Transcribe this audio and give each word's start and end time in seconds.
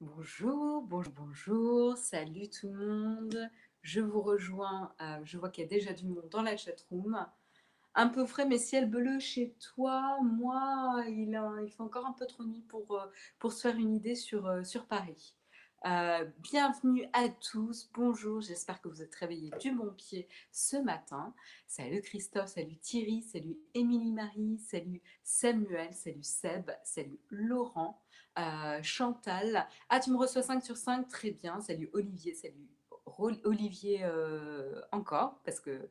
Bonjour, 0.00 0.82
bonjour, 0.82 1.12
bonjour, 1.14 1.96
salut 1.96 2.48
tout 2.50 2.68
le 2.72 2.96
monde. 2.96 3.50
Je 3.82 4.00
vous 4.00 4.20
rejoins, 4.20 4.92
euh, 5.00 5.20
je 5.24 5.38
vois 5.38 5.48
qu'il 5.50 5.62
y 5.62 5.66
a 5.66 5.70
déjà 5.70 5.92
du 5.92 6.06
monde 6.06 6.28
dans 6.30 6.42
la 6.42 6.56
chatroom. 6.56 7.24
Un 7.94 8.08
peu 8.08 8.26
frais, 8.26 8.46
mais 8.46 8.58
ciel 8.58 8.90
bleu 8.90 9.20
chez 9.20 9.54
toi, 9.60 10.18
moi, 10.22 11.04
il, 11.08 11.40
il 11.64 11.70
fait 11.70 11.80
encore 11.82 12.06
un 12.06 12.12
peu 12.12 12.26
trop 12.26 12.44
nuit 12.44 12.64
pour, 12.68 12.98
euh, 12.98 13.50
se 13.50 13.60
faire 13.60 13.76
une 13.76 13.94
idée 13.94 14.14
sur, 14.16 14.46
euh, 14.46 14.62
Paris. 14.88 15.34
bienvenue 16.38 17.08
à 17.12 17.28
tous, 17.28 17.90
bonjour, 17.94 18.40
j'espère 18.40 18.80
que 18.80 18.88
vous 18.88 19.02
êtes 19.02 19.14
réveillés 19.14 19.52
du 19.60 19.72
bon 19.72 19.92
pied 19.92 20.28
ce 20.50 20.76
matin. 20.76 21.34
Salut 21.66 22.02
Christophe, 22.02 22.48
salut 22.48 22.76
Thierry, 22.78 23.22
salut 23.22 23.56
Émilie 23.74 24.12
Marie, 24.12 24.58
salut 24.58 25.00
Samuel, 25.22 25.92
salut 25.94 26.22
Seb, 26.22 26.70
salut 26.84 27.20
Laurent. 27.30 28.02
Chantal. 28.82 29.66
Ah, 29.88 30.00
tu 30.00 30.10
me 30.10 30.16
reçois 30.16 30.42
5 30.42 30.62
sur 30.62 30.76
5, 30.76 31.08
très 31.08 31.30
bien. 31.30 31.60
Salut 31.60 31.90
Olivier, 31.92 32.34
salut 32.34 32.68
Olivier 33.44 34.00
euh, 34.02 34.80
encore, 34.90 35.40
parce 35.44 35.60
que 35.60 35.88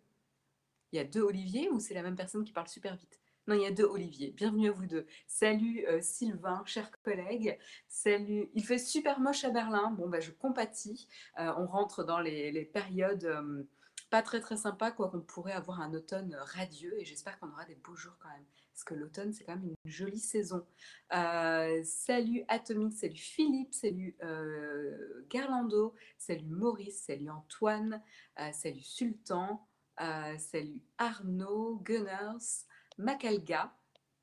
il 0.92 0.98
y 0.98 1.00
a 1.00 1.06
deux 1.06 1.22
Olivier 1.22 1.70
ou 1.70 1.80
c'est 1.80 1.94
la 1.94 2.02
même 2.02 2.16
personne 2.16 2.44
qui 2.44 2.52
parle 2.52 2.68
super 2.68 2.96
vite? 2.96 3.20
Non, 3.48 3.56
il 3.56 3.62
y 3.62 3.66
a 3.66 3.72
deux 3.72 3.86
Olivier. 3.86 4.32
Bienvenue 4.32 4.70
à 4.70 4.72
vous 4.72 4.86
deux. 4.86 5.08
Salut 5.26 5.86
euh, 5.88 6.00
Sylvain, 6.02 6.62
cher 6.66 6.92
collègue. 7.02 7.58
Salut. 7.88 8.50
Il 8.54 8.64
fait 8.66 8.78
super 8.78 9.20
moche 9.20 9.44
à 9.46 9.50
Berlin. 9.50 9.92
Bon, 9.92 10.10
bah, 10.10 10.20
je 10.20 10.32
compatis. 10.32 11.08
Euh, 11.40 11.54
on 11.58 11.66
rentre 11.66 12.04
dans 12.04 12.20
les, 12.20 12.52
les 12.52 12.66
périodes 12.66 13.68
pas 14.10 14.22
très 14.22 14.42
très 14.42 14.58
sympas, 14.58 14.92
quoi 14.92 15.10
qu'on 15.10 15.22
pourrait 15.22 15.54
avoir 15.54 15.80
un 15.80 15.94
automne 15.94 16.36
radieux 16.36 17.00
et 17.00 17.06
j'espère 17.06 17.40
qu'on 17.40 17.50
aura 17.50 17.64
des 17.64 17.76
beaux 17.76 17.96
jours 17.96 18.18
quand 18.20 18.28
même 18.30 18.46
parce 18.72 18.84
que 18.84 18.94
l'automne, 18.94 19.34
c'est 19.34 19.44
quand 19.44 19.56
même 19.56 19.76
une 19.84 19.92
jolie 19.92 20.20
saison. 20.20 20.66
Euh, 21.14 21.82
salut 21.84 22.44
Atomique, 22.48 22.94
salut 22.94 23.16
Philippe, 23.16 23.74
salut 23.74 24.16
euh, 24.24 25.26
Garlando, 25.30 25.94
salut 26.18 26.48
Maurice, 26.48 27.04
salut 27.04 27.30
Antoine, 27.30 28.02
euh, 28.40 28.52
salut 28.54 28.82
Sultan, 28.82 29.68
salut 29.98 30.82
Arnaud, 30.98 31.82
Gunners, 31.84 32.66
Macalga, 32.98 33.76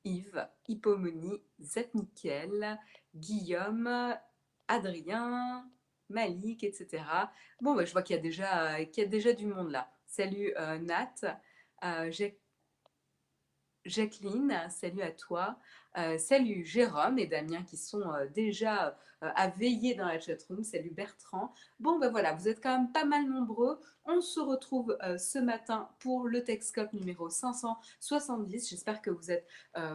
Yves, 0.03 0.47
Hippomony, 0.67 1.41
Zetnikel, 1.61 2.77
Guillaume, 3.15 4.15
Adrien, 4.67 5.69
Malik, 6.09 6.63
etc. 6.63 7.03
Bon, 7.61 7.75
bah, 7.75 7.85
je 7.85 7.93
vois 7.93 8.01
qu'il 8.01 8.15
y, 8.15 8.19
a 8.19 8.21
déjà, 8.21 8.81
y 8.81 9.07
déjà 9.07 9.31
du 9.31 9.45
monde 9.45 9.71
là. 9.71 9.89
Salut 10.05 10.53
Nat, 10.81 11.13
j'ai 12.09 12.39
Jacqueline, 13.85 14.53
salut 14.69 15.01
à 15.01 15.11
toi. 15.11 15.57
Euh, 15.97 16.17
salut 16.17 16.65
Jérôme 16.65 17.17
et 17.17 17.25
Damien 17.25 17.63
qui 17.63 17.77
sont 17.77 18.13
euh, 18.13 18.27
déjà 18.27 18.97
euh, 19.23 19.31
à 19.35 19.47
veiller 19.49 19.95
dans 19.95 20.05
la 20.05 20.19
chatroom. 20.19 20.63
Salut 20.63 20.91
Bertrand. 20.91 21.53
Bon, 21.79 21.97
ben 21.97 22.09
voilà, 22.09 22.33
vous 22.33 22.47
êtes 22.47 22.61
quand 22.61 22.77
même 22.77 22.91
pas 22.91 23.05
mal 23.05 23.25
nombreux. 23.25 23.79
On 24.05 24.21
se 24.21 24.39
retrouve 24.39 24.97
ce 25.17 25.39
matin 25.39 25.89
pour 25.99 26.27
le 26.27 26.43
Texcope 26.43 26.93
numéro 26.93 27.29
570. 27.29 28.69
J'espère 28.69 29.01
que 29.01 29.11
vous 29.11 29.29
êtes 29.29 29.47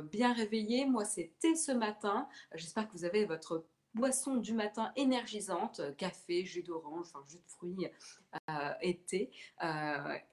bien 0.05 0.33
réveillés. 0.33 0.87
Moi, 0.87 1.05
c'était 1.05 1.57
ce 1.57 1.73
matin. 1.73 2.29
J'espère 2.55 2.87
que 2.87 2.93
vous 2.97 3.05
avez 3.05 3.25
votre 3.25 3.67
boisson 3.93 4.37
du 4.37 4.53
matin 4.53 4.93
énergisante, 4.95 5.81
café, 5.97 6.45
jus 6.45 6.63
d'orange, 6.63 7.13
jus 7.27 7.39
de 7.39 7.49
fruits, 7.49 7.89
thé. 9.09 9.33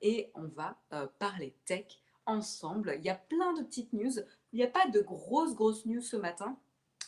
et 0.01 0.31
on 0.35 0.47
va 0.47 0.77
parler 1.17 1.55
tech 1.65 2.01
ensemble. 2.31 2.95
Il 2.97 3.05
y 3.05 3.09
a 3.09 3.15
plein 3.15 3.53
de 3.53 3.63
petites 3.63 3.93
news. 3.93 4.11
Il 4.53 4.57
n'y 4.57 4.63
a 4.63 4.67
pas 4.67 4.87
de 4.87 5.01
grosses, 5.01 5.55
grosses 5.55 5.85
news 5.85 6.01
ce 6.01 6.17
matin. 6.17 6.57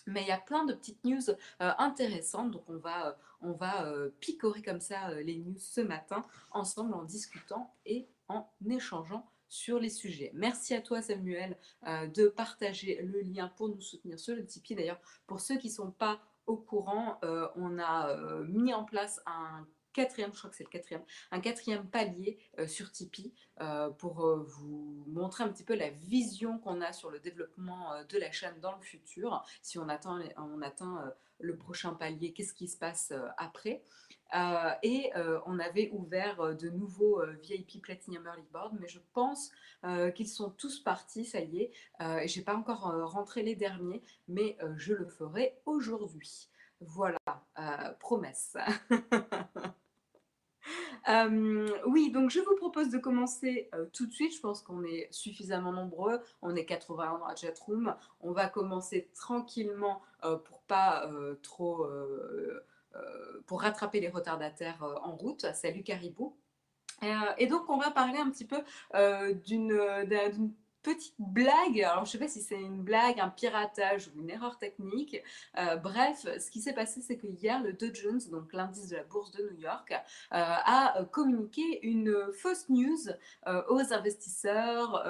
Mais 0.06 0.22
il 0.24 0.28
y 0.28 0.32
a 0.32 0.38
plein 0.38 0.66
de 0.66 0.74
petites 0.74 1.04
news 1.06 1.30
euh, 1.30 1.72
intéressantes, 1.78 2.52
donc 2.52 2.64
on 2.68 2.78
va, 2.78 3.08
euh, 3.08 3.12
on 3.42 3.52
va 3.54 3.86
euh, 3.86 4.10
picorer 4.20 4.62
comme 4.62 4.82
ça 4.82 5.14
les 5.22 5.38
news 5.38 5.58
ce 5.58 5.82
matin 5.82 6.26
ensemble 6.52 6.94
en 6.94 7.04
discutant 7.04 7.74
et 7.86 8.08
en 8.28 8.50
échangeant 8.70 9.26
sur 9.48 9.80
les 9.80 9.90
sujets. 9.90 10.32
Merci 10.34 10.74
à 10.74 10.82
toi 10.82 11.02
Samuel 11.02 11.56
de 11.86 12.28
partager 12.28 13.00
le 13.04 13.22
lien 13.22 13.50
pour 13.56 13.70
nous 13.70 13.82
soutenir 13.82 14.20
sur 14.20 14.36
le 14.36 14.44
Tipeee. 14.44 14.74
D'ailleurs, 14.74 15.00
pour 15.28 15.40
ceux 15.42 15.58
qui 15.58 15.68
ne 15.68 15.74
sont 15.74 15.92
pas 15.92 16.20
au 16.48 16.58
courant, 16.58 17.20
on 17.56 17.78
a 17.78 18.18
mis 18.46 18.74
en 18.74 18.84
place 18.84 19.22
un 19.28 19.68
quatrième, 19.94 20.34
je 20.34 20.40
crois 20.40 20.50
que 20.50 20.56
c'est 20.56 20.64
le 20.64 20.70
quatrième, 20.70 21.04
un 21.32 21.40
quatrième 21.40 21.88
palier 21.88 22.40
euh, 22.60 22.68
sur 22.68 22.92
Tipeee 22.92 23.34
euh, 23.62 23.90
pour 23.90 24.26
euh, 24.26 24.44
vous 24.44 25.06
montrer 25.08 25.44
un 25.44 25.50
petit 25.50 25.64
peu 25.64 25.76
la 25.76 25.90
vision 25.90 26.58
qu'on 26.60 26.82
a 26.82 26.92
sur 26.92 27.10
le 27.10 27.20
développement 27.20 28.04
de 28.10 28.18
la 28.18 28.32
chaîne 28.32 28.60
dans 28.60 28.76
le 28.76 28.82
futur. 28.82 29.46
Si 29.62 29.78
on 29.78 29.88
atteint, 29.88 30.22
on 30.38 30.62
atteint 30.62 31.14
le 31.40 31.56
prochain 31.56 31.94
palier, 31.94 32.34
qu'est-ce 32.34 32.54
qui 32.54 32.68
se 32.68 32.78
passe 32.78 33.14
après? 33.38 33.84
Et 34.82 35.12
on 35.46 35.60
avait 35.60 35.92
ouvert 35.94 36.56
de 36.56 36.70
nouveaux 36.70 37.22
VIP 37.44 37.82
Platinum 37.82 38.26
Early 38.26 38.48
Board, 38.52 38.76
mais 38.80 38.88
je 38.88 39.00
pense 39.14 39.52
qu'ils 40.16 40.28
sont 40.28 40.50
tous 40.50 40.80
partis, 40.80 41.26
ça 41.26 41.40
y 41.40 41.62
est. 41.62 41.72
et 42.02 42.28
j'ai 42.28 42.42
pas 42.42 42.56
encore 42.56 42.92
rentré 43.12 43.44
les 43.44 43.56
derniers, 43.56 44.02
mais 44.28 44.58
je 44.78 44.94
le 44.94 45.06
ferai 45.06 45.60
aujourd'hui. 45.66 46.50
Voilà, 46.80 47.20
promesse. 48.00 48.58
Euh, 51.10 51.68
oui, 51.86 52.12
donc 52.12 52.30
je 52.30 52.40
vous 52.40 52.56
propose 52.56 52.90
de 52.90 52.98
commencer 52.98 53.70
euh, 53.74 53.86
tout 53.92 54.06
de 54.06 54.14
suite. 54.14 54.34
Je 54.34 54.40
pense 54.40 54.62
qu'on 54.62 54.84
est 54.84 55.08
suffisamment 55.12 55.72
nombreux. 55.72 56.22
On 56.42 56.56
est 56.56 56.66
81 56.66 57.20
dans 57.20 57.28
la 57.28 57.36
chatroom. 57.36 57.96
On 58.22 58.32
va 58.32 58.48
commencer 58.48 59.10
tranquillement 59.14 60.02
euh, 60.24 60.38
pour 60.38 60.62
pas 60.62 61.10
trop. 61.42 61.86
pour 63.48 63.62
rattraper 63.62 64.00
les 64.00 64.10
retardataires 64.10 64.84
en 65.04 65.16
route. 65.16 65.46
Salut 65.54 65.84
Caribou. 65.84 66.36
et 67.38 67.48
donc, 67.48 67.70
on 67.70 67.78
va 67.78 67.92
parler 67.92 68.18
un 68.18 68.30
petit 68.30 68.46
peu 68.46 68.64
d'une 69.46 69.78
petite 70.84 71.16
blague, 71.18 71.82
alors 71.82 72.06
je 72.06 72.10
ne 72.10 72.12
sais 72.12 72.18
pas 72.20 72.28
si 72.28 72.42
c'est 72.42 72.60
une 72.60 72.84
blague, 72.84 73.20
un 73.20 73.30
piratage 73.30 74.10
ou 74.10 74.22
une 74.22 74.30
erreur 74.30 74.58
technique. 74.60 75.18
Euh, 75.58 75.78
bref, 75.78 76.28
ce 76.40 76.52
qui 76.52 76.62
s'est 76.62 76.74
passé, 76.74 77.02
c'est 77.02 77.18
que 77.18 77.28
hier, 77.28 77.64
le 77.64 77.74
Dow 77.74 77.88
Jones, 77.94 78.22
donc 78.30 78.54
l'indice 78.54 78.90
de 78.90 78.98
la 78.98 79.04
bourse 79.04 79.32
de 79.32 79.50
New 79.50 79.60
York, 79.60 79.92
euh, 79.92 79.98
a 80.32 81.06
communiqué 81.12 81.80
une 81.88 82.32
fausse 82.34 82.70
news 82.70 83.10
euh, 83.48 83.64
aux 83.70 83.94
investisseurs, 83.94 85.04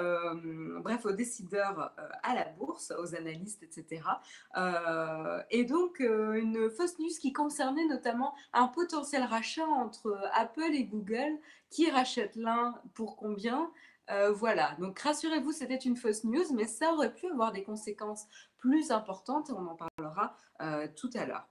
bref, 0.80 1.04
aux 1.04 1.12
décideurs 1.12 1.92
à 2.22 2.34
la 2.34 2.44
bourse, 2.44 2.92
aux 2.98 3.14
analystes, 3.14 3.62
etc. 3.62 4.02
et 5.50 5.64
donc, 5.64 5.98
une 5.98 6.70
fausse 6.70 6.98
news 6.98 7.10
qui 7.20 7.32
concernait 7.32 7.86
notamment 7.86 8.34
un 8.52 8.68
potentiel 8.68 9.24
rachat 9.24 9.66
entre 9.66 10.18
Apple 10.34 10.72
et 10.72 10.84
Google. 10.84 11.38
Qui 11.70 11.90
rachète 11.90 12.36
l'un 12.36 12.80
pour 12.94 13.16
combien? 13.16 13.68
Euh, 14.10 14.32
voilà, 14.32 14.76
donc 14.78 14.98
rassurez-vous, 14.98 15.52
c'était 15.52 15.76
une 15.76 15.96
fausse 15.96 16.24
news, 16.24 16.44
mais 16.52 16.66
ça 16.66 16.92
aurait 16.92 17.14
pu 17.14 17.26
avoir 17.26 17.52
des 17.52 17.64
conséquences 17.64 18.26
plus 18.58 18.90
importantes 18.90 19.50
et 19.50 19.52
on 19.52 19.66
en 19.66 19.76
parlera 19.76 20.36
euh, 20.60 20.88
tout 20.94 21.10
à 21.14 21.24
l'heure. 21.24 21.48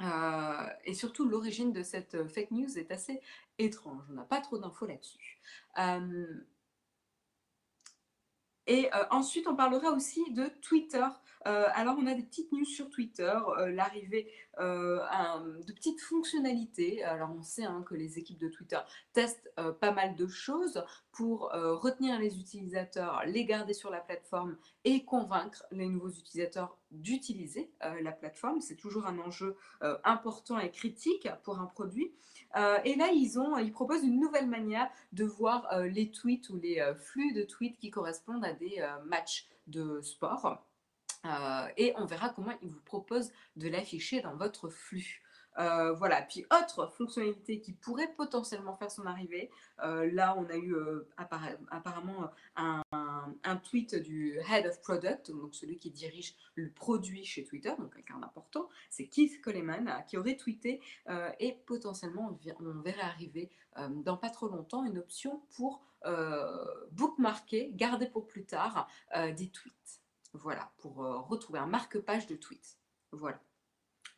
Euh, 0.00 0.68
et 0.84 0.94
surtout, 0.94 1.28
l'origine 1.28 1.72
de 1.72 1.82
cette 1.82 2.26
fake 2.28 2.52
news 2.52 2.78
est 2.78 2.90
assez 2.90 3.20
étrange. 3.58 4.02
On 4.10 4.14
n'a 4.14 4.24
pas 4.24 4.40
trop 4.40 4.56
d'infos 4.58 4.86
là-dessus. 4.86 5.40
Et 8.68 8.90
ensuite, 9.10 9.48
on 9.48 9.56
parlera 9.56 9.90
aussi 9.90 10.30
de 10.32 10.46
Twitter. 10.60 11.04
alors, 11.44 11.96
on 11.98 12.06
a 12.06 12.14
des 12.14 12.22
petites 12.22 12.52
news 12.52 12.64
sur 12.64 12.90
Twitter, 12.90 13.32
l'arrivée 13.68 14.30
de 14.58 15.72
petites 15.72 16.00
fonctionnalités. 16.00 17.02
Alors, 17.02 17.30
on 17.36 17.42
sait 17.42 17.64
hein, 17.64 17.82
que 17.86 17.94
les 17.94 18.18
équipes 18.18 18.38
de 18.38 18.48
Twitter 18.48 18.78
testent 19.12 19.50
pas 19.80 19.92
mal 19.92 20.14
de 20.16 20.26
choses 20.26 20.84
pour 21.18 21.52
euh, 21.52 21.74
retenir 21.74 22.16
les 22.20 22.38
utilisateurs, 22.38 23.24
les 23.26 23.44
garder 23.44 23.74
sur 23.74 23.90
la 23.90 23.98
plateforme 23.98 24.56
et 24.84 25.04
convaincre 25.04 25.66
les 25.72 25.88
nouveaux 25.88 26.10
utilisateurs 26.10 26.78
d'utiliser 26.92 27.72
euh, 27.82 28.00
la 28.02 28.12
plateforme. 28.12 28.60
C'est 28.60 28.76
toujours 28.76 29.04
un 29.04 29.18
enjeu 29.18 29.56
euh, 29.82 29.98
important 30.04 30.60
et 30.60 30.70
critique 30.70 31.26
pour 31.42 31.58
un 31.58 31.66
produit. 31.66 32.12
Et 32.56 32.94
là, 32.96 33.10
ils, 33.12 33.38
ont, 33.38 33.58
ils 33.58 33.72
proposent 33.72 34.02
une 34.02 34.18
nouvelle 34.18 34.48
manière 34.48 34.88
de 35.12 35.24
voir 35.24 35.68
les 35.82 36.10
tweets 36.10 36.48
ou 36.50 36.56
les 36.56 36.82
flux 36.96 37.32
de 37.32 37.42
tweets 37.42 37.78
qui 37.78 37.90
correspondent 37.90 38.44
à 38.44 38.52
des 38.52 38.84
matchs 39.04 39.46
de 39.66 40.00
sport. 40.00 40.64
et 41.76 41.92
on 41.96 42.06
verra 42.06 42.30
comment 42.30 42.54
ils 42.62 42.70
vous 42.70 42.80
proposent 42.80 43.32
de 43.56 43.68
l'afficher 43.68 44.22
dans 44.22 44.34
votre 44.34 44.68
flux. 44.68 45.22
Euh, 45.58 45.92
voilà, 45.92 46.22
puis 46.22 46.46
autre 46.56 46.86
fonctionnalité 46.86 47.60
qui 47.60 47.72
pourrait 47.72 48.12
potentiellement 48.16 48.76
faire 48.76 48.90
son 48.90 49.06
arrivée, 49.06 49.50
euh, 49.82 50.08
là 50.12 50.36
on 50.38 50.48
a 50.50 50.56
eu 50.56 50.74
euh, 50.74 51.08
apparemment 51.16 52.30
un, 52.56 53.56
tweet 53.64 53.96
du 53.96 54.38
Head 54.48 54.66
of 54.66 54.80
Product, 54.82 55.32
donc 55.32 55.54
celui 55.54 55.78
qui 55.78 55.90
dirige 55.90 56.36
le 56.54 56.70
produit 56.70 57.24
chez 57.24 57.42
Twitter, 57.42 57.72
donc 57.76 57.92
quelqu'un 57.94 58.18
d'important, 58.18 58.68
c'est 58.88 59.08
Keith 59.08 59.40
Coleman 59.42 60.04
qui 60.06 60.16
aurait 60.16 60.36
tweeté 60.36 60.80
et 61.40 61.58
potentiellement 61.66 62.38
on, 62.60 62.80
verrait 62.80 63.02
arriver 63.02 63.50
dans 63.90 64.16
pas 64.16 64.30
trop 64.30 64.48
longtemps 64.48 64.84
une 64.84 64.98
option 64.98 65.42
pour 65.56 65.82
bookmarker, 66.92 67.72
garder 67.72 68.06
pour 68.06 68.28
plus 68.28 68.44
tard 68.44 68.88
des 69.36 69.48
tweets. 69.48 70.00
Voilà, 70.34 70.70
pour 70.78 70.96
retrouver 71.28 71.58
un 71.58 71.66
marque-page 71.66 72.28
de 72.28 72.36
tweets. 72.36 72.78
Voilà. 73.10 73.40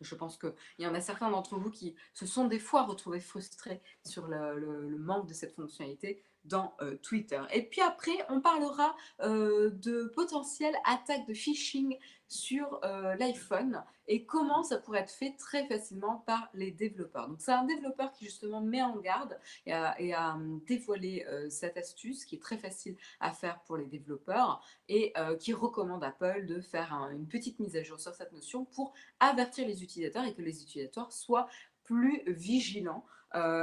Je 0.00 0.14
pense 0.14 0.38
qu'il 0.38 0.54
y 0.78 0.86
en 0.86 0.94
a 0.94 1.00
certains 1.00 1.30
d'entre 1.30 1.56
vous 1.56 1.70
qui 1.70 1.94
se 2.14 2.26
sont 2.26 2.46
des 2.46 2.58
fois 2.58 2.84
retrouvés 2.84 3.20
frustrés 3.20 3.82
sur 4.04 4.26
le 4.28 4.96
manque 4.98 5.28
de 5.28 5.34
cette 5.34 5.54
fonctionnalité 5.54 6.22
dans 6.44 6.74
euh, 6.80 6.96
Twitter. 7.02 7.40
Et 7.52 7.62
puis 7.62 7.80
après, 7.80 8.16
on 8.28 8.40
parlera 8.40 8.96
euh, 9.20 9.70
de 9.70 10.04
potentielles 10.14 10.76
attaques 10.84 11.26
de 11.26 11.34
phishing 11.34 11.98
sur 12.28 12.80
euh, 12.84 13.14
l'iPhone 13.16 13.82
et 14.06 14.24
comment 14.24 14.62
ça 14.62 14.78
pourrait 14.78 15.00
être 15.00 15.12
fait 15.12 15.34
très 15.36 15.66
facilement 15.66 16.18
par 16.26 16.48
les 16.54 16.70
développeurs. 16.70 17.28
Donc 17.28 17.40
c'est 17.40 17.52
un 17.52 17.64
développeur 17.64 18.12
qui 18.12 18.24
justement 18.24 18.60
met 18.60 18.82
en 18.82 18.96
garde 18.96 19.38
et 19.66 19.72
a, 19.72 20.36
dévoilé 20.66 21.24
cette 21.48 21.76
astuce 21.76 22.24
qui 22.24 22.36
est 22.36 22.40
très 22.40 22.56
facile 22.56 22.96
à 23.20 23.32
faire 23.32 23.60
pour 23.60 23.76
les 23.76 23.86
développeurs 23.86 24.64
et 24.88 25.12
qui 25.38 25.52
recommande 25.52 26.02
Apple 26.02 26.46
de 26.46 26.60
faire 26.60 26.92
une 27.12 27.28
petite 27.28 27.60
mise 27.60 27.76
à 27.76 27.84
jour 27.84 28.00
sur 28.00 28.14
cette 28.14 28.32
notion 28.32 28.64
pour 28.64 28.94
avertir 29.20 29.66
les 29.66 29.84
utilisateurs 29.84 30.24
et 30.24 30.34
que 30.34 30.42
les 30.42 30.62
utilisateurs 30.62 31.12
soient 31.12 31.48
plus 31.84 32.22
vigilants. 32.26 33.04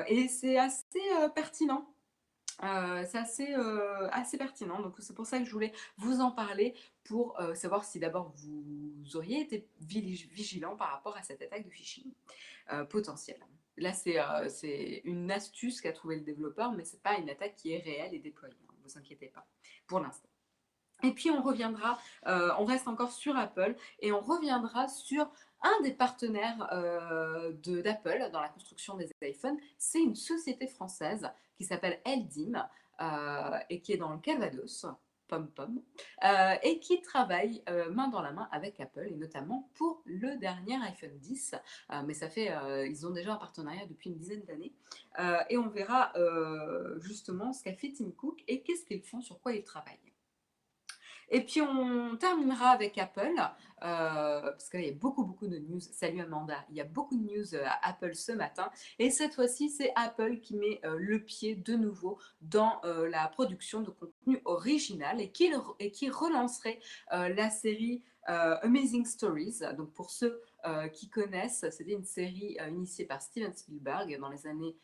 et 0.07 0.29
c'est 0.29 0.57
assez 0.57 1.01
pertinent 1.35 1.89
euh, 2.63 3.05
c'est 3.07 3.17
assez, 3.19 3.53
euh, 3.53 4.09
assez 4.11 4.37
pertinent, 4.37 4.81
donc 4.81 4.95
c'est 4.99 5.13
pour 5.13 5.27
ça 5.27 5.37
que 5.37 5.45
je 5.45 5.51
voulais 5.51 5.73
vous 5.97 6.21
en 6.21 6.31
parler 6.31 6.73
pour 7.03 7.39
euh, 7.39 7.53
savoir 7.53 7.85
si 7.85 7.99
d'abord 7.99 8.33
vous 8.35 9.15
auriez 9.15 9.41
été 9.41 9.67
vigilant 9.79 10.75
par 10.75 10.89
rapport 10.89 11.15
à 11.15 11.23
cette 11.23 11.41
attaque 11.41 11.65
de 11.65 11.69
phishing 11.69 12.11
potentielle. 12.89 13.39
Là, 13.77 13.93
c'est 13.93 15.01
une 15.05 15.31
astuce 15.31 15.79
qu'a 15.81 15.93
trouvé 15.93 16.15
le 16.15 16.23
développeur, 16.23 16.71
mais 16.73 16.83
ce 16.83 16.93
n'est 16.93 17.01
pas 17.01 17.17
une 17.17 17.29
attaque 17.29 17.55
qui 17.55 17.71
est 17.71 17.77
réelle 17.77 18.13
et 18.13 18.19
déployée, 18.19 18.55
ne 18.55 18.73
hein, 18.73 18.75
vous 18.83 18.97
inquiétez 18.97 19.27
pas, 19.27 19.47
pour 19.85 19.99
l'instant. 19.99 20.27
Et 21.03 21.11
puis 21.11 21.29
on 21.29 21.43
reviendra, 21.43 21.97
on 22.25 22.65
reste 22.65 22.87
encore 22.87 23.11
sur 23.11 23.37
Apple, 23.37 23.75
et 23.99 24.11
on 24.11 24.19
reviendra 24.19 24.89
sur 24.89 25.31
un 25.61 25.81
des 25.83 25.93
partenaires 25.93 26.57
d'Apple 27.63 28.29
dans 28.33 28.41
la 28.41 28.49
construction 28.49 28.97
des 28.97 29.09
iPhones, 29.21 29.59
c'est 29.77 30.01
une 30.01 30.15
société 30.15 30.67
française 30.67 31.29
qui 31.57 31.65
s'appelle 31.65 31.99
Eldim 32.05 32.67
euh, 33.01 33.59
et 33.69 33.81
qui 33.81 33.93
est 33.93 33.97
dans 33.97 34.11
le 34.11 34.19
Calvados, 34.19 34.85
pom 35.27 35.47
pom, 35.47 35.81
euh, 36.23 36.55
et 36.63 36.79
qui 36.79 37.01
travaille 37.01 37.61
main 37.91 38.07
dans 38.07 38.21
la 38.21 38.31
main 38.31 38.47
avec 38.51 38.79
Apple 38.79 39.07
et 39.09 39.15
notamment 39.15 39.69
pour 39.75 40.01
le 40.05 40.37
dernier 40.37 40.75
iPhone 40.83 41.17
10. 41.17 41.55
mais 42.05 42.13
ça 42.13 42.29
fait, 42.29 42.49
ils 42.87 43.05
ont 43.05 43.11
déjà 43.11 43.33
un 43.33 43.37
partenariat 43.37 43.85
depuis 43.87 44.09
une 44.09 44.17
dizaine 44.17 44.43
d'années 44.45 44.71
et 45.49 45.57
on 45.57 45.67
verra 45.67 46.13
justement 46.99 47.51
ce 47.51 47.61
qu'a 47.61 47.73
fait 47.73 47.91
Tim 47.91 48.11
Cook 48.11 48.41
et 48.47 48.61
qu'est-ce 48.61 48.85
qu'ils 48.85 49.03
font, 49.03 49.19
sur 49.19 49.41
quoi 49.41 49.51
ils 49.51 49.63
travaillent. 49.63 49.99
Et 51.29 51.41
puis 51.41 51.61
on 51.61 52.15
terminera 52.15 52.69
avec 52.69 52.97
Apple, 52.97 53.35
euh, 53.83 54.41
parce 54.41 54.69
qu'il 54.69 54.85
y 54.85 54.89
a 54.89 54.93
beaucoup, 54.93 55.25
beaucoup 55.25 55.47
de 55.47 55.57
news. 55.57 55.79
Salut 55.79 56.21
Amanda, 56.21 56.65
il 56.69 56.77
y 56.77 56.81
a 56.81 56.85
beaucoup 56.85 57.17
de 57.17 57.23
news 57.23 57.53
euh, 57.53 57.65
à 57.65 57.89
Apple 57.89 58.15
ce 58.15 58.31
matin. 58.31 58.71
Et 58.97 59.11
cette 59.11 59.35
fois-ci, 59.35 59.69
c'est 59.69 59.91
Apple 59.95 60.39
qui 60.39 60.55
met 60.55 60.79
euh, 60.85 60.97
le 60.97 61.19
pied 61.19 61.55
de 61.55 61.75
nouveau 61.75 62.17
dans 62.41 62.81
la 62.83 63.27
production 63.27 63.81
de 63.81 63.89
contenu 63.89 64.41
original 64.45 65.19
et 65.19 65.31
qui, 65.31 65.51
et 65.79 65.91
qui 65.91 66.09
relancerait 66.09 66.79
la 67.11 67.49
série 67.49 68.03
Amazing 68.25 69.05
Stories. 69.05 69.59
Donc 69.75 69.93
pour 69.93 70.09
ceux 70.09 70.41
qui 70.93 71.09
connaissent, 71.09 71.65
c'était 71.71 71.93
une 71.93 72.05
série 72.05 72.57
initiée 72.69 73.05
par 73.05 73.21
Steven 73.21 73.53
Spielberg 73.53 74.17
dans 74.19 74.29
les 74.29 74.47
années 74.47 74.75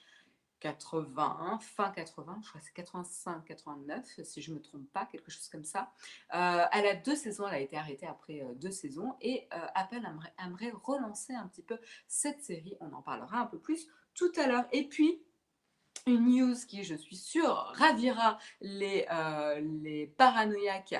80, 0.64 1.60
fin 1.62 1.92
80, 1.92 2.40
je 2.42 2.48
crois 2.48 2.62
que 2.62 2.68
c'est 2.68 2.74
85, 2.74 3.44
89, 3.44 4.22
si 4.24 4.42
je 4.42 4.52
ne 4.52 4.56
me 4.56 4.62
trompe 4.62 4.90
pas, 4.94 5.06
quelque 5.06 5.30
chose 5.30 5.50
comme 5.50 5.66
ça. 5.66 5.92
Euh, 6.34 6.64
elle 6.72 6.88
a 6.88 6.96
deux 6.96 7.18
saisons, 7.18 7.46
elle 7.46 7.56
a 7.56 7.60
été 7.60 7.76
arrêtée 7.76 8.08
après 8.08 8.42
euh, 8.42 8.54
deux 8.56 8.72
saisons 8.72 9.14
et 9.20 9.46
euh, 9.54 9.58
Apple 9.76 10.02
aimerait, 10.38 10.72
relancer 10.72 11.34
un 11.34 11.48
petit 11.48 11.64
peu 11.64 11.78
cette 12.08 12.42
série. 12.42 12.78
On 12.80 12.94
en 12.94 13.02
parlera 13.02 13.40
un 13.40 13.46
peu 13.46 13.60
plus 13.60 13.90
tout 14.16 14.32
à 14.38 14.48
l'heure. 14.48 14.64
Et 14.72 14.88
puis, 14.88 15.22
une 16.08 16.28
news 16.28 16.56
qui, 16.66 16.86
je 16.86 16.96
suis 16.96 17.18
sûre, 17.18 17.74
ravira 17.76 18.38
les 18.62 19.06
paranoïaques 20.18 20.96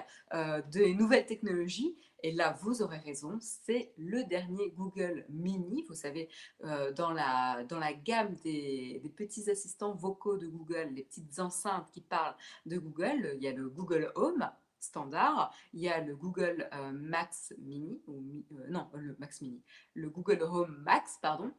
des 0.68 0.94
nouvelles 0.94 1.26
technologies. 1.26 1.98
Et 2.26 2.32
là, 2.32 2.58
vous 2.62 2.82
aurez 2.82 3.00
raison, 3.00 3.38
c'est 3.42 3.92
le 3.98 4.24
dernier 4.24 4.72
Google 4.72 5.26
Mini. 5.28 5.84
Vous 5.90 5.94
savez, 5.94 6.30
euh, 6.64 6.94
dans, 6.94 7.12
la, 7.12 7.66
dans 7.66 7.80
la 7.80 7.92
gamme 7.94 8.36
des, 8.36 9.02
petits 9.18 9.50
assistants 9.50 9.94
vocaux 9.94 10.38
de 10.38 10.48
Google, 10.48 10.92
les 10.94 11.04
petites 11.04 11.38
enceintes 11.40 11.92
qui 11.92 12.00
parlent 12.00 12.36
de 12.66 12.78
Google, 12.78 13.34
il 13.36 13.44
y 13.44 13.48
a 13.48 13.52
le 13.52 13.70
Google 13.70 14.12
Home 14.16 14.50
standard, 14.80 15.54
il 15.74 15.82
y 15.82 15.90
a 15.90 16.00
le 16.00 16.16
Google 16.16 16.70
euh, 16.74 16.92
Max 16.94 17.54
Mini, 17.58 18.02
ou, 18.08 18.46
euh, 18.54 18.68
non, 18.70 18.90
le 18.94 19.16
Max 19.20 19.42
Mini, 19.42 19.62
le 19.94 20.10
Google 20.10 20.44
Home 20.44 20.78
Max, 20.86 21.20
pardon, 21.22 21.52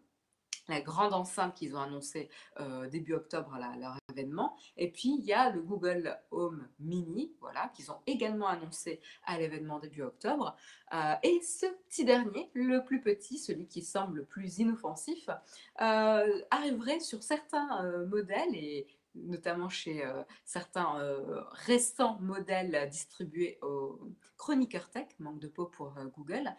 la 0.68 0.80
grande 0.80 1.12
enceinte 1.12 1.54
qu'ils 1.54 1.76
ont 1.76 1.80
annoncée 1.80 2.28
euh, 2.60 2.88
début 2.88 3.14
octobre 3.14 3.54
à 3.54 3.76
leur 3.76 3.96
événement. 4.10 4.56
Et 4.76 4.90
puis, 4.90 5.16
il 5.18 5.24
y 5.24 5.32
a 5.32 5.50
le 5.50 5.62
Google 5.62 6.16
Home 6.30 6.68
Mini, 6.80 7.32
voilà, 7.40 7.70
qu'ils 7.74 7.90
ont 7.90 7.98
également 8.06 8.48
annoncé 8.48 9.00
à 9.24 9.38
l'événement 9.38 9.78
début 9.78 10.02
octobre. 10.02 10.56
Euh, 10.92 11.14
et 11.22 11.40
ce 11.42 11.66
petit 11.88 12.04
dernier, 12.04 12.50
le 12.54 12.84
plus 12.84 13.00
petit, 13.00 13.38
celui 13.38 13.66
qui 13.66 13.82
semble 13.82 14.18
le 14.18 14.24
plus 14.24 14.58
inoffensif, 14.58 15.28
euh, 15.80 16.42
arriverait 16.50 17.00
sur 17.00 17.22
certains 17.22 18.04
modèles 18.06 18.54
et 18.54 18.86
notamment 19.14 19.68
chez 19.68 20.04
euh, 20.04 20.22
certains 20.44 20.98
euh, 20.98 21.42
récents 21.50 22.18
modèles 22.20 22.88
distribués 22.90 23.58
au 23.62 24.00
Chroniqueur 24.36 24.90
Tech, 24.90 25.06
manque 25.18 25.38
de 25.38 25.48
peau 25.48 25.66
pour 25.66 25.96
euh, 25.98 26.06
Google, 26.06 26.50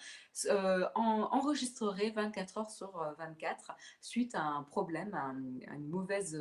enregistrerait 0.96 2.12
24 2.12 2.58
heures 2.58 2.70
sur 2.70 3.16
24 3.18 3.72
suite 4.02 4.36
à 4.36 4.44
un 4.44 4.64
problème, 4.64 5.14
à 5.14 5.76
une 5.76 5.88
mauvaise 5.88 6.38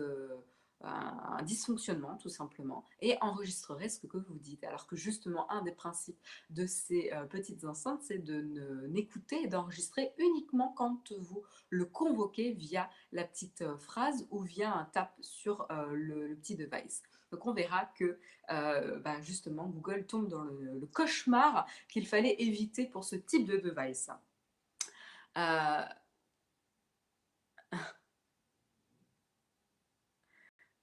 un, 0.84 1.42
dysfonctionnement 1.42 2.16
tout 2.16 2.28
simplement 2.28 2.84
et 3.00 3.16
enregistrerait 3.20 3.88
ce 3.88 4.06
que 4.06 4.16
vous 4.16 4.38
dites. 4.38 4.64
Alors 4.64 4.86
que 4.86 4.96
justement, 4.96 5.50
un 5.50 5.62
des 5.62 5.72
principes 5.72 6.18
de 6.50 6.66
ces 6.66 7.12
euh, 7.12 7.24
petites 7.24 7.64
enceintes, 7.64 8.02
c'est 8.02 8.18
de 8.18 8.40
n'écouter 8.88 9.42
et 9.42 9.46
d'enregistrer 9.46 10.12
uniquement 10.18 10.72
quand 10.76 11.12
vous 11.18 11.42
le 11.70 11.84
convoquez 11.84 12.52
via 12.52 12.88
la 13.12 13.24
petite 13.24 13.62
euh, 13.62 13.76
phrase 13.76 14.26
ou 14.30 14.40
via 14.42 14.74
un 14.74 14.84
tap 14.84 15.14
sur 15.20 15.66
euh, 15.70 15.86
le, 15.92 16.34
petit 16.36 16.56
device. 16.56 17.02
Donc 17.30 17.46
on 17.46 17.52
verra 17.52 17.86
que 17.98 18.18
bah, 18.48 19.20
justement 19.22 19.66
Google 19.66 20.06
tombe 20.06 20.28
dans 20.28 20.44
le 20.44 20.86
cauchemar 20.92 21.66
qu'il 21.88 22.06
fallait 22.06 22.36
éviter 22.38 22.86
pour 22.86 23.02
ce 23.02 23.16
type 23.16 23.46
de 23.46 23.56
device. 23.56 24.10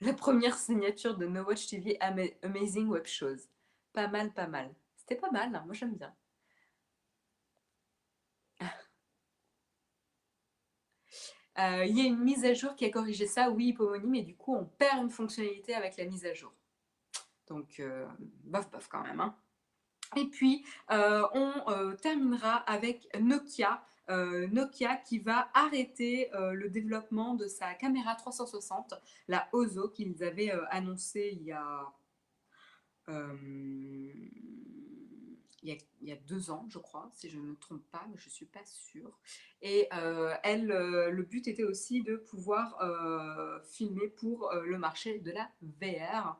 La 0.02 0.14
première 0.14 0.58
signature 0.58 1.16
de 1.16 1.28
No 1.28 1.44
Watch 1.44 1.68
TV 1.68 1.96
Amazing 2.42 2.88
Web 2.88 3.06
Shows. 3.06 3.48
Pas 3.94 4.08
mal, 4.08 4.34
pas 4.34 4.48
mal. 4.48 4.74
C'était 4.96 5.16
pas 5.16 5.30
mal, 5.30 5.56
hein, 5.56 5.62
moi 5.66 5.74
j'aime 5.74 5.96
bien. 5.96 6.14
Euh, 11.60 11.84
il 11.86 11.98
y 11.98 12.02
a 12.02 12.06
une 12.06 12.24
mise 12.24 12.46
à 12.46 12.54
jour 12.54 12.76
qui 12.76 12.86
a 12.86 12.90
corrigé 12.90 13.28
ça, 13.28 13.52
oui, 13.52 13.68
Hypomonie, 13.68 14.08
mais 14.08 14.22
du 14.22 14.38
coup 14.38 14.56
on 14.56 14.64
perd 14.64 15.04
une 15.04 15.10
fonctionnalité 15.10 15.76
avec 15.76 15.98
la 15.98 16.06
mise 16.06 16.26
à 16.26 16.34
jour. 16.34 16.54
Donc, 17.48 17.82
euh, 17.82 18.08
bof, 18.46 18.72
bof 18.72 18.88
quand 18.88 19.04
même. 19.04 19.20
Hein. 19.20 19.36
Et 20.16 20.30
puis, 20.30 20.66
euh, 20.92 21.28
on 21.34 21.94
terminera 21.98 22.56
avec 22.56 23.06
Nokia 23.20 23.86
Nokia 24.52 24.98
qui 24.98 25.20
va 25.20 25.50
arrêter 25.54 26.34
euh, 26.36 26.54
le 26.54 26.70
développement 26.70 27.36
de 27.36 27.48
sa 27.48 27.74
caméra 27.74 28.16
360, 28.16 28.94
la 29.28 29.48
Ozo, 29.52 29.90
qu'ils 29.90 30.24
avaient 30.24 30.52
euh, 30.52 30.64
annoncé 30.70 31.40
il 35.64 35.78
y 36.02 36.12
a 36.12 36.16
deux 36.16 36.50
ans, 36.50 36.66
je 36.70 36.80
crois, 36.80 37.10
si 37.14 37.30
je 37.30 37.38
ne 37.38 37.44
me 37.44 37.56
trompe 37.56 37.84
pas, 37.92 38.06
mais 38.10 38.18
je 38.18 38.26
ne 38.26 38.32
suis 38.32 38.46
pas 38.46 38.66
sûre. 38.66 39.20
Et 39.62 39.88
euh, 39.94 40.34
euh, 40.46 41.10
le 41.12 41.24
but 41.24 41.48
était 41.48 41.64
aussi 41.64 42.02
de 42.02 42.16
pouvoir 42.16 42.82
euh, 42.82 43.60
filmer 43.64 44.08
pour 44.08 44.52
le 44.54 44.78
marché 44.78 45.20
de 45.20 45.32
la 45.32 45.50
VR. 45.62 46.40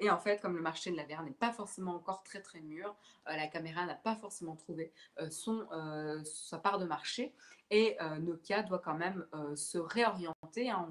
et 0.00 0.10
en 0.10 0.18
fait, 0.18 0.40
comme 0.40 0.56
le 0.56 0.62
marché 0.62 0.90
de 0.90 0.96
la 0.96 1.04
VR 1.04 1.22
n'est 1.22 1.32
pas 1.32 1.52
forcément 1.52 1.94
encore 1.94 2.22
très 2.22 2.40
très 2.40 2.60
mûr, 2.60 2.94
la 3.26 3.48
caméra 3.48 3.84
n'a 3.86 3.94
pas 3.94 4.14
forcément 4.16 4.56
trouvé 4.56 4.92
sa 5.30 6.58
part 6.58 6.78
de 6.78 6.84
marché. 6.84 7.34
Et 7.70 7.96
euh, 8.00 8.18
Nokia 8.18 8.62
doit 8.62 8.78
quand 8.78 8.94
même 8.94 9.26
euh, 9.34 9.54
se 9.54 9.78
réorienter. 9.78 10.70
Hein. 10.70 10.88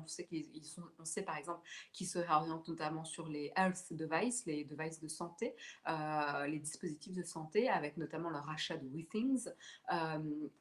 On, 0.99 1.05
sait 1.05 1.21
par 1.23 1.37
exemple 1.37 1.61
qu'ils 1.93 2.07
se 2.07 2.19
réorientent 2.19 2.67
notamment 2.67 3.03
sur 3.03 3.27
les 3.27 3.51
health 3.55 3.91
devices, 3.91 4.45
les 4.45 4.63
devices 4.63 4.99
de 4.99 5.07
santé, 5.07 5.55
euh, 5.87 6.45
les 6.47 6.59
dispositifs 6.59 7.13
de 7.13 7.23
santé, 7.23 7.69
avec 7.69 7.97
notamment 7.97 8.29
le 8.29 8.37
rachat 8.37 8.77
de 8.77 8.87
WeThings. 8.87 9.49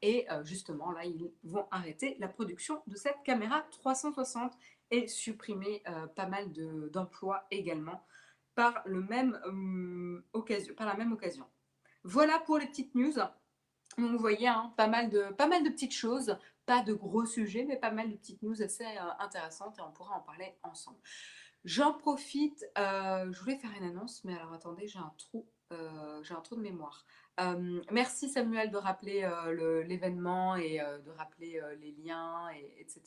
et 0.03 0.27
justement, 0.45 0.93
là, 0.93 1.05
ils 1.05 1.31
vont 1.45 1.67
arrêter 1.71 2.17
la 2.19 2.29
production 2.29 2.83
de 2.87 2.97
cette 2.97 3.23
caméra 3.25 3.63
360 3.71 4.53
et 4.91 5.09
supprimer 5.09 5.83
pas 6.15 6.27
mal 6.27 6.53
d'emplois 6.91 7.47
également 7.51 8.03
par, 8.55 8.85
occasion, 10.33 10.75
par 10.75 10.87
la 10.87 10.95
même 10.95 11.13
occasion. 11.13 11.47
Voilà 12.05 12.39
pour 12.39 12.59
les 12.59 12.67
petites 12.67 12.95
news. 12.95 13.19
Donc, 13.99 14.11
vous 14.11 14.19
voyez, 14.19 14.49
hein, 14.49 14.73
pas, 14.77 14.89
mal 14.89 15.09
de, 15.09 15.33
pas 15.33 15.47
mal 15.47 15.65
de 15.65 15.71
petites 15.71 15.95
choses, 15.95 16.37
pas 16.67 16.83
de 16.83 16.93
gros 16.93 17.25
sujets, 17.25 17.65
mais 17.65 17.77
pas 17.77 17.93
mal 17.93 18.11
de 18.11 18.17
petites 18.17 18.43
news 18.43 18.61
assez 18.61 18.85
euh, 18.85 19.11
intéressantes 19.21 19.79
et 19.79 19.83
on 19.83 19.93
pourra 19.93 20.17
en 20.17 20.21
parler 20.21 20.55
ensemble. 20.63 20.99
J'en 21.65 21.95
profite, 21.95 22.65
euh, 22.77 23.33
je 23.33 23.41
voulais 23.41 23.57
faire 23.57 23.73
une 23.79 23.85
annonce, 23.85 24.23
mais 24.25 24.35
alors 24.35 24.53
attendez, 24.53 24.87
j'ai 24.87 24.99
un 24.99 25.13
trou, 25.17 25.47
euh, 25.73 26.23
j'ai 26.23 26.35
un 26.35 26.41
trou 26.41 26.57
de 26.57 26.61
mémoire. 26.61 27.07
merci 27.91 28.29
Samuel 28.29 28.71
de 28.71 28.77
rappeler 28.77 29.29
l'événement 29.87 30.57
et 30.57 30.79
de 30.79 31.11
rappeler 31.11 31.61
les 31.81 31.93
liens, 31.93 32.49
et, 32.51 32.81
etc. 32.81 33.03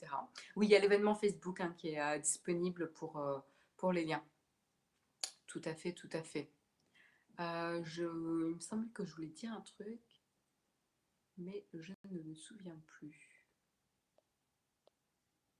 Oui, 0.56 0.68
il 0.68 0.72
y 0.72 0.76
a 0.76 0.80
l'événement 0.80 1.16
Facebook 1.16 1.62
hein, 1.62 1.74
qui 1.78 1.90
est 1.90 2.20
disponible 2.20 2.92
pour, 2.92 3.94
les 3.94 4.06
liens. 4.06 4.24
Tout 5.48 5.62
à 5.64 5.74
fait, 5.74 5.94
tout 5.94 6.10
à 6.12 6.22
fait. 6.22 6.52
il 7.40 8.54
me 8.56 8.60
semble 8.60 8.90
que 8.92 9.06
je 9.06 9.16
voulais 9.16 9.28
dire 9.28 9.54
un 9.54 9.62
truc 9.62 10.02
mais 11.39 11.65
je 11.74 11.93
ne 12.10 12.22
me 12.22 12.36
souviens 12.36 12.79
plus. 12.86 13.46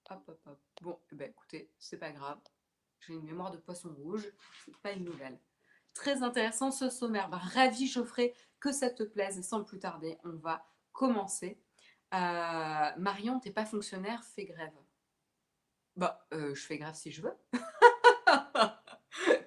Hop, 0.10 0.24
hop, 0.28 0.42
hop. 0.46 0.60
Bon, 0.82 1.00
eh 1.12 1.16
ben, 1.16 1.30
écoutez, 1.30 1.72
c'est 1.78 1.98
pas 1.98 2.12
grave. 2.12 2.40
J'ai 3.02 3.14
une 3.14 3.24
mémoire 3.24 3.52
de 3.52 3.58
poisson 3.58 3.94
rouge, 3.94 4.28
c'est 4.66 4.76
pas 4.78 4.92
une 4.92 5.06
nouvelle. 5.06 5.40
Très 5.94 6.24
intéressant 6.24 6.72
ce 6.72 6.90
sommaire. 6.90 7.30
Bah, 7.30 7.38
ravi 7.38 7.88
Geoffrey 7.88 8.34
que 8.60 8.72
ça 8.72 8.90
te 8.90 9.04
plaise 9.04 9.42
sans 9.42 9.64
plus 9.64 9.80
tarder, 9.80 10.18
on 10.24 10.36
va 10.38 10.66
commencer. 10.92 11.62
Euh, 12.14 12.92
Marion, 12.98 13.40
t'es 13.40 13.52
pas 13.52 13.66
fonctionnaire, 13.66 14.24
fais 14.24 14.46
grève. 14.46 14.74
Bah, 15.96 16.26
euh, 16.34 16.56
je 16.56 16.62
fais 16.62 16.78
grève 16.78 16.96
si 16.96 17.12
je 17.12 17.22
veux. 17.22 17.38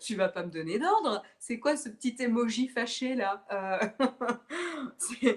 tu 0.03 0.17
vas 0.17 0.29
pas 0.29 0.43
me 0.45 0.51
donner 0.51 0.79
d'ordre. 0.79 1.23
C'est 1.39 1.59
quoi 1.59 1.77
ce 1.77 1.89
petit 1.89 2.17
emoji 2.21 2.69
fâché 2.69 3.15
là 3.15 3.45
euh... 3.53 3.79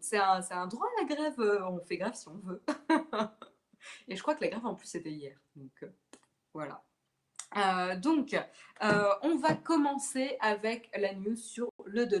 C'est 0.00 0.18
un, 0.18 0.66
droit 0.68 0.86
la 1.00 1.04
grève. 1.04 1.40
Euh, 1.40 1.66
on 1.66 1.80
fait 1.80 1.96
grève 1.96 2.14
si 2.14 2.28
on 2.28 2.38
veut. 2.44 2.62
Et 4.08 4.16
je 4.16 4.22
crois 4.22 4.34
que 4.34 4.42
la 4.42 4.50
grève 4.50 4.64
en 4.64 4.74
plus 4.74 4.86
c'était 4.86 5.10
hier. 5.10 5.36
Donc 5.56 5.72
euh, 5.82 5.88
voilà. 6.52 6.82
Donc, 8.02 8.36
on 8.80 9.36
va 9.36 9.54
commencer 9.54 10.36
avec 10.40 10.90
la 10.96 11.14
news 11.14 11.36
sur 11.36 11.70
le 11.86 12.04
Dow. 12.04 12.18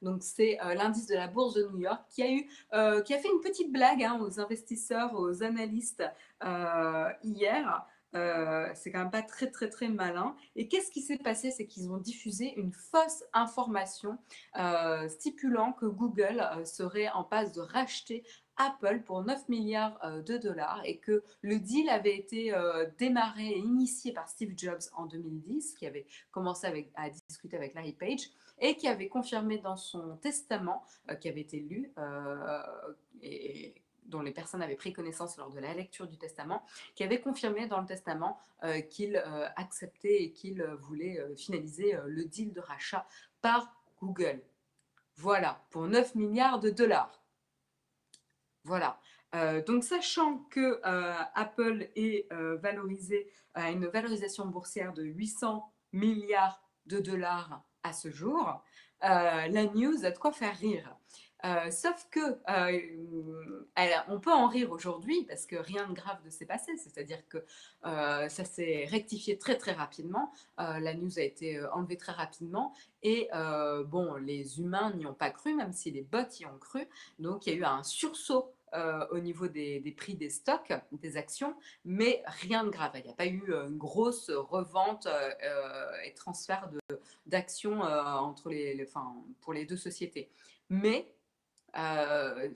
Donc, 0.00 0.22
c'est 0.22 0.58
l'indice 0.74 1.06
de 1.06 1.14
la 1.14 1.28
bourse 1.28 1.52
de 1.52 1.64
New 1.64 1.80
York 1.80 2.02
qui 2.08 2.22
a 2.22 2.30
eu, 2.32 2.46
qui 3.02 3.12
a 3.12 3.18
fait 3.18 3.28
une 3.28 3.42
petite 3.42 3.70
blague 3.70 4.02
hein, 4.02 4.18
aux 4.22 4.40
investisseurs, 4.40 5.12
aux 5.20 5.42
analystes 5.42 6.02
hier. 7.22 7.86
Euh, 8.14 8.68
c'est 8.74 8.92
quand 8.92 9.00
même 9.00 9.10
pas 9.10 9.22
très 9.22 9.50
très 9.50 9.68
très 9.68 9.88
malin. 9.88 10.36
Et 10.56 10.68
qu'est-ce 10.68 10.90
qui 10.90 11.00
s'est 11.00 11.18
passé? 11.18 11.50
C'est 11.50 11.66
qu'ils 11.66 11.90
ont 11.90 11.98
diffusé 11.98 12.54
une 12.56 12.72
fausse 12.72 13.24
information 13.32 14.18
euh, 14.58 15.08
stipulant 15.08 15.72
que 15.72 15.86
Google 15.86 16.40
euh, 16.40 16.64
serait 16.64 17.08
en 17.10 17.24
passe 17.24 17.52
de 17.52 17.60
racheter 17.60 18.24
Apple 18.56 19.02
pour 19.04 19.24
9 19.24 19.48
milliards 19.48 19.98
de 20.24 20.38
dollars 20.38 20.80
et 20.84 20.98
que 20.98 21.24
le 21.42 21.58
deal 21.58 21.88
avait 21.88 22.16
été 22.16 22.54
démarré 22.98 23.48
et 23.48 23.58
initié 23.58 24.12
par 24.12 24.28
Steve 24.28 24.54
Jobs 24.56 24.82
en 24.94 25.06
2010, 25.06 25.74
qui 25.74 25.88
avait 25.88 26.06
commencé 26.30 26.68
avec, 26.68 26.92
à 26.94 27.10
discuter 27.10 27.56
avec 27.56 27.74
Larry 27.74 27.94
Page 27.94 28.30
et 28.60 28.76
qui 28.76 28.86
avait 28.86 29.08
confirmé 29.08 29.58
dans 29.58 29.76
son 29.76 30.18
testament, 30.18 30.84
qui 31.20 31.28
avait 31.28 31.40
été 31.40 31.58
lu, 31.58 31.92
et 33.22 33.74
dont 34.06 34.20
les 34.20 34.32
personnes 34.32 34.62
avaient 34.62 34.76
pris 34.76 34.92
connaissance 34.92 35.36
lors 35.36 35.50
de 35.50 35.60
la 35.60 35.74
lecture 35.74 36.06
du 36.06 36.16
testament, 36.16 36.64
qui 36.94 37.04
avait 37.04 37.20
confirmé 37.20 37.66
dans 37.66 37.80
le 37.80 37.86
testament 37.86 38.38
euh, 38.62 38.80
qu'il 38.80 39.16
euh, 39.16 39.48
acceptait 39.56 40.22
et 40.22 40.32
qu'il 40.32 40.60
euh, 40.60 40.76
voulait 40.76 41.20
finaliser 41.36 41.96
le 42.06 42.24
deal 42.24 42.52
de 42.52 42.60
rachat 42.60 43.06
par 43.40 43.74
Google. 44.00 44.42
Voilà, 45.16 45.64
pour 45.70 45.86
9 45.86 46.14
milliards 46.14 46.60
de 46.60 46.70
dollars. 46.70 47.22
Voilà. 48.64 48.98
donc, 49.66 49.84
sachant 49.84 50.38
que 50.50 50.80
Apple 51.34 51.90
est 51.96 52.32
valorisé 52.32 53.30
à 53.52 53.70
une 53.70 53.86
valorisation 53.86 54.46
boursière 54.46 54.94
de 54.94 55.02
800 55.02 55.70
milliards 55.92 56.62
de 56.86 56.98
dollars 56.98 57.62
à 57.82 57.92
ce 57.92 58.10
jour, 58.10 58.64
la 59.02 59.64
news 59.74 60.04
a 60.04 60.10
de 60.10 60.18
quoi 60.18 60.32
faire 60.32 60.56
rire. 60.56 60.96
Euh, 61.44 61.70
sauf 61.70 62.08
que 62.10 62.20
euh, 62.48 62.80
on 64.08 64.18
peut 64.18 64.32
en 64.32 64.48
rire 64.48 64.70
aujourd'hui 64.70 65.24
parce 65.24 65.44
que 65.44 65.56
rien 65.56 65.86
de 65.88 65.92
grave 65.92 66.16
ne 66.24 66.30
s'est 66.30 66.46
passé, 66.46 66.72
c'est-à-dire 66.78 67.26
que 67.28 67.44
euh, 67.84 68.28
ça 68.30 68.44
s'est 68.46 68.86
rectifié 68.88 69.38
très 69.38 69.58
très 69.58 69.72
rapidement, 69.72 70.32
la 70.56 70.94
news 70.94 71.18
a 71.18 71.22
été 71.22 71.62
enlevée 71.66 71.98
très 71.98 72.12
rapidement. 72.12 72.72
Et 73.02 73.28
bon, 73.86 74.14
les 74.14 74.60
humains 74.60 74.92
n'y 74.94 75.06
ont 75.06 75.14
pas 75.14 75.30
cru, 75.30 75.54
même 75.54 75.72
si 75.72 75.90
les 75.90 76.02
bots 76.02 76.18
y 76.40 76.46
ont 76.46 76.58
cru, 76.58 76.86
donc 77.18 77.46
il 77.46 77.52
y 77.52 77.56
a 77.56 77.58
eu 77.58 77.64
un 77.64 77.82
sursaut 77.82 78.50
au 79.10 79.18
niveau 79.18 79.46
des, 79.46 79.94
prix 79.96 80.14
des 80.14 80.30
stocks, 80.30 80.72
des 80.92 81.16
actions, 81.16 81.54
mais 81.84 82.22
rien 82.26 82.64
de 82.64 82.70
grave. 82.70 82.92
Il 82.94 83.04
n'y 83.04 83.10
a 83.10 83.14
pas 83.14 83.26
eu 83.26 83.52
une 83.52 83.76
grosse 83.76 84.30
revente 84.30 85.06
et 86.04 86.14
transfert 86.14 86.70
d'actions 87.26 87.82
les, 88.46 88.88
pour 89.42 89.52
les 89.52 89.66
deux 89.66 89.76
sociétés. 89.76 90.30
Mais 90.70 91.13
euh, 91.76 92.48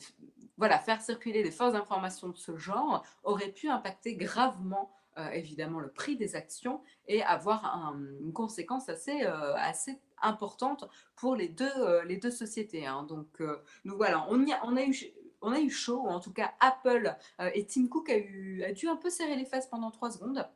voilà, 0.56 0.78
faire 0.78 1.00
circuler 1.00 1.42
des 1.42 1.50
fausses 1.50 1.74
informations 1.74 2.28
de 2.28 2.36
ce 2.36 2.56
genre 2.56 3.04
aurait 3.22 3.52
pu 3.52 3.68
impacter 3.68 4.16
gravement 4.16 4.92
euh, 5.18 5.30
évidemment 5.30 5.80
le 5.80 5.90
prix 5.90 6.16
des 6.16 6.36
actions 6.36 6.82
et 7.06 7.22
avoir 7.22 7.94
une 8.20 8.32
conséquence 8.32 8.88
assez, 8.88 9.22
euh, 9.24 9.54
assez 9.56 10.00
importante 10.22 10.88
pour 11.16 11.36
les 11.36 11.48
deux, 11.48 12.02
les 12.04 12.16
deux 12.16 12.30
sociétés. 12.30 12.86
Hein. 12.86 13.04
Donc, 13.04 13.40
nous 13.84 13.96
voilà, 13.96 14.26
on, 14.30 14.44
a, 14.76 14.82
eu, 14.84 14.94
on 15.42 15.52
a 15.52 15.60
eu 15.60 15.70
chaud, 15.70 16.06
en 16.08 16.20
tout 16.20 16.32
cas 16.32 16.52
Apple 16.60 17.16
et 17.54 17.66
Tim 17.66 17.86
Cook 17.86 18.10
a, 18.10 18.16
eu, 18.16 18.64
a 18.64 18.72
dû 18.72 18.88
un 18.88 18.96
peu 18.96 19.10
serrer 19.10 19.36
les 19.36 19.44
fesses 19.44 19.68
pendant 19.68 19.90
trois 19.90 20.10
secondes. 20.10 20.48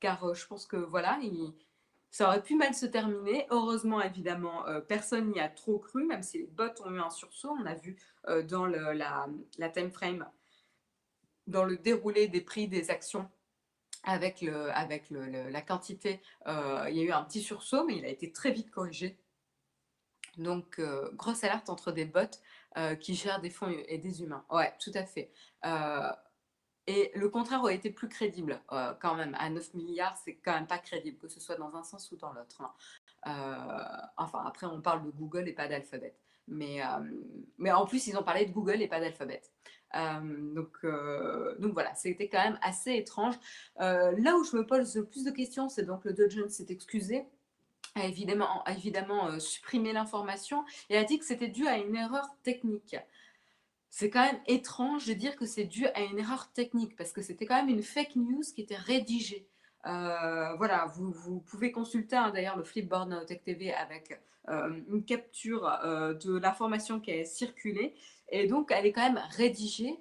car 0.00 0.34
je 0.34 0.46
pense 0.46 0.66
que 0.66 0.76
voilà, 0.76 1.18
il, 1.22 1.54
ça 2.12 2.28
aurait 2.28 2.42
pu 2.42 2.54
mal 2.56 2.74
se 2.74 2.86
terminer. 2.86 3.46
Heureusement, 3.50 4.00
évidemment, 4.00 4.66
euh, 4.68 4.80
personne 4.80 5.30
n'y 5.30 5.40
a 5.40 5.48
trop 5.48 5.78
cru, 5.78 6.04
même 6.04 6.22
si 6.22 6.38
les 6.38 6.46
bots 6.46 6.68
ont 6.84 6.90
eu 6.90 7.00
un 7.00 7.10
sursaut. 7.10 7.56
On 7.58 7.64
a 7.64 7.74
vu 7.74 7.96
euh, 8.28 8.42
dans 8.42 8.66
le, 8.66 8.92
la, 8.92 9.26
time 9.70 9.90
frame, 9.90 10.28
dans 11.46 11.64
le 11.64 11.78
déroulé 11.78 12.28
des 12.28 12.42
prix 12.42 12.68
des 12.68 12.90
actions, 12.90 13.28
avec, 14.04 14.42
la 14.42 15.62
quantité, 15.62 16.20
euh, 16.46 16.86
il 16.90 16.96
y 16.96 17.00
a 17.00 17.04
eu 17.04 17.12
un 17.12 17.24
petit 17.24 17.40
sursaut, 17.40 17.84
mais 17.84 17.96
il 17.96 18.04
a 18.04 18.08
été 18.08 18.30
très 18.30 18.50
vite 18.52 18.70
corrigé. 18.70 19.18
Donc, 20.36 20.80
grosse 21.14 21.44
alerte 21.44 21.70
entre 21.70 21.92
des 21.92 22.04
bots 22.04 22.20
qui 23.00 23.14
gèrent 23.14 23.40
des 23.40 23.50
fonds 23.50 23.70
et 23.70 23.98
des 23.98 24.22
humains. 24.22 24.44
Ouais, 24.50 24.72
tout 24.80 24.90
à 24.94 25.04
fait. 25.04 25.30
Et 26.88 27.12
le 27.14 27.28
contraire 27.28 27.60
aurait 27.60 27.76
été 27.76 27.90
plus 27.90 28.08
crédible 28.08 28.60
euh, 28.72 28.92
quand 29.00 29.14
même. 29.14 29.36
À 29.38 29.50
9 29.50 29.74
milliards, 29.74 30.16
c'est 30.24 30.34
quand 30.34 30.52
même 30.52 30.66
pas 30.66 30.78
crédible, 30.78 31.16
que 31.18 31.28
ce 31.28 31.38
soit 31.38 31.54
dans 31.54 31.76
un 31.76 31.84
sens 31.84 32.10
ou 32.10 32.16
dans 32.16 32.32
l'autre. 32.32 32.60
Hein. 32.62 32.72
Euh, 33.28 34.06
enfin, 34.16 34.42
après, 34.44 34.66
on 34.66 34.80
parle 34.80 35.04
de 35.04 35.10
Google 35.10 35.48
et 35.48 35.52
pas 35.52 35.68
d'Alphabet. 35.68 36.14
Mais, 36.48 36.82
euh, 36.82 36.86
mais 37.58 37.70
en 37.70 37.86
plus, 37.86 38.08
ils 38.08 38.18
ont 38.18 38.24
parlé 38.24 38.46
de 38.46 38.52
Google 38.52 38.82
et 38.82 38.88
pas 38.88 38.98
d'Alphabet. 38.98 39.42
donc, 39.94 40.84
donc 41.60 41.72
voilà, 41.72 41.94
c'était 41.94 42.28
quand 42.28 42.42
même 42.42 42.58
assez 42.62 42.94
étrange. 42.94 43.36
là 43.78 44.36
où 44.36 44.42
je 44.42 44.56
me 44.56 44.66
pose 44.66 44.96
le 44.96 45.04
plus 45.04 45.24
de 45.24 45.30
questions, 45.30 45.68
c'est 45.68 45.84
donc 45.84 46.04
le 46.04 46.28
Jones 46.28 46.48
s'est 46.48 46.66
excusé 46.70 47.26
a 47.94 48.06
évidemment, 48.06 48.64
a 48.64 48.72
évidemment 48.72 49.38
supprimé 49.38 49.92
l'information 49.92 50.64
et 50.88 50.96
a 50.96 51.04
dit 51.04 51.18
que 51.18 51.26
c'était 51.26 51.48
dû 51.48 51.66
à 51.68 51.76
une 51.76 51.94
erreur 51.94 52.26
technique 52.42 52.96
c'est 53.94 54.08
quand 54.08 54.24
même 54.24 54.40
étrange 54.46 55.06
de 55.06 55.12
dire 55.12 55.36
que 55.36 55.44
c'est 55.44 55.64
dû 55.64 55.86
à 55.88 56.00
une 56.00 56.18
erreur 56.18 56.50
technique 56.52 56.96
parce 56.96 57.12
que 57.12 57.20
c'était 57.20 57.44
quand 57.44 57.56
même 57.56 57.68
une 57.68 57.82
fake 57.82 58.16
news 58.16 58.40
qui 58.54 58.62
était 58.62 58.74
rédigée. 58.74 59.46
Euh, 59.86 60.54
voilà, 60.54 60.86
vous, 60.94 61.40
pouvez 61.40 61.72
consulter 61.72 62.16
hein, 62.16 62.30
d'ailleurs 62.30 62.56
le 62.56 62.64
Flipboard 62.64 63.26
Tech 63.26 63.42
TV 63.44 63.70
avec 63.70 64.18
euh, 64.48 64.80
une 64.90 65.04
capture 65.04 65.68
euh, 65.84 66.14
de 66.14 66.38
l'information 66.38 67.00
qui 67.00 67.12
a 67.12 67.22
circulé. 67.26 67.94
Et 68.30 68.46
donc, 68.46 68.72
elle 68.74 68.86
est 68.86 68.92
quand 68.92 69.12
même 69.12 69.22
rédigée. 69.36 69.98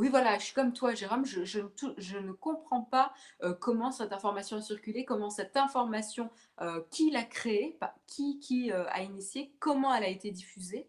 Oui, 0.00 0.08
voilà, 0.08 0.38
je 0.38 0.44
suis 0.44 0.54
comme 0.54 0.72
toi, 0.72 0.94
Jérôme, 0.94 1.26
je, 1.26 1.58
ne 1.60 2.32
comprends 2.32 2.80
pas 2.80 3.12
euh, 3.42 3.52
comment 3.52 3.92
cette 3.92 4.14
information 4.14 4.56
a 4.56 4.62
circulé, 4.62 5.04
comment 5.04 5.28
cette 5.28 5.58
information, 5.58 6.30
euh, 6.62 6.80
qui 6.90 7.10
l'a 7.10 7.22
créée, 7.22 7.78
qui, 8.06 8.40
qui 8.40 8.72
euh, 8.72 8.86
a 8.88 9.02
initié, 9.02 9.52
comment 9.58 9.94
elle 9.94 10.04
a 10.04 10.08
été 10.08 10.30
diffusée, 10.30 10.88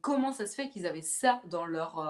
comment 0.00 0.32
ça 0.32 0.46
se 0.46 0.54
fait 0.54 0.70
qu'ils 0.70 0.86
avaient 0.86 1.02
ça 1.02 1.42
dans 1.44 1.66
leur, 1.66 2.02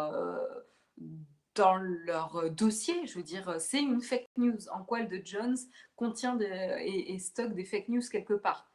dans 1.56 1.74
leur 1.74 2.48
dossier. 2.52 3.04
Je 3.08 3.16
veux 3.16 3.24
dire, 3.24 3.56
c'est 3.58 3.80
une 3.80 4.00
fake 4.00 4.28
news. 4.36 4.68
En 4.72 4.84
quoi 4.84 5.00
le 5.00 5.08
de 5.08 5.20
Jones 5.26 5.58
contient 5.96 6.38
et, 6.38 7.18
stocke 7.18 7.54
des 7.54 7.64
fake 7.64 7.88
news 7.88 8.02
quelque 8.08 8.34
part? 8.34 8.70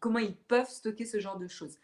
Comment 0.00 0.18
ils 0.18 0.34
peuvent 0.34 0.68
stocker 0.68 1.04
ce 1.04 1.20
genre 1.20 1.38
de 1.38 1.46
choses? 1.46 1.78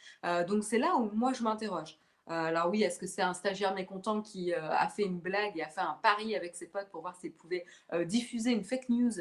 Donc 0.49 0.65
c'est 0.65 0.79
là 0.79 0.97
où 0.97 1.13
moi 1.15 1.33
je 1.33 1.45
m'interroge. 1.45 2.01
Euh, 2.29 2.33
alors 2.33 2.71
oui, 2.71 2.83
est-ce 2.83 2.99
que 2.99 3.07
c'est 3.07 3.23
un 3.23 3.35
stagiaire 3.35 3.75
mécontent 3.75 4.23
qui 4.23 4.53
euh, 4.53 4.71
a 4.71 4.89
fait 4.89 5.03
une 5.03 5.21
blague 5.21 5.59
et 5.59 5.63
a 5.63 5.69
fait 5.69 5.83
un 5.83 5.99
pari 6.03 6.35
avec 6.35 6.55
ses 6.57 6.67
potes 6.67 6.89
pour 6.91 7.03
voir 7.03 7.17
s'il 7.17 7.33
pouvait 7.33 7.67
euh, 7.93 8.05
diffuser 8.05 8.51
une 8.53 8.65
fake 8.65 8.89
news 8.89 9.13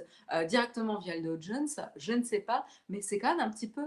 directement 0.48 1.00
via 1.00 1.15
le 1.17 1.24
Dow 1.24 1.41
Jones 1.41 1.67
Je 1.98 2.13
ne 2.13 2.24
sais 2.24 2.39
pas, 2.39 2.65
mais 2.89 3.01
c'est 3.01 3.19
quand 3.19 3.36
même 3.36 3.45
un 3.45 3.51
petit 3.51 3.69
peu 3.69 3.83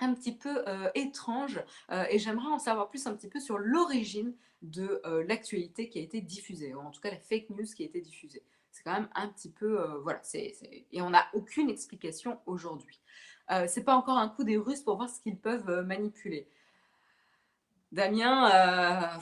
un 0.00 0.14
petit 0.14 0.36
peu 0.36 0.64
étrange 0.94 1.60
et 1.90 2.20
j'aimerais 2.20 2.46
en 2.46 2.60
savoir 2.60 2.88
plus 2.88 3.08
un 3.08 3.14
petit 3.14 3.26
peu 3.26 3.40
sur 3.40 3.58
l'origine 3.58 4.32
de 4.62 5.02
l'actualité 5.26 5.88
qui 5.88 5.98
a 5.98 6.02
été 6.02 6.20
diffusée, 6.20 6.72
ou 6.72 6.78
en 6.78 6.90
tout 6.92 7.00
cas 7.00 7.10
la 7.10 7.18
fake 7.18 7.50
news 7.50 7.64
qui 7.64 7.82
a 7.82 7.86
été 7.86 8.00
diffusée. 8.00 8.44
C'est 8.70 8.84
quand 8.84 8.92
même 8.92 9.08
un 9.16 9.26
petit 9.26 9.50
peu, 9.50 9.82
voilà, 10.04 10.20
et 10.34 11.02
on 11.02 11.10
n'a 11.10 11.26
aucune 11.32 11.68
explication 11.68 12.38
aujourd'hui. 12.46 13.00
c'est 13.66 13.82
pas 13.82 13.96
encore 13.96 14.18
un 14.18 14.28
coup 14.28 14.44
des 14.44 14.56
Russes 14.56 14.82
pour 14.82 14.96
voir 14.96 15.10
ce 15.10 15.20
qu'ils 15.20 15.38
peuvent 15.38 15.84
manipuler. 15.84 16.46
Damien, 17.92 19.18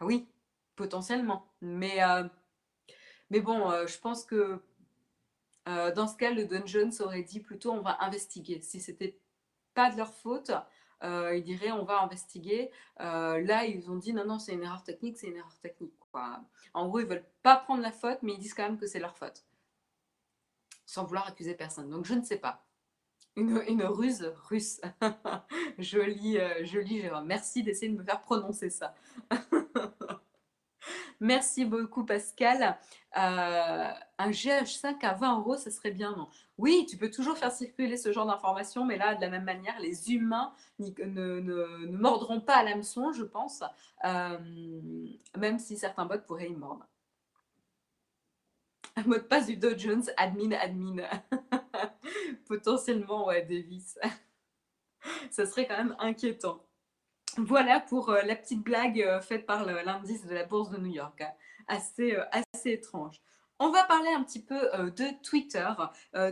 oui, 0.00 0.28
potentiellement, 0.76 1.46
mais 1.60 1.98
mais 3.30 3.40
bon, 3.40 3.70
je 3.86 3.98
pense 3.98 4.24
que 4.24 4.60
dans 5.66 6.08
ce 6.08 6.16
cas, 6.16 6.30
le 6.30 6.44
Dungeon 6.46 6.90
aurait 7.00 7.22
dit 7.22 7.40
plutôt 7.40 7.72
on 7.72 7.80
va 7.80 8.02
investiguer. 8.02 8.60
Si 8.62 8.80
c'était 8.80 9.18
pas 9.74 9.90
de 9.92 9.96
leur 9.96 10.12
faute, 10.12 10.50
euh, 11.04 11.36
ils 11.36 11.44
diraient 11.44 11.72
on 11.72 11.84
va 11.84 12.02
investiguer. 12.02 12.70
Euh, 13.00 13.40
là, 13.42 13.64
ils 13.64 13.90
ont 13.90 13.96
dit 13.96 14.12
non, 14.12 14.24
non, 14.24 14.38
c'est 14.38 14.52
une 14.52 14.64
erreur 14.64 14.82
technique, 14.82 15.18
c'est 15.18 15.28
une 15.28 15.36
erreur 15.36 15.58
technique. 15.60 15.94
En 16.74 16.88
gros, 16.88 16.98
ils 16.98 17.06
veulent 17.06 17.26
pas 17.42 17.56
prendre 17.56 17.82
la 17.82 17.92
faute, 17.92 18.18
mais 18.22 18.32
ils 18.32 18.38
disent 18.38 18.54
quand 18.54 18.64
même 18.64 18.78
que 18.78 18.86
c'est 18.86 18.98
leur 18.98 19.16
faute, 19.16 19.44
sans 20.84 21.04
vouloir 21.04 21.28
accuser 21.28 21.54
personne. 21.54 21.88
Donc, 21.90 22.04
je 22.04 22.14
ne 22.14 22.24
sais 22.24 22.38
pas. 22.38 22.67
Une, 23.38 23.84
ruse 23.84 24.32
russe. 24.48 24.80
joli, 25.78 26.38
euh, 26.38 26.64
joli, 26.64 27.00
Jérôme. 27.00 27.26
Merci 27.26 27.62
d'essayer 27.62 27.92
de 27.92 27.96
me 27.96 28.04
faire 28.04 28.20
prononcer 28.22 28.68
ça. 28.68 28.94
Merci 31.20 31.64
beaucoup, 31.64 32.04
Pascal. 32.04 32.76
Euh, 33.16 33.90
un 34.18 34.30
GH5 34.30 35.04
à 35.04 35.14
20 35.14 35.38
euros, 35.38 35.56
ça 35.56 35.70
serait 35.70 35.90
bien, 35.90 36.14
non? 36.16 36.28
Oui, 36.58 36.86
tu 36.88 36.96
peux 36.96 37.10
toujours 37.10 37.36
faire 37.36 37.52
circuler 37.52 37.96
ce 37.96 38.12
genre 38.12 38.26
d'informations, 38.26 38.84
mais 38.84 38.98
là, 38.98 39.14
de 39.14 39.20
la 39.20 39.28
même 39.28 39.44
manière, 39.44 39.78
les 39.80 40.12
humains 40.12 40.52
ne, 40.78 41.86
mordront 41.90 42.40
pas 42.40 42.56
à 42.56 42.64
l'hameçon, 42.64 43.12
je 43.12 43.24
pense, 43.24 43.62
euh, 44.04 44.38
même 45.36 45.58
si 45.58 45.76
certains 45.76 46.06
bots 46.06 46.18
pourraient 46.26 46.50
y 46.50 46.56
mordre. 46.56 46.86
Un 48.98 49.02
mot 49.06 49.14
de 49.14 49.20
passe 49.20 49.46
du 49.46 49.56
Dow 49.56 49.76
Jones, 49.76 50.02
admin, 50.16 50.52
admin. 50.52 50.96
Potentiellement, 52.48 53.26
ouais, 53.26 53.42
Davis. 53.42 53.98
ça 55.30 55.46
serait 55.46 55.66
quand 55.66 55.76
même 55.76 55.96
inquiétant. 56.00 56.64
Voilà 57.36 57.78
pour 57.78 58.08
euh, 58.10 58.22
la 58.22 58.34
petite 58.34 58.62
blague 58.62 59.00
euh, 59.00 59.20
faite 59.20 59.46
par 59.46 59.64
l'indice 59.64 60.26
de 60.26 60.34
la 60.34 60.44
bourse 60.44 60.70
de 60.70 60.78
New 60.78 60.92
York. 60.92 61.22
Assez, 61.68 62.16
euh, 62.16 62.24
assez 62.32 62.72
étrange. 62.72 63.20
On 63.60 63.70
va 63.70 63.84
parler 63.84 64.10
un 64.10 64.22
petit 64.22 64.40
peu 64.40 64.70
de 64.96 65.20
Twitter. 65.24 65.68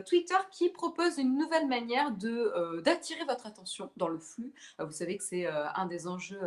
Twitter 0.08 0.36
qui 0.52 0.68
propose 0.68 1.18
une 1.18 1.36
nouvelle 1.36 1.66
manière 1.66 2.12
d'attirer 2.12 3.24
votre 3.24 3.48
attention 3.48 3.90
dans 3.96 4.06
le 4.06 4.20
flux. 4.20 4.54
vous 4.78 4.92
savez 4.92 5.16
que 5.16 5.24
c'est 5.24 5.44
un 5.48 5.86
des 5.86 6.06
enjeux 6.06 6.38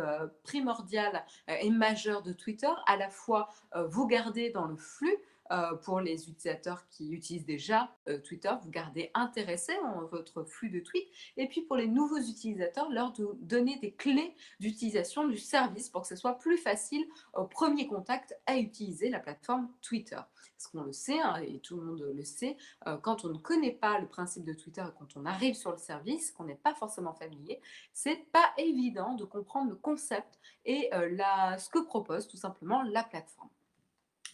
primordiaux 0.42 1.02
et 1.48 1.68
majeurs 1.68 2.22
de 2.22 2.32
Twitter, 2.32 2.70
à 2.86 2.96
la 2.96 3.10
fois 3.10 3.50
vous 3.74 4.06
garder 4.06 4.48
dans 4.48 4.64
le 4.64 4.78
flux, 4.78 5.18
euh, 5.52 5.74
pour 5.74 6.00
les 6.00 6.28
utilisateurs 6.28 6.86
qui 6.88 7.10
utilisent 7.10 7.44
déjà 7.44 7.92
euh, 8.08 8.18
Twitter, 8.18 8.52
vous 8.62 8.70
gardez 8.70 9.10
intéressé 9.14 9.72
en 9.84 10.04
votre 10.04 10.44
flux 10.44 10.70
de 10.70 10.78
tweets. 10.78 11.08
Et 11.36 11.48
puis 11.48 11.62
pour 11.62 11.76
les 11.76 11.88
nouveaux 11.88 12.20
utilisateurs, 12.20 12.88
leur 12.88 13.12
donner 13.40 13.76
des 13.80 13.92
clés 13.92 14.36
d'utilisation 14.60 15.26
du 15.26 15.38
service 15.38 15.88
pour 15.88 16.02
que 16.02 16.08
ce 16.08 16.14
soit 16.14 16.38
plus 16.38 16.56
facile 16.56 17.04
au 17.34 17.44
premier 17.44 17.88
contact 17.88 18.38
à 18.46 18.58
utiliser 18.58 19.08
la 19.10 19.18
plateforme 19.18 19.68
Twitter. 19.82 20.20
Parce 20.56 20.68
qu'on 20.68 20.84
le 20.84 20.92
sait, 20.92 21.20
hein, 21.20 21.36
et 21.42 21.58
tout 21.58 21.76
le 21.76 21.82
monde 21.82 22.10
le 22.14 22.24
sait, 22.24 22.56
euh, 22.86 22.96
quand 22.98 23.24
on 23.24 23.30
ne 23.30 23.38
connaît 23.38 23.72
pas 23.72 23.98
le 23.98 24.06
principe 24.06 24.44
de 24.44 24.52
Twitter 24.52 24.82
et 24.82 24.98
quand 24.98 25.16
on 25.16 25.26
arrive 25.26 25.54
sur 25.54 25.72
le 25.72 25.78
service, 25.78 26.30
qu'on 26.30 26.44
n'est 26.44 26.54
pas 26.54 26.74
forcément 26.74 27.14
familier, 27.14 27.60
c'est 27.92 28.30
pas 28.30 28.52
évident 28.56 29.14
de 29.14 29.24
comprendre 29.24 29.70
le 29.70 29.76
concept 29.76 30.38
et 30.64 30.90
ce 30.92 31.68
que 31.70 31.80
propose 31.80 32.28
tout 32.28 32.36
simplement 32.36 32.82
la 32.82 33.02
plateforme. 33.02 33.48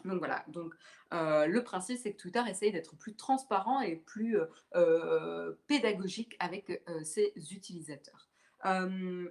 Donc 0.06 0.18
voilà, 0.18 0.44
donc 0.48 0.74
euh, 1.12 1.46
le 1.46 1.62
principe 1.62 1.98
c'est 2.02 2.12
que 2.12 2.16
Twitter 2.16 2.42
essaye 2.48 2.72
d'être 2.72 2.96
plus 2.96 3.14
transparent 3.14 3.80
et 3.80 3.96
plus 3.96 4.38
euh, 4.38 4.46
euh, 4.74 5.52
pédagogique 5.66 6.36
avec 6.38 6.82
ses 7.04 7.32
utilisateurs. 7.50 8.28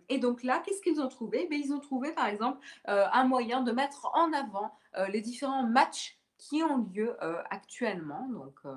et 0.09 0.17
donc 0.19 0.43
là, 0.43 0.61
qu'est-ce 0.65 0.81
qu'ils 0.81 1.01
ont 1.01 1.09
trouvé? 1.09 1.47
Ben, 1.49 1.59
Ils 1.59 1.73
ont 1.73 1.79
trouvé 1.79 2.13
par 2.13 2.27
exemple 2.27 2.59
un 2.85 3.25
moyen 3.25 3.61
de 3.61 3.71
mettre 3.71 4.09
en 4.13 4.31
avant 4.33 4.77
les 5.09 5.21
différents 5.21 5.67
matchs 5.67 6.17
qui 6.37 6.63
ont 6.63 6.77
lieu 6.93 7.15
euh, 7.23 7.41
actuellement. 7.49 8.27
Donc 8.29 8.55
euh, 8.65 8.73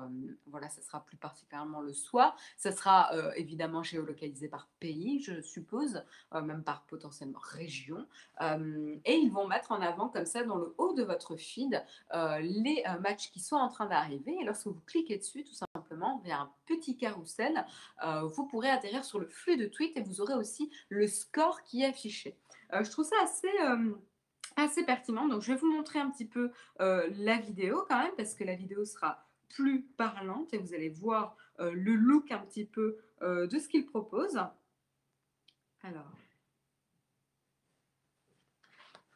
voilà, 0.47 0.69
ça 0.69 0.81
sera 0.81 1.03
plus 1.03 1.17
particulièrement 1.17 1.81
le 1.81 1.93
soir. 1.93 2.35
Ça 2.57 2.71
sera 2.71 3.13
euh, 3.13 3.31
évidemment 3.35 3.83
géolocalisé 3.83 4.47
par 4.47 4.67
pays, 4.79 5.21
je 5.21 5.41
suppose, 5.41 6.03
même 6.33 6.63
par 6.63 6.83
potentiellement 6.83 7.39
région. 7.39 8.05
et 8.41 9.15
ils 9.15 9.31
vont 9.31 9.47
mettre 9.47 9.71
en 9.71 9.81
avant 9.81 10.09
comme 10.09 10.25
ça 10.25 10.43
dans 10.43 10.57
le 10.57 10.73
haut 10.77 10.93
de 10.93 11.03
votre 11.03 11.35
feed 11.35 11.83
les 12.41 12.83
matchs 13.01 13.31
qui 13.31 13.39
sont 13.39 13.55
en 13.55 13.69
train 13.69 13.87
d'arriver. 13.87 14.37
Et 14.39 14.43
lorsque 14.43 14.67
vous 14.67 14.81
cliquez 14.85 15.17
dessus, 15.17 15.43
tout 15.43 15.53
simplement, 15.53 16.19
via 16.23 16.39
un 16.39 16.51
petit 16.65 16.97
carrousel, 16.97 17.65
vous 18.23 18.45
pourrez 18.47 18.69
atterrir 18.69 19.03
sur 19.03 19.19
le 19.19 19.27
flux 19.27 19.57
de 19.57 19.65
tweets 19.65 19.97
et 19.97 20.01
vous 20.01 20.21
aurez 20.21 20.35
aussi 20.35 20.71
le 20.89 21.07
score 21.07 21.63
qui 21.63 21.81
est 21.81 21.87
affiché. 21.87 22.37
je 22.71 22.89
trouve 22.89 23.05
ça 23.05 23.15
assez 23.23 23.49
assez 24.55 24.83
pertinent. 24.83 25.27
Donc, 25.27 25.41
je 25.41 25.51
vais 25.53 25.57
vous 25.57 25.71
montrer 25.71 25.99
un 25.99 26.09
petit 26.09 26.25
peu 26.25 26.51
euh, 26.81 27.09
la 27.17 27.37
vidéo 27.37 27.85
quand 27.87 27.99
même, 27.99 28.13
parce 28.17 28.33
que 28.33 28.43
la 28.43 28.55
vidéo 28.55 28.85
sera 28.85 29.25
plus 29.49 29.81
parlante 29.81 30.53
et 30.53 30.57
vous 30.57 30.73
allez 30.73 30.89
voir 30.89 31.35
euh, 31.59 31.71
le 31.73 31.95
look 31.95 32.31
un 32.31 32.39
petit 32.39 32.65
peu 32.65 32.97
euh, 33.21 33.47
de 33.47 33.57
ce 33.57 33.67
qu'il 33.67 33.85
propose. 33.85 34.39
Alors, 35.83 36.11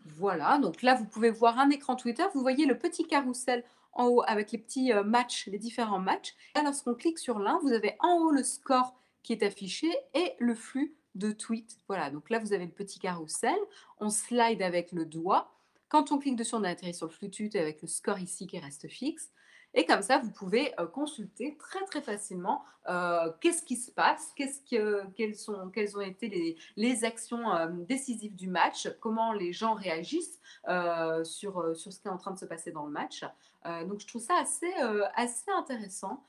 voilà. 0.06 0.58
Donc 0.58 0.82
là, 0.82 0.96
vous 0.96 1.06
pouvez 1.06 1.30
voir 1.30 1.60
un 1.60 1.70
écran 1.70 1.96
Twitter. 1.96 2.24
Vous 2.34 2.42
voyez 2.42 2.66
le 2.66 2.78
petit 2.78 3.08
carrousel 3.08 3.64
en 3.94 4.08
haut 4.08 4.24
avec 4.26 4.52
les 4.52 4.58
petits 4.58 4.92
matchs, 5.06 5.48
les 5.48 5.60
différents 5.60 6.00
matchs. 6.00 6.36
Et 6.58 6.64
lorsqu'on 6.64 6.96
clique 6.96 7.20
sur 7.20 7.40
l'un, 7.40 7.60
vous 7.60 7.72
avez 7.72 7.96
en 8.00 8.18
haut 8.18 8.32
le 8.32 8.44
score 8.44 8.96
qui 9.22 9.34
est 9.34 9.44
affiché 9.44 9.90
et 10.14 10.34
le 10.40 10.56
flux 10.56 10.96
de 11.16 11.32
tweets. 11.32 11.78
Voilà, 11.88 12.10
donc 12.10 12.30
là, 12.30 12.40
vous 12.40 12.54
avez 12.54 12.66
le 12.66 12.72
petit 12.72 13.00
carrousel. 13.00 13.58
On 14.00 14.10
slide 14.10 14.62
avec 14.62 14.92
le 14.92 15.06
doigt. 15.06 15.52
Quand 15.90 16.12
on 16.12 16.18
clique 16.18 16.36
dessus, 16.36 16.56
on 16.56 16.64
atterrit 16.64 16.94
sur 16.94 17.08
le 17.08 17.12
flux 17.12 17.50
avec 17.56 17.82
le 17.82 17.88
score 17.88 18.20
ici 18.20 18.48
qui 18.48 18.60
reste 18.60 18.88
fixe. 18.88 19.30
Et 19.76 19.86
comme 19.86 20.02
ça, 20.02 20.20
vous 20.20 20.32
pouvez 20.32 20.74
euh, 20.80 20.86
consulter 20.86 21.58
très 21.58 21.84
très 21.86 22.02
facilement 22.02 22.64
euh, 22.90 23.32
qu'est-ce 23.42 23.64
qui 23.64 23.76
se 23.76 23.92
passe, 23.92 24.32
qu'est-ce 24.36 24.60
que, 24.70 25.04
quelles, 25.16 25.36
sont, 25.36 25.70
quelles 25.74 25.98
ont 25.98 26.02
été 26.02 26.28
les, 26.28 26.58
les 26.76 27.06
actions 27.06 27.52
euh, 27.56 27.68
décisives 27.70 28.36
du 28.36 28.48
match, 28.48 28.88
comment 29.00 29.34
les 29.34 29.54
gens 29.54 29.74
réagissent 29.74 30.40
sur, 31.24 31.76
sur 31.76 31.94
ce 31.94 32.00
qui 32.00 32.08
est 32.08 32.12
en 32.12 32.18
train 32.18 32.32
de 32.32 32.40
se 32.40 32.46
passer 32.46 32.72
dans 32.72 32.86
le 32.86 32.92
match. 32.92 33.24
Donc 33.88 34.00
je 34.00 34.08
trouve 34.08 34.22
ça 34.22 34.36
assez, 34.38 34.74
assez 35.16 35.50
intéressant, 35.52 36.24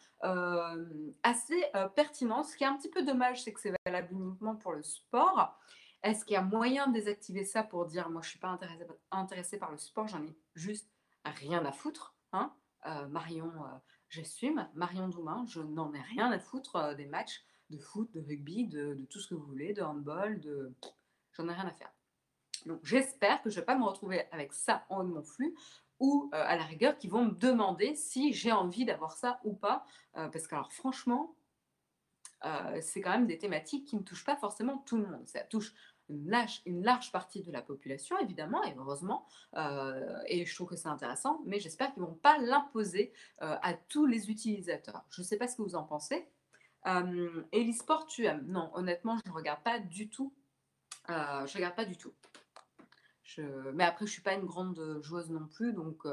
assez 1.22 1.64
pertinent. 1.94 2.42
Ce 2.42 2.56
qui 2.56 2.64
est 2.64 2.66
un 2.66 2.76
petit 2.76 2.90
peu 2.90 3.02
dommage, 3.02 3.42
c'est 3.42 3.52
que 3.52 3.60
c'est 3.60 3.72
valable 3.86 4.08
uniquement 4.12 4.56
pour 4.56 4.72
le 4.72 4.82
sport. 4.82 5.58
Est-ce 6.02 6.24
qu'il 6.26 6.34
y 6.34 6.36
a 6.36 6.42
moyen 6.42 6.86
de 6.86 6.92
désactiver 6.92 7.44
ça 7.44 7.62
pour 7.62 7.86
dire 7.86 8.10
moi 8.10 8.20
je 8.20 8.26
ne 8.26 8.30
suis 8.30 8.38
pas 8.38 8.48
intéressé, 8.48 8.84
intéressé 9.10 9.58
par 9.58 9.70
le 9.70 9.78
sport, 9.78 10.06
j'en 10.06 10.22
ai 10.22 10.36
juste 10.54 10.88
rien 11.24 11.64
à 11.64 11.72
foutre 11.72 12.14
hein 12.32 12.52
euh, 12.86 13.06
Marion, 13.08 13.46
euh, 13.46 13.78
j'assume, 14.10 14.68
Marion 14.74 15.08
Doumain, 15.08 15.44
je 15.48 15.60
n'en 15.60 15.94
ai 15.94 16.00
rien 16.02 16.30
à 16.30 16.38
foutre 16.38 16.76
euh, 16.76 16.94
des 16.94 17.06
matchs 17.06 17.42
de 17.70 17.78
foot, 17.78 18.12
de 18.12 18.20
rugby, 18.20 18.66
de, 18.66 19.06
tout 19.08 19.18
ce 19.18 19.28
que 19.28 19.34
vous 19.34 19.46
voulez, 19.46 19.72
de 19.72 19.80
handball, 19.80 20.38
de... 20.40 20.74
j'en 21.32 21.48
ai 21.48 21.54
rien 21.54 21.66
à 21.66 21.72
faire. 21.72 21.90
Donc 22.66 22.80
j'espère 22.84 23.42
que 23.42 23.48
je 23.48 23.56
ne 23.56 23.60
vais 23.60 23.64
pas 23.64 23.78
me 23.78 23.84
retrouver 23.84 24.30
avec 24.30 24.52
ça 24.52 24.84
en 24.90 24.98
haut 24.98 25.04
de 25.04 25.08
mon 25.08 25.22
flux 25.22 25.54
ou 26.00 26.28
à 26.32 26.56
la 26.56 26.64
rigueur 26.64 26.98
qui 26.98 27.08
vont 27.08 27.24
me 27.24 27.30
demander 27.32 27.94
si 27.94 28.32
j'ai 28.32 28.52
envie 28.52 28.84
d'avoir 28.84 29.16
ça 29.16 29.40
ou 29.44 29.54
pas. 29.54 29.84
parce 30.12 30.46
que 30.46 30.54
alors 30.54 30.72
franchement, 30.72 31.34
c'est 32.80 33.00
quand 33.00 33.10
même 33.10 33.26
des 33.26 33.38
thématiques 33.38 33.86
qui 33.86 33.96
ne 33.96 34.02
touchent 34.02 34.24
pas 34.24 34.36
forcément 34.36 34.78
tout 34.78 34.98
le 34.98 35.06
monde. 35.06 35.26
Ça 35.26 35.40
touche 35.40 35.72
une 36.08 36.82
large, 36.82 37.12
partie 37.12 37.42
de 37.42 37.50
la 37.50 37.62
population, 37.62 38.18
évidemment, 38.18 38.62
et 38.64 38.74
heureusement, 38.76 39.26
euh, 39.56 40.18
et 40.26 40.44
je 40.44 40.54
trouve 40.54 40.68
que 40.68 40.76
c'est 40.76 40.88
intéressant, 40.88 41.40
mais 41.46 41.60
j'espère 41.60 41.92
qu'ils 41.92 42.02
ne 42.02 42.08
vont 42.08 42.14
pas 42.14 42.38
l'imposer 42.38 43.12
euh, 43.42 43.56
à 43.62 43.74
tous 43.74 44.06
les 44.06 44.30
utilisateurs. 44.30 45.04
Je 45.10 45.22
ne 45.22 45.26
sais 45.26 45.36
pas 45.36 45.48
ce 45.48 45.56
que 45.56 45.62
vous 45.62 45.76
en 45.76 45.84
pensez. 45.84 46.28
Euh, 46.86 47.42
et 47.52 47.64
l'e-sport, 47.64 48.06
tu 48.06 48.26
aimes? 48.26 48.44
Non, 48.46 48.70
honnêtement, 48.74 49.16
je 49.24 49.30
ne 49.30 49.34
regarde 49.34 49.62
pas 49.62 49.78
du 49.78 50.10
tout. 50.10 50.34
Euh, 51.08 51.46
je 51.46 51.54
regarde 51.54 51.74
pas 51.74 51.86
du 51.86 51.96
tout. 51.96 52.12
Je... 53.24 53.42
Mais 53.72 53.84
après, 53.84 54.06
je 54.06 54.12
suis 54.12 54.22
pas 54.22 54.34
une 54.34 54.44
grande 54.46 55.00
joueuse 55.02 55.30
non 55.30 55.46
plus, 55.46 55.72
donc 55.72 56.06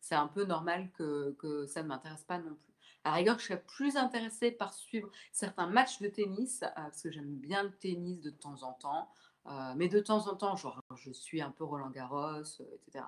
c'est 0.00 0.14
un 0.14 0.26
peu 0.26 0.44
normal 0.44 0.90
que, 0.92 1.66
ça 1.66 1.82
ne 1.82 1.88
m'intéresse 1.88 2.24
pas 2.24 2.38
non 2.38 2.54
plus. 2.54 2.74
À 3.04 3.12
rigueur, 3.12 3.38
je 3.38 3.44
serais 3.44 3.62
plus 3.62 3.96
intéressée 3.96 4.50
par 4.50 4.74
suivre 4.74 5.08
certains 5.32 5.66
matchs 5.68 6.00
de 6.00 6.08
tennis, 6.08 6.64
parce 6.74 7.02
que 7.02 7.10
j'aime 7.10 7.36
bien 7.36 7.62
le 7.62 7.72
tennis 7.72 8.20
de 8.20 8.30
temps 8.30 8.62
en 8.64 8.72
temps. 8.74 9.10
Euh, 9.46 9.72
mais 9.76 9.88
de 9.88 10.00
temps 10.00 10.28
en 10.28 10.36
temps, 10.36 10.56
genre, 10.56 10.82
je 10.96 11.10
suis 11.10 11.40
un 11.40 11.50
peu 11.50 11.64
Roland 11.64 11.90
Garros, 11.90 12.60
euh, 12.60 12.76
etc. 12.86 13.04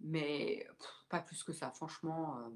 Mais 0.00 0.66
pas 1.08 1.20
plus 1.20 1.42
que 1.44 1.52
ça, 1.52 1.70
franchement. 1.70 2.36
Euh, 2.38 2.50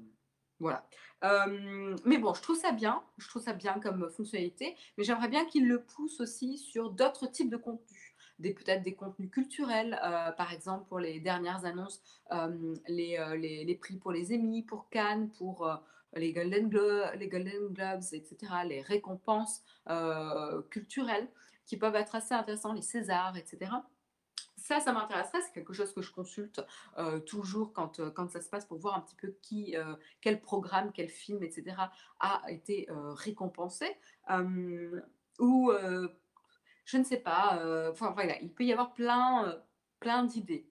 Voilà. 0.59 0.87
Euh, 1.23 1.95
mais 2.05 2.19
bon, 2.19 2.33
je 2.35 2.41
trouve 2.41 2.57
ça 2.57 2.71
bien, 2.71 3.03
je 3.17 3.27
trouve 3.27 3.41
ça 3.41 3.53
bien 3.53 3.79
comme 3.79 4.09
fonctionnalité, 4.11 4.75
mais 4.97 5.03
j'aimerais 5.03 5.29
bien 5.29 5.45
qu'il 5.45 5.67
le 5.67 5.83
pousse 5.83 6.19
aussi 6.19 6.57
sur 6.59 6.91
d'autres 6.91 7.25
types 7.27 7.49
de 7.49 7.57
contenus. 7.57 8.10
Peut-être 8.41 8.83
des 8.83 8.95
contenus 8.95 9.29
culturels, 9.31 9.99
euh, 10.03 10.31
par 10.31 10.51
exemple 10.51 10.85
pour 10.87 10.99
les 10.99 11.19
dernières 11.19 11.65
annonces, 11.65 12.01
euh, 12.31 12.75
les, 12.87 13.17
les, 13.65 13.75
prix 13.75 13.97
pour 13.97 14.11
les 14.11 14.35
Emmy, 14.35 14.63
pour 14.63 14.89
Cannes, 14.89 15.29
pour 15.37 15.69
les, 16.13 16.33
Golden 16.33 16.69
Golden 16.69 17.67
Globes, 17.73 18.03
etc., 18.11 18.37
les 18.67 18.81
récompenses 18.81 19.63
culturelles 20.69 21.27
qui 21.65 21.77
peuvent 21.77 21.95
être 21.95 22.15
assez 22.15 22.33
intéressantes, 22.33 22.75
les 22.75 22.81
Césars, 22.81 23.37
etc 23.37 23.69
ça, 24.61 24.79
ça 24.79 24.93
m'intéresserait. 24.93 25.41
C'est 25.41 25.53
quelque 25.53 25.73
chose 25.73 25.93
que 25.93 26.01
je 26.01 26.11
consulte 26.11 26.61
euh, 26.97 27.19
toujours 27.19 27.73
quand, 27.73 27.99
euh, 27.99 28.11
ça 28.29 28.41
se 28.41 28.49
passe 28.49 28.65
pour 28.65 28.77
voir 28.77 28.95
un 28.95 29.01
petit 29.01 29.15
peu 29.15 29.35
qui, 29.41 29.75
euh, 29.75 29.95
quel 30.21 30.39
programme, 30.39 30.91
quel 30.93 31.09
film, 31.09 31.43
etc. 31.43 31.75
a 32.19 32.41
été 32.49 32.87
récompensé. 33.15 33.85
ou, 35.39 35.71
je 36.85 36.97
ne 36.97 37.03
sais 37.03 37.19
pas, 37.19 37.61
enfin 37.89 38.11
voilà, 38.11 38.39
il 38.41 38.51
peut 38.51 38.63
y 38.63 38.71
avoir 38.71 38.93
plein, 38.93 39.61
plein 39.99 40.23
d'idées. 40.23 40.67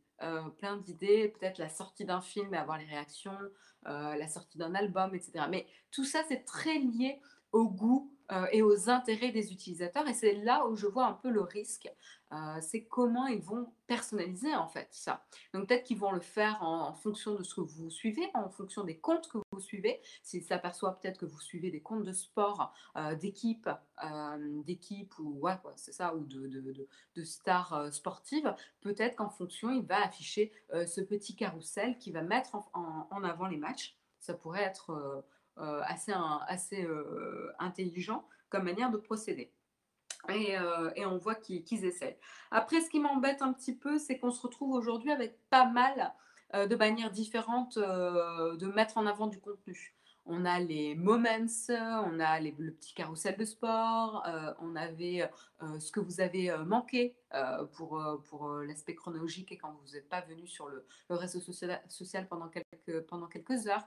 plein 0.59 0.77
d'idées, 0.77 1.29
peut-être 1.29 1.59
la 1.59 1.69
sortie 1.69 2.05
d'un 2.05 2.21
film 2.21 2.53
et 2.55 2.59
avoir 2.59 2.79
les 2.79 2.85
réactions, 2.85 3.39
la 3.85 4.29
sortie 4.29 4.59
d'un 4.59 4.75
album, 4.75 5.15
etc. 5.15 5.47
Mais 5.49 5.67
tout 5.91 6.05
ça, 6.05 6.23
c'est 6.29 6.45
très 6.45 6.79
lié 6.79 7.21
au 7.53 7.69
goût 7.69 8.13
euh, 8.33 8.47
et 8.53 8.63
aux 8.63 8.89
intérêts 8.89 9.33
des 9.33 9.53
utilisateurs. 9.53 10.07
Et 10.07 10.15
c'est 10.15 10.35
là 10.35 10.67
où 10.67 10.77
je 10.77 10.87
vois 10.87 11.07
un 11.07 11.15
peu 11.15 11.31
le 11.31 11.41
risque. 11.41 11.91
Euh, 12.33 12.59
c'est 12.61 12.85
comment 12.85 13.27
ils 13.27 13.43
vont 13.43 13.73
personnaliser 13.87 14.55
en 14.55 14.69
fait 14.69 14.89
ça. 14.91 15.25
Donc 15.53 15.69
peut-être 15.69 15.85
qu'ils 15.85 15.99
vont 15.99 16.13
le 16.13 16.21
faire 16.21 16.63
en, 16.63 16.95
fonction 16.95 17.35
de 17.35 17.43
ce 17.43 17.55
que 17.55 17.61
vous 17.61 17.91
suivez, 17.91 18.29
en 18.35 18.49
fonction 18.49 18.85
des 18.85 18.99
comptes 18.99 19.29
que 19.29 19.39
vous 19.53 19.61
suivez. 19.61 20.01
S'ils 20.23 20.45
s'aperçoivent 20.45 20.99
peut-être 21.01 21.19
que 21.19 21.27
vous 21.27 21.41
suivez 21.41 21.71
des 21.71 21.81
comptes 21.81 22.05
de 22.05 22.13
sport, 22.13 22.73
euh, 22.97 23.15
d'équipe, 23.15 23.69
d'équipe 24.65 25.19
ou 25.19 25.41
ouais, 25.41 25.57
c'est 25.77 25.93
ça, 25.93 26.15
ou 26.15 26.25
de, 26.25 26.47
de, 26.47 26.89
de, 27.17 27.25
stars 27.25 27.93
sportives, 27.93 28.55
peut-être 28.81 29.17
qu'en 29.17 29.29
fonction, 29.29 29.71
il 29.71 29.83
va 29.83 30.03
afficher 30.05 30.53
ce 30.73 31.01
petit 31.01 31.37
carrousel 31.37 31.99
qui 31.99 32.11
va 32.11 32.23
mettre 32.23 32.55
en, 32.73 33.09
en 33.11 33.25
avant 33.25 33.47
les 33.47 33.59
matchs. 33.59 33.97
Ça 34.19 34.35
pourrait 34.35 34.63
être 34.63 35.25
euh, 35.61 35.83
assez, 35.85 36.13
assez 36.47 36.85
euh, 36.85 37.53
intelligent 37.59 38.27
comme 38.49 38.65
manière 38.65 38.91
de 38.91 38.97
procéder. 38.97 39.53
Et, 40.29 40.59
euh, 40.59 40.91
et, 40.97 41.07
on 41.07 41.17
voit 41.17 41.35
qu'ils 41.35 41.85
essaient. 41.85 42.19
Après, 42.51 42.81
ce 42.81 42.91
qui 42.91 43.01
m'embête 43.01 43.43
un 43.43 43.53
petit 43.53 43.75
peu, 43.75 43.99
c'est 43.99 44.19
qu'on 44.19 44.31
se 44.31 44.43
retrouve 44.43 44.73
aujourd'hui 44.73 45.11
avec 45.11 45.39
pas 45.49 45.67
mal 45.67 46.13
de 46.53 46.75
manières 46.75 47.13
différentes 47.13 47.79
de 47.79 48.67
mettre 48.67 48.99
en 48.99 49.07
avant 49.07 49.29
du 49.29 49.39
contenu. 49.39 49.95
On 50.27 50.45
a 50.45 50.59
les 50.59 50.97
moments, 50.97 51.47
on 51.69 52.21
a 52.21 52.41
le 52.41 52.73
petit 52.73 52.93
carrousel 52.93 53.37
de 53.37 53.45
sport, 53.45 54.25
on 54.61 54.75
avait 54.75 55.31
ce 55.79 55.93
que 55.93 56.01
vous 56.01 56.21
avez 56.21 56.53
manqué 56.67 57.15
pour, 57.73 58.03
pour 58.29 58.49
l'aspect 58.49 58.97
chronologique 58.97 59.53
et 59.53 59.59
quand 59.59 59.73
vous 59.73 59.93
n'êtes 59.93 60.09
pas 60.09 60.23
venu 60.23 60.47
sur 60.49 60.69
le, 60.69 60.85
réseau 61.09 61.41
social, 61.41 61.81
social, 61.89 62.27
pendant, 62.27 62.49
quelques, 62.49 63.07
pendant 63.07 63.29
quelques 63.29 63.69
heures. 63.69 63.87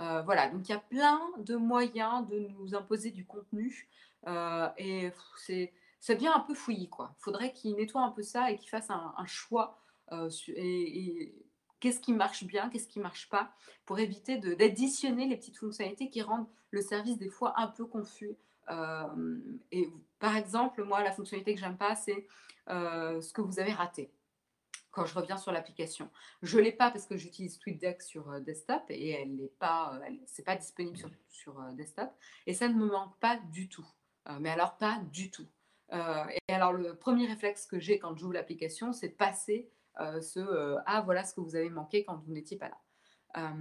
Euh, 0.00 0.20
voilà, 0.22 0.48
donc 0.50 0.68
il 0.68 0.72
y 0.72 0.74
a 0.74 0.78
plein 0.78 1.20
de 1.38 1.56
moyens 1.56 2.26
de 2.28 2.38
nous 2.58 2.74
imposer 2.74 3.10
du 3.10 3.24
contenu 3.24 3.88
euh, 4.04 4.05
et 4.26 5.10
c'est 5.36 5.72
ça 6.00 6.14
devient 6.14 6.32
un 6.34 6.40
peu 6.40 6.54
fouillis 6.54 6.88
quoi. 6.88 7.14
Faudrait 7.18 7.52
qu'il 7.52 7.74
nettoie 7.74 8.02
un 8.02 8.10
peu 8.10 8.22
ça 8.22 8.50
et 8.50 8.58
qu'il 8.58 8.68
fasse 8.68 8.90
un, 8.90 9.26
choix 9.26 9.78
euh, 10.12 10.30
et, 10.48 11.34
qu'est-ce 11.80 12.00
qui 12.00 12.12
marche 12.12 12.44
bien, 12.44 12.68
qu'est-ce 12.68 12.88
qui 12.88 13.00
marche 13.00 13.28
pas, 13.28 13.52
pour 13.84 13.98
éviter 13.98 14.38
d'additionner 14.38 15.26
les 15.26 15.36
petites 15.36 15.56
fonctionnalités 15.56 16.10
qui 16.10 16.22
rendent 16.22 16.48
le 16.70 16.80
service 16.80 17.18
des 17.18 17.28
fois 17.28 17.54
un 17.60 17.66
peu 17.68 17.86
confus. 17.86 18.36
et 19.72 19.90
par 20.18 20.36
exemple, 20.36 20.82
moi, 20.84 21.02
la 21.02 21.12
fonctionnalité 21.12 21.54
que 21.54 21.60
j'aime 21.60 21.76
pas, 21.76 21.96
c'est 21.96 22.26
ce 22.68 23.32
que 23.32 23.40
vous 23.40 23.58
avez 23.58 23.72
raté 23.72 24.10
quand 24.96 25.04
je 25.04 25.14
reviens 25.14 25.36
sur 25.36 25.52
l'application. 25.52 26.10
Je 26.42 26.56
ne 26.56 26.62
l'ai 26.62 26.72
pas 26.72 26.90
parce 26.90 27.04
que 27.04 27.18
j'utilise 27.18 27.58
TweetDeck 27.58 28.00
sur 28.00 28.30
euh, 28.30 28.40
desktop 28.40 28.82
et 28.88 29.10
elle 29.10 29.36
n'est 29.36 29.52
pas, 29.58 29.94
euh, 29.94 30.10
c'est 30.24 30.42
pas 30.42 30.56
disponible 30.56 30.96
sur, 31.28 31.60
euh, 31.60 31.72
desktop. 31.72 32.10
Et 32.46 32.54
ça 32.54 32.66
ne 32.66 32.74
me 32.74 32.86
manque 32.86 33.14
pas 33.18 33.36
du 33.52 33.68
tout. 33.68 33.86
Mais 34.40 34.50
alors 34.50 34.76
pas 34.76 35.00
du 35.12 35.30
tout. 35.30 35.46
et 35.92 36.52
alors 36.52 36.72
le 36.72 36.94
premier 36.94 37.26
réflexe 37.26 37.66
que 37.66 37.78
j'ai 37.78 37.98
quand 37.98 38.16
j'ouvre 38.16 38.32
l'application, 38.32 38.92
c'est 38.92 39.08
passer 39.08 39.70
ce 39.98 40.76
ah 40.86 41.02
voilà 41.02 41.24
ce 41.24 41.34
que 41.34 41.40
vous 41.40 41.56
avez 41.56 41.70
manqué 41.70 42.04
quand 42.04 42.16
vous 42.16 42.32
n'étiez 42.32 42.56
pas 42.56 42.68
là. 42.68 43.52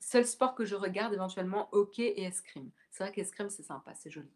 seul 0.00 0.26
sport 0.26 0.54
que 0.54 0.64
je 0.64 0.74
regarde 0.74 1.12
éventuellement 1.12 1.68
hockey 1.72 2.06
et 2.16 2.24
escrime. 2.24 2.70
C'est 2.90 3.04
vrai 3.04 3.12
qu'escrime 3.12 3.50
c'est 3.50 3.62
sympa, 3.62 3.94
c'est 3.94 4.10
joli 4.10 4.30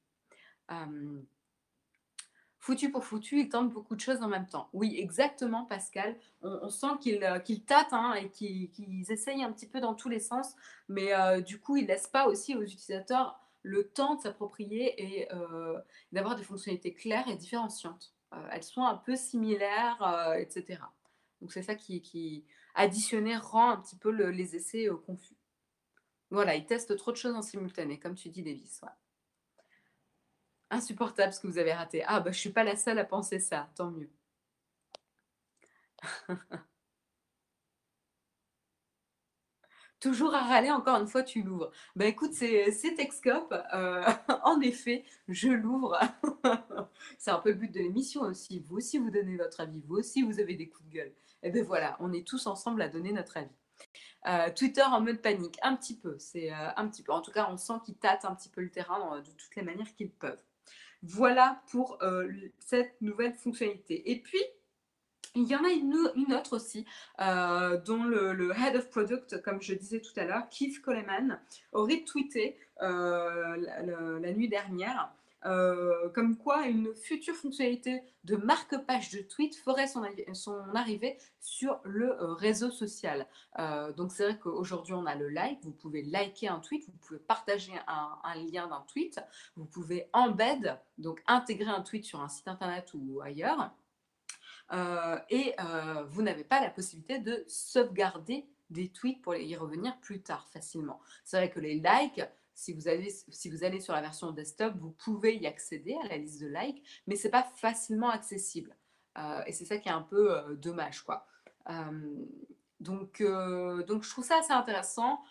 foutu 2.62 2.92
pour 2.92 3.04
foutu, 3.04 3.40
ils 3.40 3.48
tentent 3.48 3.72
beaucoup 3.72 3.96
de 3.96 4.00
choses 4.00 4.22
en 4.22 4.28
même 4.28 4.46
temps. 4.46 4.68
Oui, 4.72 4.94
exactement, 4.96 5.64
Pascal. 5.64 6.16
On, 6.42 6.68
sent 6.68 6.86
qu'ils 7.00 7.24
euh, 7.24 7.40
tâtent 7.66 7.92
hein, 7.92 8.14
et 8.14 8.30
qu'ils 8.30 9.10
essayent 9.10 9.42
un 9.42 9.50
petit 9.50 9.66
peu 9.66 9.80
dans 9.80 9.94
tous 9.94 10.08
les 10.08 10.20
sens, 10.20 10.54
mais 10.88 11.12
euh, 11.12 11.40
du 11.40 11.58
coup, 11.58 11.76
ils 11.76 11.82
ne 11.82 11.88
laissent 11.88 12.06
pas 12.06 12.28
aussi 12.28 12.54
aux 12.54 12.62
utilisateurs 12.62 13.41
le 13.62 13.88
temps 13.88 14.16
de 14.16 14.20
s'approprier 14.20 15.02
et 15.02 15.32
euh, 15.32 15.78
d'avoir 16.12 16.36
des 16.36 16.42
fonctionnalités 16.42 16.94
claires 16.94 17.28
et 17.28 17.36
différenciantes. 17.36 18.14
elles 18.50 18.62
sont 18.62 18.84
un 18.84 18.96
peu 18.96 19.16
similaires, 19.16 20.34
etc. 20.38 20.80
Donc 21.40 21.52
c'est 21.52 21.62
ça 21.62 21.74
qui, 21.74 22.00
qui, 22.02 22.44
rend 22.74 23.70
un 23.70 23.76
petit 23.76 23.96
peu 23.96 24.10
les 24.10 24.56
essais 24.56 24.88
confus. 25.06 25.36
Voilà, 26.30 26.54
ils 26.54 26.64
testent 26.64 26.96
trop 26.96 27.12
de 27.12 27.16
choses 27.16 27.34
en 27.34 27.42
simultané, 27.42 27.98
comme 27.98 28.14
tu 28.14 28.30
dis, 28.30 28.42
Davis. 28.42 28.80
Insupportable 30.70 31.32
ce 31.34 31.40
que 31.40 31.46
vous 31.46 31.58
avez 31.58 31.74
raté. 31.74 32.02
Ah, 32.06 32.20
bah, 32.20 32.32
je 32.32 32.38
suis 32.38 32.50
pas 32.50 32.64
la 32.64 32.74
seule 32.74 32.98
à 32.98 33.04
penser 33.04 33.38
ça, 33.38 33.70
tant 33.74 33.90
mieux. 33.90 34.10
Toujours 40.02 40.34
à 40.34 40.40
râler, 40.40 40.72
encore 40.72 40.96
une 41.00 41.06
fois, 41.06 41.22
tu 41.22 41.44
l'ouvres. 41.44 41.70
Ben 41.94 42.08
écoute, 42.08 42.32
c'est 42.32 42.94
Texcope. 42.96 43.54
Euh, 43.72 44.02
en 44.42 44.60
effet, 44.60 45.04
je 45.28 45.48
l'ouvre. 45.48 45.96
c'est 47.18 47.30
un 47.30 47.38
peu 47.38 47.50
le 47.50 47.54
but 47.54 47.72
de 47.72 47.78
l'émission 47.78 48.22
aussi. 48.22 48.58
Vous 48.66 48.78
aussi, 48.78 48.98
vous 48.98 49.10
donnez 49.10 49.36
votre 49.36 49.60
avis. 49.60 49.80
Vous 49.86 49.94
aussi, 49.94 50.22
vous 50.22 50.40
avez 50.40 50.56
des 50.56 50.68
coups 50.68 50.88
de 50.88 50.94
gueule. 50.94 51.12
Et 51.44 51.50
ben 51.50 51.64
voilà, 51.64 51.96
on 52.00 52.12
est 52.12 52.26
tous 52.26 52.48
ensemble 52.48 52.82
à 52.82 52.88
donner 52.88 53.12
notre 53.12 53.36
avis. 53.36 53.54
Euh, 54.26 54.50
Twitter 54.52 54.82
en 54.82 55.00
mode 55.00 55.22
panique, 55.22 55.56
un 55.62 55.76
petit 55.76 55.96
peu. 55.96 56.16
C'est 56.18 56.52
euh, 56.52 56.70
un 56.76 56.88
petit 56.88 57.04
peu. 57.04 57.12
En 57.12 57.20
tout 57.20 57.30
cas, 57.30 57.48
on 57.48 57.56
sent 57.56 57.74
qu'ils 57.84 57.96
tâtent 57.96 58.24
un 58.24 58.34
petit 58.34 58.48
peu 58.48 58.60
le 58.60 58.70
terrain 58.72 59.20
de 59.20 59.30
toutes 59.30 59.54
les 59.54 59.62
manières 59.62 59.94
qu'ils 59.94 60.10
peuvent. 60.10 60.42
Voilà 61.04 61.62
pour 61.70 61.98
cette 62.58 63.00
nouvelle 63.00 63.34
fonctionnalité. 63.34 64.10
Et 64.10 64.20
puis, 64.20 64.40
il 65.34 65.44
y 65.44 65.56
en 65.56 65.64
a 65.64 65.70
une, 65.70 66.34
autre 66.34 66.56
aussi, 66.56 66.84
euh, 67.20 67.78
dont 67.78 68.04
le, 68.04 68.52
Head 68.52 68.76
of 68.76 68.90
Product, 68.90 69.40
comme 69.42 69.62
je 69.62 69.74
disais 69.74 70.00
tout 70.00 70.12
à 70.16 70.24
l'heure, 70.24 70.48
Keith 70.50 70.80
Coleman, 70.82 71.40
aurait 71.72 72.04
tweeté 72.04 72.58
euh, 72.82 73.56
la, 74.20 74.32
nuit 74.32 74.48
dernière 74.48 75.12
euh, 75.44 76.08
comme 76.10 76.36
quoi 76.36 76.68
une 76.68 76.94
future 76.94 77.34
fonctionnalité 77.34 78.02
de 78.22 78.36
marque-page 78.36 79.10
de 79.10 79.22
tweet 79.22 79.56
ferait 79.56 79.88
son, 79.88 80.04
arrivée 80.74 81.18
sur 81.40 81.80
le 81.82 82.14
réseau 82.34 82.70
social. 82.70 83.26
Donc 83.96 84.12
c'est 84.12 84.22
vrai 84.22 84.38
qu'aujourd'hui 84.38 84.92
on 84.92 85.04
a 85.04 85.16
le 85.16 85.28
like, 85.28 85.58
vous 85.62 85.72
pouvez 85.72 86.02
liker 86.02 86.46
un 86.46 86.60
tweet, 86.60 86.84
vous 86.86 86.96
pouvez 87.08 87.18
partager 87.18 87.72
un, 87.88 88.34
lien 88.52 88.68
d'un 88.68 88.84
tweet, 88.86 89.20
vous 89.56 89.64
pouvez 89.64 90.08
embed, 90.12 90.78
donc 90.98 91.20
intégrer 91.26 91.70
un 91.70 91.82
tweet 91.82 92.04
sur 92.04 92.20
un 92.20 92.28
site 92.28 92.46
internet 92.46 92.92
ou 92.94 93.20
ailleurs. 93.20 93.72
Et 95.30 95.54
vous 96.08 96.22
n'avez 96.22 96.44
pas 96.44 96.60
la 96.60 96.70
possibilité 96.70 97.18
de 97.18 97.44
sauvegarder 97.46 98.46
des 98.70 98.88
tweets 98.88 99.22
pour 99.22 99.34
y 99.36 99.54
revenir 99.56 99.98
plus 100.00 100.22
tard 100.22 100.48
facilement. 100.48 101.00
C'est 101.24 101.36
vrai 101.36 101.50
que 101.50 101.60
les 101.60 101.74
likes, 101.74 102.22
si 102.54 102.72
vous, 102.72 102.82
si 103.28 103.50
vous 103.50 103.64
allez 103.64 103.80
sur 103.80 103.94
la 103.94 104.00
version 104.00 104.30
desktop, 104.32 104.74
vous 104.76 104.92
pouvez 104.92 105.36
y 105.36 105.46
accéder 105.46 105.96
à 106.04 106.08
la 106.08 106.16
liste 106.16 106.40
de 106.40 106.46
likes, 106.46 106.82
mais 107.06 107.16
ce 107.16 107.24
n'est 107.24 107.30
pas 107.30 107.44
facilement 107.44 108.10
accessible. 108.10 108.76
Euh, 109.18 109.42
et 109.46 109.52
c'est 109.52 109.64
ça 109.64 109.78
qui 109.78 109.88
est 109.88 109.92
un 109.92 110.02
peu 110.02 110.36
euh, 110.36 110.54
dommage. 110.54 111.02
Quoi. 111.02 111.26
Euh, 111.68 112.26
donc, 112.80 113.22
donc, 113.22 114.02
je 114.02 114.10
trouve 114.10 114.24
ça 114.24 114.38
assez 114.38 114.52
intéressant. 114.52 115.22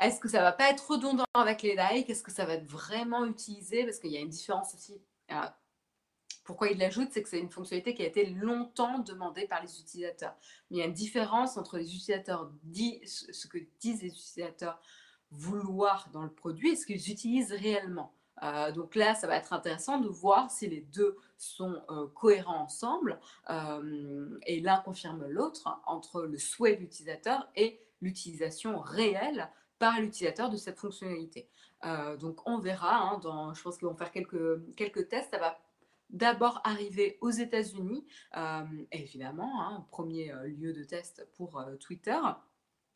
Est-ce 0.00 0.20
que 0.20 0.28
ça 0.28 0.42
va 0.42 0.52
pas 0.52 0.70
être 0.70 0.90
redondant 0.90 1.24
avec 1.34 1.62
les 1.62 1.76
likes? 1.76 2.08
Est-ce 2.08 2.22
que 2.22 2.30
ça 2.30 2.44
va 2.44 2.54
être 2.54 2.66
vraiment 2.66 3.24
utilisé? 3.24 3.84
Parce 3.84 3.98
qu'il 3.98 4.10
y 4.10 4.16
a 4.16 4.20
une 4.20 4.28
différence 4.28 4.74
aussi. 4.74 5.00
Pourquoi 6.44 6.68
il 6.68 6.78
l'ajoute 6.78 7.08
C'est 7.12 7.22
que 7.22 7.28
c'est 7.28 7.38
une 7.38 7.50
fonctionnalité 7.50 7.94
qui 7.94 8.02
a 8.02 8.06
été 8.06 8.26
longtemps 8.26 8.98
demandée 8.98 9.46
par 9.46 9.62
les 9.62 9.80
utilisateurs. 9.80 10.34
Mais 10.70 10.78
il 10.78 10.80
y 10.80 10.82
a 10.82 10.86
une 10.86 10.92
différence 10.92 11.56
entre 11.56 11.78
les 11.78 11.84
utilisateurs, 11.84 12.50
ce 13.06 13.46
que 13.46 13.58
disent 13.80 14.02
les 14.02 14.08
utilisateurs 14.08 14.80
vouloir 15.30 16.08
dans 16.12 16.22
le 16.22 16.30
produit 16.30 16.70
et 16.70 16.76
ce 16.76 16.86
qu'ils 16.86 17.10
utilisent 17.10 17.52
réellement. 17.52 18.12
Euh, 18.42 18.72
donc 18.72 18.94
là, 18.96 19.14
ça 19.14 19.26
va 19.26 19.36
être 19.36 19.52
intéressant 19.52 19.98
de 19.98 20.08
voir 20.08 20.50
si 20.50 20.68
les 20.68 20.80
deux 20.80 21.16
sont 21.38 21.80
euh, 21.90 22.06
cohérents 22.08 22.62
ensemble 22.62 23.20
euh, 23.50 24.38
et 24.46 24.60
l'un 24.60 24.78
confirme 24.78 25.26
l'autre 25.26 25.80
entre 25.86 26.22
le 26.22 26.38
souhait 26.38 26.76
de 26.76 26.80
l'utilisateur 26.80 27.48
et 27.54 27.80
l'utilisation 28.00 28.80
réelle 28.80 29.48
par 29.78 30.00
l'utilisateur 30.00 30.50
de 30.50 30.56
cette 30.56 30.78
fonctionnalité. 30.78 31.48
donc 32.20 32.40
on 32.46 32.58
verra, 32.58 32.96
hein, 32.96 33.18
dans, 33.18 33.52
je 33.52 33.62
pense 33.62 33.78
qu'ils 33.78 33.88
vont 33.88 33.96
faire 33.96 34.12
quelques, 34.12 34.74
quelques 34.76 35.08
tests, 35.08 35.30
ça 35.30 35.38
va 35.38 35.58
d'abord 36.12 36.60
arriver 36.64 37.18
aux 37.20 37.30
États-Unis, 37.30 38.06
évidemment, 38.90 39.62
hein, 39.62 39.86
premier 39.90 40.32
lieu 40.44 40.72
de 40.72 40.84
test 40.84 41.26
pour 41.34 41.62
Twitter 41.80 42.18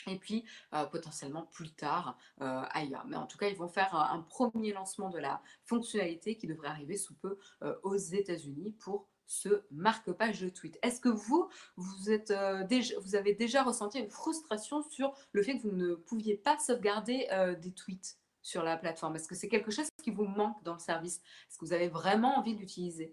et 0.07 0.19
puis 0.19 0.45
potentiellement 0.93 1.47
plus 1.47 1.73
tard 1.73 2.19
ailleurs. 2.39 3.07
Mais 3.07 3.17
en 3.17 3.27
tout 3.27 3.39
cas, 3.39 3.49
ils 3.49 3.57
vont 3.57 3.69
faire 3.69 3.95
un, 3.95 4.21
premier 4.21 4.73
lancement 4.73 5.11
de 5.11 5.19
la 5.19 5.43
fonctionnalité 5.65 6.37
qui 6.37 6.47
devrait 6.47 6.69
arriver 6.69 6.97
sous 6.97 7.15
peu 7.15 7.39
aux 7.83 7.97
États-Unis 7.97 8.73
pour 8.79 9.09
ce 9.27 9.65
marque-page 9.73 10.41
de 10.41 10.49
tweet. 10.49 10.79
Est-ce 10.83 11.01
que 11.01 11.09
vous, 11.09 11.49
vous, 11.77 12.11
êtes, 12.11 12.33
déjà, 12.69 12.95
vous 13.01 13.17
avez 13.17 13.35
déjà 13.35 13.65
ressenti 13.65 13.99
une 13.99 14.11
frustration 14.11 14.83
sur 14.83 15.13
le 15.33 15.43
fait 15.43 15.59
que 15.59 15.63
vous 15.63 15.75
ne 15.75 15.95
pouviez 15.95 16.37
pas 16.37 16.59
sauvegarder 16.59 17.27
des 17.61 17.73
tweets? 17.73 18.19
Sur 18.47 18.63
la 18.63 18.77
plateforme? 18.77 19.17
Est-ce 19.17 19.27
que 19.27 19.35
c'est 19.35 19.49
quelque 19.49 19.73
chose 19.73 19.89
qui 20.01 20.13
vous 20.13 20.25
manque 20.25 20.63
dans 20.63 20.75
le 20.75 20.79
service? 20.79 21.17
Est-ce 21.17 21.59
que 21.59 21.65
vous 21.65 21.73
avez 21.73 21.89
vraiment 21.89 22.39
envie 22.39 22.55
d'utiliser? 22.55 23.13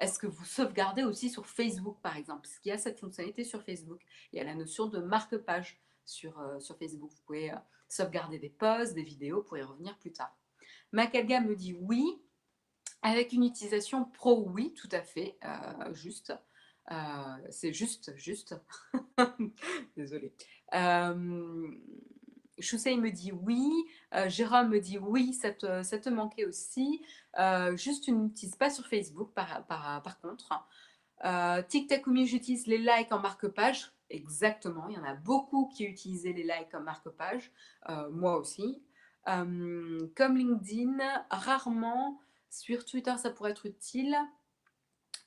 Est-ce 0.00 0.18
que 0.18 0.26
vous 0.26 0.44
sauvegardez 0.46 1.04
aussi 1.04 1.28
sur 1.28 1.46
Facebook, 1.46 2.00
par 2.00 2.16
exemple? 2.16 2.42
Parce 2.42 2.58
qu'il 2.58 2.70
y 2.70 2.72
a 2.72 2.78
cette 2.78 2.98
fonctionnalité 2.98 3.44
sur 3.44 3.62
Facebook. 3.62 4.00
Il 4.32 4.38
y 4.38 4.40
a 4.40 4.44
la 4.44 4.54
notion 4.54 4.86
de 4.86 5.00
marque-page 5.00 5.82
sur, 6.06 6.40
euh, 6.40 6.58
sur 6.60 6.78
Facebook. 6.78 7.10
Vous 7.10 7.22
pouvez 7.26 7.52
euh, 7.52 7.56
sauvegarder 7.90 8.38
des 8.38 8.48
posts, 8.48 8.94
des 8.94 9.02
vidéos 9.02 9.42
pour 9.42 9.58
y 9.58 9.62
revenir 9.62 9.98
plus 9.98 10.12
tard. 10.12 10.34
Macalga 10.92 11.40
me 11.40 11.54
dit 11.54 11.74
oui. 11.74 12.22
Avec 13.02 13.34
une 13.34 13.44
utilisation 13.44 14.06
pro, 14.06 14.48
oui, 14.48 14.72
tout 14.72 14.88
à 14.90 15.02
fait, 15.02 15.36
euh, 15.44 15.92
juste. 15.92 16.32
c'est 17.50 17.74
juste, 17.74 18.16
juste. 18.16 18.56
Désolée. 19.96 20.32
Euh, 22.58 22.62
Choussei 22.62 22.96
me 22.96 23.10
dit 23.10 23.32
oui. 23.32 23.70
Jérôme 24.26 24.68
me 24.68 24.80
dit 24.80 24.98
oui, 24.98 25.32
ça 25.32 25.50
te, 25.50 25.82
ça 25.82 25.98
te 25.98 26.08
manquait 26.08 26.44
aussi. 26.44 27.02
juste, 27.74 28.04
tu 28.04 28.12
n'utilises 28.12 28.56
pas 28.56 28.70
sur 28.70 28.86
Facebook 28.86 29.32
par, 29.34 29.66
par, 29.66 30.02
par 30.02 30.20
contre. 30.20 30.66
TikTok 31.68 32.04
j'utilise 32.24 32.66
les 32.66 32.78
likes 32.78 33.12
en 33.12 33.18
marque-page. 33.18 33.94
Exactement, 34.10 34.86
il 34.88 34.96
y 34.96 34.98
en 34.98 35.04
a 35.04 35.14
beaucoup 35.14 35.68
qui 35.68 35.84
utilisaient 35.84 36.32
les 36.32 36.42
likes 36.42 36.70
comme 36.70 36.84
marque-page, 36.84 37.50
euh, 37.88 38.10
moi 38.10 38.36
aussi. 38.36 38.82
Euh, 39.28 40.06
comme 40.14 40.36
LinkedIn, 40.36 40.98
rarement. 41.30 42.20
Sur 42.50 42.84
Twitter, 42.84 43.16
ça 43.16 43.30
pourrait 43.30 43.50
être 43.50 43.66
utile. 43.66 44.16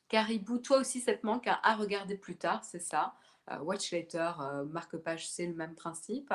Caribou, 0.08 0.60
toi 0.60 0.78
aussi, 0.78 1.02
ça 1.02 1.14
te 1.14 1.26
manque 1.26 1.48
à 1.48 1.76
regarder 1.76 2.16
plus 2.16 2.38
tard, 2.38 2.64
c'est 2.64 2.80
ça. 2.80 3.16
Euh, 3.52 3.60
watch 3.60 3.92
later, 3.92 4.32
marque-page, 4.70 5.28
c'est 5.28 5.48
le 5.48 5.54
même 5.54 5.76
principe. 5.76 6.34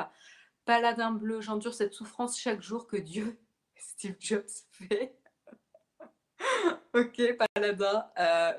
Paladin 0.65 1.11
bleu, 1.11 1.41
j'endure 1.41 1.73
cette 1.73 1.93
souffrance 1.93 2.39
chaque 2.39 2.61
jour 2.61 2.87
que 2.87 2.97
Dieu, 2.97 3.37
Steve 3.75 4.15
Jobs, 4.19 4.49
fait. 4.71 5.15
ok, 6.93 7.37
Paladin, 7.53 8.05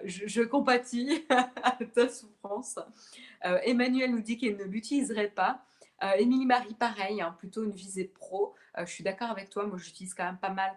je, 0.04 0.26
je, 0.26 0.42
compatis 0.42 1.24
à 1.62 1.78
ta 1.94 2.08
souffrance. 2.08 2.78
Euh, 3.44 3.58
Emmanuel 3.64 4.10
nous 4.10 4.20
dit 4.20 4.36
qu'il 4.36 4.56
ne 4.56 4.64
l'utiliserait 4.64 5.30
pas. 5.30 5.64
Euh, 6.02 6.12
Émilie 6.18 6.44
Marie, 6.44 6.74
pareil, 6.74 7.22
hein, 7.22 7.34
plutôt 7.38 7.62
une 7.64 7.72
visée 7.72 8.04
pro. 8.04 8.54
Euh, 8.76 8.84
je 8.84 8.92
suis 8.92 9.04
d'accord 9.04 9.30
avec 9.30 9.48
toi. 9.48 9.66
Moi, 9.66 9.78
j'utilise 9.78 10.12
quand 10.12 10.24
même 10.24 10.38
pas 10.38 10.50
mal 10.50 10.76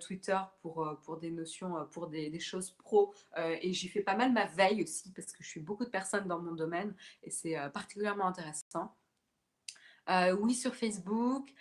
Twitter 0.00 0.38
pour, 0.60 0.96
pour 1.04 1.16
des 1.16 1.30
notions, 1.30 1.86
pour 1.92 2.08
des, 2.08 2.38
choses 2.40 2.70
pro. 2.70 3.14
et 3.36 3.72
j'y 3.72 3.88
fais 3.88 4.00
pas 4.00 4.14
mal 4.14 4.32
ma 4.32 4.46
veille 4.46 4.82
aussi 4.82 5.12
parce 5.12 5.32
que 5.32 5.42
je 5.42 5.48
suis 5.48 5.60
beaucoup 5.60 5.84
de 5.84 5.90
personnes 5.90 6.26
dans 6.26 6.40
mon 6.40 6.52
domaine 6.52 6.94
et 7.22 7.30
c'est 7.30 7.56
particulièrement 7.72 8.26
intéressant. 8.26 8.94
Oui, 10.40 10.54
sur 10.54 10.74
Facebook. 10.74 11.52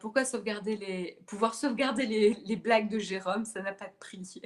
pourquoi 0.00 0.24
sauvegarder 0.24 0.76
les... 0.76 1.18
pouvoir 1.26 1.54
sauvegarder 1.54 2.06
les, 2.06 2.34
les 2.44 2.56
blagues 2.56 2.88
de 2.88 2.98
Jérôme 2.98 3.44
Ça 3.44 3.62
n'a 3.62 3.72
pas 3.72 3.86
de 3.86 3.96
prix. 3.98 4.42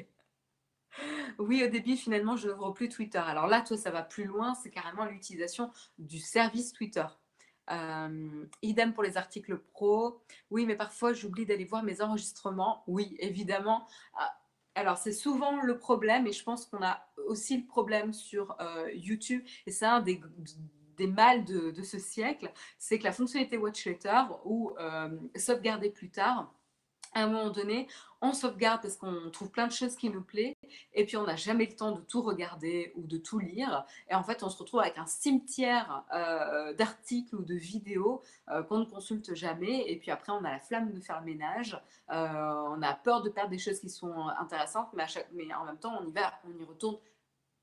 Oui, 1.38 1.62
au 1.64 1.68
début, 1.68 1.96
finalement, 1.96 2.36
je 2.36 2.48
n'ouvre 2.48 2.72
plus 2.72 2.88
Twitter. 2.88 3.18
Alors 3.18 3.46
là, 3.46 3.60
toi, 3.62 3.76
ça 3.76 3.90
va 3.90 4.02
plus 4.02 4.24
loin, 4.24 4.54
c'est 4.54 4.70
carrément 4.70 5.04
l'utilisation 5.04 5.70
du 5.98 6.18
service 6.18 6.72
Twitter. 6.72 7.06
Euh, 7.70 8.46
idem 8.62 8.92
pour 8.92 9.02
les 9.02 9.16
articles 9.16 9.56
pro. 9.58 10.22
Oui, 10.50 10.66
mais 10.66 10.76
parfois, 10.76 11.12
j'oublie 11.12 11.46
d'aller 11.46 11.64
voir 11.64 11.82
mes 11.82 12.02
enregistrements. 12.02 12.82
Oui, 12.86 13.16
évidemment. 13.20 13.86
Ah, 14.14 14.34
alors, 14.74 14.98
c'est 14.98 15.12
souvent 15.12 15.60
le 15.62 15.78
problème, 15.78 16.26
et 16.26 16.32
je 16.32 16.42
pense 16.42 16.66
qu'on 16.66 16.82
a 16.82 17.06
aussi 17.26 17.58
le 17.58 17.66
problème 17.66 18.12
sur 18.12 18.56
euh, 18.60 18.90
YouTube, 18.92 19.42
et 19.66 19.70
c'est 19.70 19.86
un 19.86 20.00
des, 20.00 20.20
des 21.00 21.06
mâles 21.06 21.44
de, 21.44 21.82
ce 21.82 21.98
siècle, 21.98 22.52
c'est 22.78 22.98
que 22.98 23.04
la 23.04 23.12
fonctionnalité 23.12 23.56
Watch 23.56 23.86
Later 23.86 24.24
ou 24.44 24.72
euh, 24.78 25.08
sauvegarder 25.34 25.88
plus 25.88 26.10
tard, 26.10 26.52
à 27.14 27.24
un 27.24 27.26
moment 27.26 27.48
donné, 27.48 27.88
on 28.20 28.34
sauvegarde 28.34 28.82
parce 28.82 28.96
qu'on 28.96 29.30
trouve 29.30 29.50
plein 29.50 29.66
de 29.66 29.72
choses 29.72 29.96
qui 29.96 30.10
nous 30.10 30.22
plaisent, 30.22 30.54
et 30.92 31.06
puis 31.06 31.16
on 31.16 31.24
n'a 31.24 31.36
jamais 31.36 31.64
le 31.64 31.74
temps 31.74 31.92
de 31.92 32.02
tout 32.02 32.20
regarder 32.20 32.92
ou 32.96 33.06
de 33.06 33.16
tout 33.16 33.38
lire. 33.38 33.84
Et 34.10 34.14
en 34.14 34.22
fait, 34.22 34.42
on 34.42 34.50
se 34.50 34.58
retrouve 34.58 34.80
avec 34.80 34.98
un 34.98 35.06
cimetière 35.06 36.04
euh, 36.12 36.74
d'articles 36.74 37.34
ou 37.34 37.42
de 37.42 37.54
vidéos 37.54 38.22
euh, 38.50 38.62
qu'on 38.62 38.80
ne 38.80 38.84
consulte 38.84 39.34
jamais. 39.34 39.90
Et 39.90 39.96
puis 39.98 40.10
après, 40.10 40.32
on 40.32 40.44
a 40.44 40.52
la 40.52 40.60
flamme 40.60 40.92
de 40.92 41.00
faire 41.00 41.20
le 41.20 41.26
ménage. 41.26 41.80
On 42.08 42.82
a 42.82 42.94
peur 42.94 43.22
de 43.22 43.30
perdre 43.30 43.50
des 43.50 43.58
choses 43.58 43.80
qui 43.80 43.88
sont 43.88 44.28
intéressantes, 44.38 44.90
mais, 44.92 45.06
mais 45.32 45.52
en 45.54 45.64
même 45.64 45.78
temps, 45.78 45.98
on 46.00 46.06
y 46.06 46.12
va, 46.12 46.34
on 46.44 46.56
y 46.60 46.64
retourne 46.64 46.98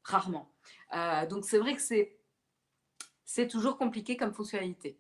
rarement. 0.04 0.50
donc 1.30 1.46
c'est 1.46 1.60
vrai 1.60 1.76
que 1.76 1.82
c'est 1.82 2.17
c'est 3.28 3.48
toujours 3.48 3.78
compliqué 3.78 4.16
comme 4.18 4.34
fonctionnalité. 4.34 4.98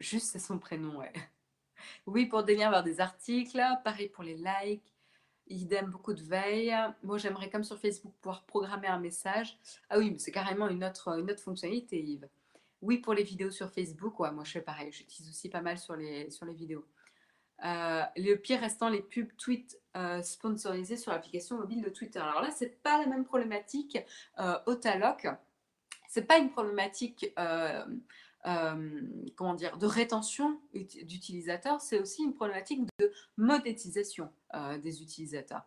juste, 0.00 0.30
c'est 0.30 0.38
son 0.38 0.58
prénom, 0.58 0.98
ouais. 0.98 1.12
Oui, 2.06 2.26
pour 2.26 2.42
des 2.44 2.56
liens 2.56 2.70
vers 2.70 2.82
des 2.84 3.00
articles. 3.00 3.60
Pareil 3.84 4.08
pour 4.08 4.24
les 4.24 4.36
likes. 4.36 4.94
Idem, 5.48 5.90
beaucoup 5.90 6.14
de 6.14 6.22
veille. 6.22 6.74
Moi, 7.02 7.18
j'aimerais, 7.18 7.50
comme 7.50 7.64
sur 7.64 7.78
Facebook, 7.78 8.14
pouvoir 8.20 8.44
programmer 8.46 8.86
un 8.88 8.98
message. 8.98 9.58
Ah 9.90 9.98
oui, 9.98 10.10
mais 10.10 10.18
c'est 10.18 10.32
carrément 10.32 10.68
une 10.68 10.84
autre, 10.84 11.18
une 11.18 11.36
fonctionnalité, 11.36 12.00
Yves. 12.02 12.28
Oui, 12.80 12.98
pour 12.98 13.12
les 13.14 13.22
vidéos 13.24 13.50
sur 13.50 13.70
Facebook, 13.70 14.20
ouais, 14.20 14.30
moi 14.32 14.44
je 14.44 14.52
fais 14.52 14.62
pareil. 14.62 14.92
J'utilise 14.92 15.28
aussi 15.30 15.48
pas 15.48 15.60
mal 15.60 15.78
sur 15.78 15.96
les 15.96 16.28
vidéos. 16.54 16.86
Euh, 17.64 18.02
le 18.16 18.34
pire 18.34 18.60
restant 18.60 18.88
les 18.88 19.00
pubs 19.00 19.34
tweets 19.38 19.80
euh, 19.96 20.20
sponsorisés 20.22 20.98
sur 20.98 21.10
l'application 21.10 21.56
mobile 21.56 21.80
de 21.80 21.88
Twitter. 21.88 22.18
Alors 22.18 22.42
là, 22.42 22.50
c'est 22.50 22.82
pas 22.82 22.98
la 22.98 23.06
même 23.06 23.24
problématique 23.24 23.96
euh, 24.38 24.58
au 24.66 24.74
Taloc. 24.74 25.26
C'est 26.08 26.26
pas 26.26 26.36
une 26.36 26.50
problématique 26.50 27.32
euh, 27.38 27.84
comment 29.36 29.54
dire, 29.54 29.76
de 29.78 29.86
rétention 29.86 30.60
d'utilisateurs, 30.72 31.80
c'est 31.80 31.98
aussi 31.98 32.22
une 32.22 32.32
problématique 32.32 32.86
de 33.00 33.10
monétisation 33.36 34.30
des 34.80 35.02
utilisateurs. 35.02 35.66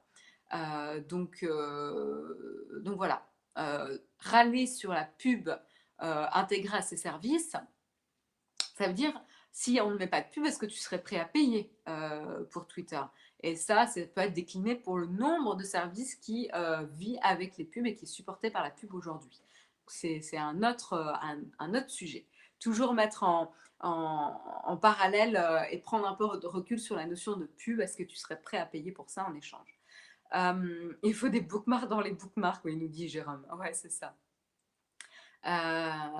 Donc, 1.09 1.45
donc 2.77 2.95
voilà, 2.95 3.27
râler 4.19 4.65
sur 4.65 4.93
la 4.93 5.03
pub 5.03 5.49
intégrée 5.97 6.77
à 6.77 6.81
ces 6.81 6.95
services, 6.95 7.57
ça 8.77 8.87
veut 8.87 8.93
dire 8.93 9.21
si 9.51 9.79
on 9.81 9.91
ne 9.91 9.97
met 9.97 10.07
pas 10.07 10.21
de 10.21 10.27
pub, 10.29 10.45
est-ce 10.45 10.59
que 10.59 10.65
tu 10.65 10.77
serais 10.77 11.01
prêt 11.01 11.19
à 11.19 11.25
payer 11.25 11.71
pour 12.51 12.67
Twitter? 12.67 13.01
Et 13.41 13.55
ça, 13.55 13.87
ça 13.87 14.01
peut 14.01 14.21
être 14.21 14.33
décliné 14.33 14.75
pour 14.75 14.97
le 14.97 15.07
nombre 15.07 15.55
de 15.55 15.63
services 15.63 16.15
qui 16.15 16.49
vit 16.91 17.17
avec 17.21 17.57
les 17.57 17.65
pubs 17.65 17.85
et 17.85 17.95
qui 17.95 18.05
est 18.05 18.07
supporté 18.07 18.51
par 18.51 18.63
la 18.63 18.69
pub 18.69 18.93
aujourd'hui. 18.93 19.41
C'est 19.87 20.37
un 20.37 20.63
autre, 20.63 21.17
un, 21.59 21.73
autre 21.73 21.89
sujet 21.89 22.25
toujours 22.59 22.93
mettre 22.93 23.23
en, 23.23 24.77
parallèle 24.81 25.37
euh, 25.37 25.63
et 25.71 25.77
prendre 25.79 26.07
un 26.07 26.13
peu 26.13 26.25
de 26.37 26.47
recul 26.47 26.79
sur 26.79 26.95
la 26.95 27.05
notion 27.05 27.37
de 27.37 27.45
pub. 27.45 27.79
Est-ce 27.79 27.97
que 27.97 28.03
tu 28.03 28.15
serais 28.15 28.39
prêt 28.39 28.57
à 28.57 28.65
payer 28.65 28.91
pour 28.91 29.09
ça 29.09 29.25
en 29.25 29.33
échange? 29.33 29.79
Euh, 30.35 30.93
Il 31.03 31.13
faut 31.13 31.29
des 31.29 31.41
bookmarks 31.41 31.89
dans 31.89 32.01
les 32.01 32.11
bookmarks, 32.11 32.63
oui, 32.65 32.75
nous 32.75 32.87
dit 32.87 33.07
Jérôme. 33.07 33.45
Ouais, 33.57 33.73
c'est 33.73 33.91
ça. 33.91 34.15
Euh, 35.45 36.19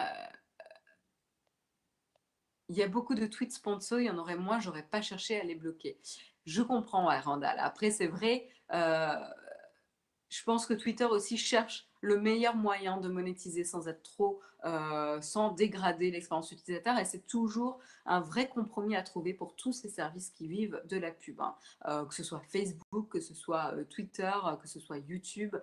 il 2.69 2.77
y 2.77 2.83
a 2.83 2.87
beaucoup 2.87 3.15
de 3.15 3.25
tweets 3.25 3.51
sponsors, 3.53 3.99
il 3.99 4.05
y 4.05 4.09
en 4.09 4.17
aurait 4.17 4.37
moins, 4.37 4.59
j'aurais 4.59 4.87
pas 4.87 5.01
cherché 5.01 5.39
à 5.39 5.43
les 5.43 5.55
bloquer. 5.55 5.99
Je 6.45 6.61
comprends, 6.61 7.05
Randall. 7.19 7.57
Après, 7.59 7.91
c'est 7.91 8.07
vrai, 8.07 8.47
je 8.71 10.43
pense 10.45 10.65
que 10.65 10.73
Twitter 10.75 11.05
aussi 11.05 11.37
cherche 11.37 11.88
le 12.01 12.19
meilleur 12.19 12.55
moyen 12.55 12.97
de 12.97 13.09
monétiser 13.09 13.63
sans 13.63 13.87
être 13.87 14.03
trop, 14.03 14.39
euh, 14.65 15.21
sans 15.21 15.51
dégrader 15.51 16.11
l'expérience 16.11 16.51
utilisateur. 16.51 16.97
Et 16.97 17.05
c'est 17.05 17.27
toujours 17.27 17.79
un 18.05 18.19
vrai 18.21 18.47
compromis 18.49 18.95
à 18.95 19.03
trouver 19.03 19.33
pour 19.33 19.55
tous 19.55 19.73
ces 19.73 19.89
services 19.89 20.29
qui 20.29 20.47
vivent 20.47 20.81
de 20.85 20.97
la 20.97 21.11
pub, 21.11 21.39
hein. 21.41 21.55
euh, 21.87 22.05
que 22.05 22.13
ce 22.13 22.23
soit 22.23 22.41
Facebook, 22.49 23.09
que 23.09 23.19
ce 23.19 23.33
soit 23.33 23.73
euh, 23.73 23.83
Twitter, 23.85 24.31
que 24.61 24.67
ce 24.67 24.79
soit 24.79 24.97
YouTube, 24.97 25.55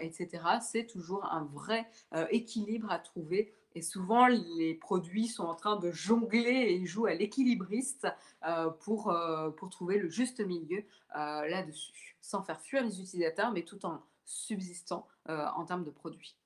etc. 0.00 0.28
C'est 0.60 0.86
toujours 0.86 1.24
un 1.32 1.44
vrai 1.44 1.88
équilibre 2.30 2.90
à 2.90 2.98
trouver. 2.98 3.52
Et 3.74 3.82
souvent, 3.82 4.26
les 4.26 4.74
produits 4.74 5.28
sont 5.28 5.44
en 5.44 5.54
train 5.54 5.76
de 5.76 5.90
jongler 5.90 6.66
et 6.70 6.86
jouent 6.86 7.06
à 7.06 7.14
l'équilibriste 7.14 8.06
pour, 8.80 9.14
pour 9.56 9.70
trouver 9.70 9.98
le 9.98 10.08
juste 10.08 10.40
milieu 10.40 10.82
là-dessus, 11.14 12.16
sans 12.22 12.42
faire 12.42 12.60
fuir 12.60 12.82
les 12.82 13.00
utilisateurs, 13.00 13.52
mais 13.52 13.62
tout 13.62 13.84
en 13.84 14.02
subsistant 14.26 15.06
euh, 15.30 15.46
en 15.56 15.64
termes 15.64 15.84
de 15.84 15.90
produits. 15.90 16.36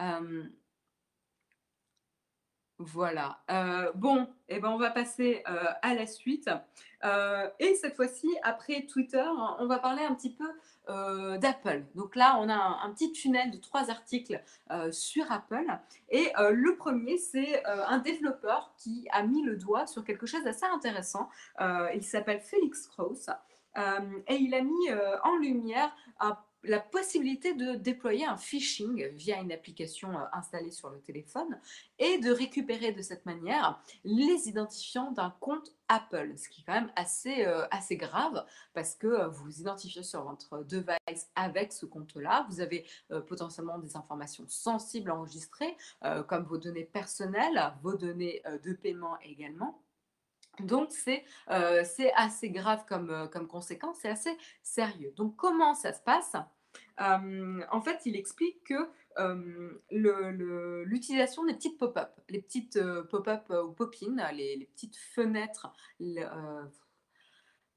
Euh, 0.00 0.44
Voilà. 2.78 3.40
Euh, 3.50 3.92
bon, 3.94 4.28
et 4.48 4.58
ben, 4.58 4.68
on 4.68 4.78
va 4.78 4.90
passer 4.90 5.42
à 5.44 5.94
la 5.94 6.06
suite. 6.06 6.50
Et 7.60 7.74
cette 7.76 7.94
fois-ci, 7.94 8.28
après 8.42 8.86
Twitter, 8.86 9.24
on 9.58 9.66
va 9.66 9.78
parler 9.78 10.02
un 10.02 10.14
petit 10.14 10.34
peu 10.34 10.50
d'Apple. 11.38 11.84
Donc 11.94 12.16
là, 12.16 12.36
on 12.40 12.48
a 12.48 12.54
un, 12.54 12.90
petit 12.92 13.12
tunnel 13.12 13.52
de 13.52 13.58
trois 13.58 13.90
articles 13.90 14.42
sur 14.90 15.30
Apple. 15.30 15.66
Et 16.08 16.32
le 16.36 16.76
premier, 16.76 17.16
c'est 17.16 17.64
un 17.64 17.98
développeur 17.98 18.74
qui 18.76 19.06
a 19.12 19.22
mis 19.22 19.42
le 19.42 19.56
doigt 19.56 19.86
sur 19.86 20.02
quelque 20.04 20.26
chose 20.26 20.42
d'assez 20.42 20.66
intéressant. 20.66 21.28
il 21.94 22.02
s'appelle 22.02 22.40
Félix 22.40 22.88
Krauss. 22.88 23.30
et 23.76 24.34
il 24.34 24.52
a 24.52 24.62
mis 24.62 24.90
en 25.22 25.36
lumière 25.36 25.94
un 26.18 26.36
la 26.66 26.80
possibilité 26.80 27.54
de 27.54 27.74
déployer 27.74 28.24
un 28.24 28.36
phishing 28.36 29.08
via 29.08 29.40
une 29.40 29.52
application 29.52 30.18
euh, 30.18 30.24
installée 30.32 30.70
sur 30.70 30.90
le 30.90 31.00
téléphone 31.00 31.58
et 31.98 32.18
de 32.18 32.30
récupérer 32.30 32.92
de 32.92 33.02
cette 33.02 33.26
manière 33.26 33.80
les 34.04 34.48
identifiants 34.48 35.12
d'un 35.12 35.30
compte 35.40 35.72
Apple, 35.88 36.32
ce 36.36 36.48
qui 36.48 36.62
est 36.62 36.64
quand 36.64 36.72
même 36.72 36.92
assez, 36.96 37.44
euh, 37.46 37.66
assez 37.70 37.96
grave 37.96 38.44
parce 38.72 38.94
que 38.94 39.06
euh, 39.06 39.28
vous 39.28 39.44
vous 39.44 39.60
identifiez 39.60 40.02
sur 40.02 40.24
votre 40.24 40.64
device 40.64 41.30
avec 41.36 41.72
ce 41.72 41.86
compte-là. 41.86 42.46
Vous 42.48 42.60
avez 42.60 42.86
potentiellement 43.26 43.78
des 43.78 43.96
informations 43.96 44.44
sensibles 44.48 45.10
enregistrées, 45.10 45.76
comme 46.28 46.44
vos 46.44 46.58
données 46.58 46.84
personnelles, 46.84 47.72
vos 47.82 47.96
données 47.96 48.42
de 48.62 48.72
paiement 48.72 49.18
également. 49.20 49.82
Donc, 50.60 50.90
c'est 50.92 51.24
assez 52.16 52.50
grave 52.50 52.84
comme, 52.88 53.28
comme 53.32 53.46
conséquence, 53.46 53.98
c'est 54.00 54.10
assez 54.10 54.36
sérieux. 54.62 55.12
Donc, 55.16 55.36
comment 55.36 55.74
ça 55.74 55.92
se 55.92 56.00
passe? 56.00 56.36
En 56.98 57.80
fait, 57.82 58.00
il 58.06 58.16
explique 58.16 58.64
que 58.64 58.90
l'utilisation 60.84 61.44
des 61.44 61.54
petites 61.54 61.78
pop-up, 61.78 62.10
les 62.28 62.42
petites 62.42 62.78
pop-up 63.10 63.50
ou 63.50 63.72
pop-in, 63.72 64.32
les, 64.32 64.68
petites 64.74 64.96
fenêtres, 64.96 65.72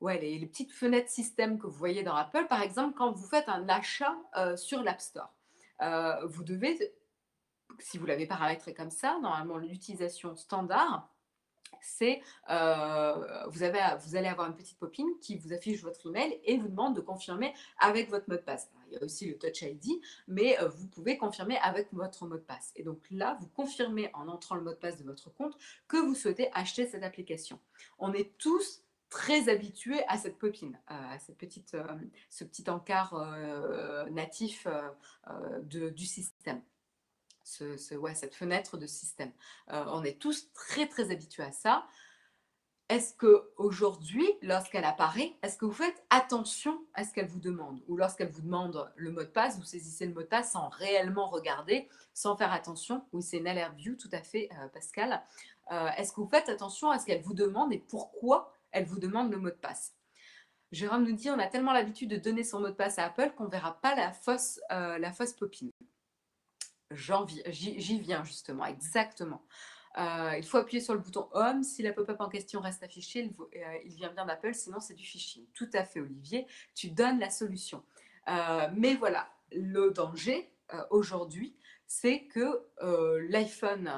ouais, 0.01 0.19
les, 0.19 0.45
petites 0.45 0.71
fenêtres 0.71 1.09
système 1.09 1.59
que 1.59 1.67
vous 1.67 1.77
voyez 1.77 2.03
dans 2.03 2.15
Apple, 2.15 2.47
par 2.47 2.61
exemple, 2.61 2.95
quand 2.97 3.11
vous 3.11 3.27
faites 3.27 3.49
un 3.49 3.67
achat 3.69 4.15
sur 4.55 4.83
l'App 4.83 5.01
Store, 5.01 5.33
vous 6.25 6.43
devez, 6.43 6.95
si 7.79 7.97
vous 7.97 8.05
l'avez 8.05 8.27
paramétré 8.27 8.73
comme 8.73 8.91
ça, 8.91 9.19
normalement 9.21 9.57
l'utilisation 9.57 10.35
standard, 10.35 11.09
c'est 11.81 12.21
euh, 12.49 13.45
vous, 13.47 13.63
avez, 13.63 13.79
vous 13.99 14.15
allez 14.15 14.27
avoir 14.27 14.47
une 14.47 14.55
petite 14.55 14.77
popine 14.77 15.07
qui 15.21 15.37
vous 15.37 15.53
affiche 15.53 15.81
votre 15.81 16.07
email 16.07 16.39
et 16.43 16.57
vous 16.57 16.67
demande 16.67 16.95
de 16.95 17.01
confirmer 17.01 17.53
avec 17.79 18.09
votre 18.09 18.29
mot 18.29 18.35
de 18.35 18.41
passe. 18.41 18.69
il 18.87 18.93
y 18.93 18.97
a 18.97 19.03
aussi 19.03 19.27
le 19.27 19.37
Touch 19.37 19.61
ID, 19.61 20.01
mais 20.27 20.59
euh, 20.59 20.69
vous 20.69 20.87
pouvez 20.87 21.17
confirmer 21.17 21.57
avec 21.57 21.87
votre 21.91 22.25
mot 22.25 22.35
de 22.35 22.41
passe. 22.41 22.71
Et 22.75 22.83
donc 22.83 22.99
là, 23.11 23.37
vous 23.39 23.47
confirmez 23.47 24.09
en 24.13 24.27
entrant 24.27 24.55
le 24.55 24.61
mot 24.61 24.71
de 24.71 24.75
passe 24.75 24.97
de 24.97 25.03
votre 25.03 25.33
compte 25.33 25.57
que 25.87 25.97
vous 25.97 26.15
souhaitez 26.15 26.49
acheter 26.53 26.87
cette 26.87 27.03
application. 27.03 27.59
On 27.99 28.13
est 28.13 28.37
tous 28.37 28.83
très 29.09 29.47
habitués 29.49 30.03
à 30.07 30.17
cette 30.17 30.37
popine, 30.37 30.77
euh, 30.91 31.15
à 31.15 31.19
cette 31.19 31.37
petite, 31.37 31.75
ce 32.29 32.43
petit 32.43 32.69
encart 32.69 33.15
natif 34.09 34.67
du 35.63 36.05
système 36.05 36.61
cette 37.47 38.35
fenêtre 38.35 38.77
de 38.77 38.87
système. 38.87 39.31
Euh, 39.71 39.85
on 39.87 40.03
est 40.03 40.19
tous 40.19 40.51
très 40.53 40.87
très 40.87 41.11
habitués 41.11 41.43
à 41.43 41.51
ça. 41.51 41.87
Est-ce 42.89 43.13
que 43.13 43.49
aujourd'hui, 43.57 44.25
lorsqu'elle 44.41 44.85
apparaît, 44.85 45.33
est-ce 45.43 45.57
que 45.57 45.65
vous 45.65 45.73
faites 45.73 46.05
attention 46.09 46.79
à 46.93 47.03
ce 47.03 47.11
qu'elle 47.11 47.27
vous 47.27 47.39
demande? 47.39 47.81
Ou 47.89 47.97
lorsqu'elle 47.97 48.29
vous 48.29 48.41
demande 48.41 48.89
le 48.95 49.11
mot 49.11 49.23
de 49.23 49.27
passe, 49.27 49.57
vous 49.57 49.65
saisissez 49.65 50.05
le 50.05 50.13
mot 50.13 50.21
de 50.21 50.27
passe 50.27 50.53
sans 50.53 50.69
réellement 50.69 51.27
regarder, 51.27 51.89
sans 52.13 52.37
faire 52.37 52.53
attention? 52.53 53.03
Oui, 53.11 53.21
c'est 53.21 53.37
une 53.37 53.47
alert 53.47 53.75
view, 53.75 53.95
tout 53.95 54.09
à 54.13 54.21
fait, 54.21 54.47
euh, 54.53 54.67
Pascal. 54.69 55.21
Euh, 55.71 55.89
est-ce 55.97 56.13
que 56.13 56.21
vous 56.21 56.29
faites 56.29 56.47
attention 56.47 56.89
à 56.89 56.97
ce 56.97 57.05
qu'elle 57.05 57.21
vous 57.21 57.33
demande 57.33 57.73
et 57.73 57.79
pourquoi 57.79 58.53
elle 58.71 58.85
vous 58.85 58.99
demande 58.99 59.31
le 59.31 59.37
mot 59.37 59.49
de 59.49 59.55
passe? 59.55 59.93
Jérôme 60.71 61.03
nous 61.03 61.15
dit 61.15 61.29
on 61.29 61.39
a 61.39 61.47
tellement 61.47 61.73
l'habitude 61.73 62.09
de 62.09 62.17
donner 62.17 62.45
son 62.45 62.61
mot 62.61 62.67
de 62.67 62.73
passe 62.73 62.99
à 62.99 63.05
Apple 63.05 63.33
qu'on 63.35 63.45
ne 63.45 63.49
verra 63.49 63.81
pas 63.81 63.95
la 63.95 64.13
fausse, 64.13 64.59
la 64.69 65.11
fausse 65.13 65.31
popine. 65.31 65.71
J'y 66.91 67.99
viens 67.99 68.23
justement, 68.23 68.65
exactement. 68.65 69.41
Euh, 69.97 70.35
il 70.37 70.45
faut 70.45 70.57
appuyer 70.57 70.81
sur 70.81 70.93
le 70.93 70.99
bouton 70.99 71.27
Home. 71.33 71.63
Si 71.63 71.81
la 71.81 71.91
pop-up 71.91 72.17
en 72.19 72.29
question 72.29 72.61
reste 72.61 72.83
affichée, 72.83 73.21
il, 73.21 73.61
euh, 73.61 73.77
vient 73.85 74.11
bien 74.11 74.25
d'Apple, 74.25 74.53
sinon 74.53 74.79
c'est 74.79 74.93
du 74.93 75.03
phishing. 75.03 75.45
Tout 75.53 75.69
à 75.73 75.83
fait, 75.83 75.99
Olivier. 75.99 76.45
Tu 76.75 76.89
donnes 76.89 77.19
la 77.19 77.29
solution. 77.29 77.83
Euh, 78.29 78.67
mais 78.75 78.95
voilà, 78.95 79.27
le 79.51 79.91
danger 79.91 80.51
aujourd'hui, 80.89 81.55
c'est 81.87 82.25
que 82.25 82.67
l'iPhone, 83.29 83.89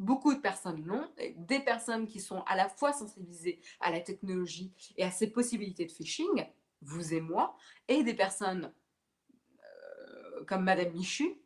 beaucoup 0.00 0.34
de 0.34 0.40
personnes 0.40 0.84
l'ont, 0.84 1.08
des 1.36 1.60
personnes 1.60 2.08
qui 2.08 2.18
sont 2.20 2.42
à 2.42 2.56
la 2.56 2.68
fois 2.68 2.92
sensibilisées 2.92 3.60
à 3.80 3.92
la 3.92 4.00
technologie 4.00 4.72
et 4.96 5.04
à 5.04 5.12
ses 5.12 5.28
possibilités 5.28 5.86
de 5.86 5.92
phishing, 5.92 6.46
vous 6.82 7.14
et 7.14 7.20
moi, 7.20 7.56
et 7.86 8.02
des 8.02 8.14
personnes 8.14 8.72
comme 10.46 10.64
Madame 10.64 10.92
Michu, 10.92 11.36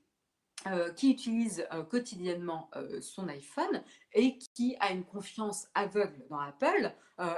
euh, 0.69 0.93
qui 0.93 1.11
utilise 1.11 1.67
euh, 1.73 1.83
quotidiennement 1.83 2.71
euh, 2.77 3.01
son 3.01 3.27
iPhone 3.27 3.83
et 4.13 4.39
qui 4.39 4.77
a 4.79 4.93
une 4.93 5.03
confiance 5.03 5.67
aveugle 5.75 6.25
dans 6.31 6.39
Apple 6.39 6.93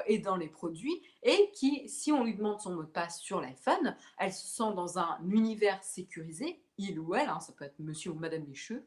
et 0.06 0.18
dans 0.18 0.36
les 0.36 0.48
produits 0.48 1.02
et 1.22 1.50
qui, 1.52 1.86
si 1.90 2.10
on 2.10 2.24
lui 2.24 2.34
demande 2.34 2.58
son 2.58 2.74
mot 2.74 2.84
de 2.84 2.88
passe 2.88 3.20
sur 3.20 3.42
l'iPhone, 3.42 3.94
elle 4.18 4.32
se 4.32 4.46
sent 4.46 4.72
dans 4.74 4.98
un 4.98 5.18
univers 5.28 5.82
sécurisé, 5.82 6.62
il 6.78 6.98
ou 6.98 7.14
elle, 7.14 7.28
hein, 7.28 7.40
ça 7.40 7.52
peut 7.52 7.66
être 7.66 7.78
monsieur 7.80 8.12
ou 8.12 8.14
madame 8.14 8.44
Michu, 8.44 8.82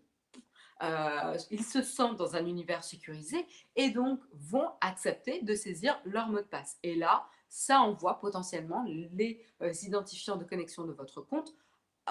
ils 1.51 1.63
se 1.63 1.83
sentent 1.83 2.17
dans 2.17 2.35
un 2.35 2.47
univers 2.47 2.83
sécurisé 2.83 3.45
et 3.75 3.91
donc 3.91 4.19
vont 4.33 4.71
accepter 4.81 5.43
de 5.43 5.53
saisir 5.53 6.01
leur 6.03 6.29
mot 6.29 6.39
de 6.39 6.47
passe. 6.47 6.79
Et 6.81 6.95
là, 6.95 7.27
ça 7.47 7.81
envoie 7.81 8.19
potentiellement 8.19 8.83
les 8.83 9.45
identifiants 9.83 10.37
de 10.37 10.45
connexion 10.45 10.83
de 10.85 10.93
votre 10.93 11.21
compte 11.21 11.53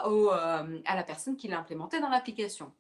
euh, 0.05 0.81
à 0.85 0.97
la 0.97 1.03
personne 1.03 1.37
qui 1.37 1.49
l'a 1.49 1.59
implémenté 1.59 2.01
dans 2.01 2.09
l'application. 2.09 2.73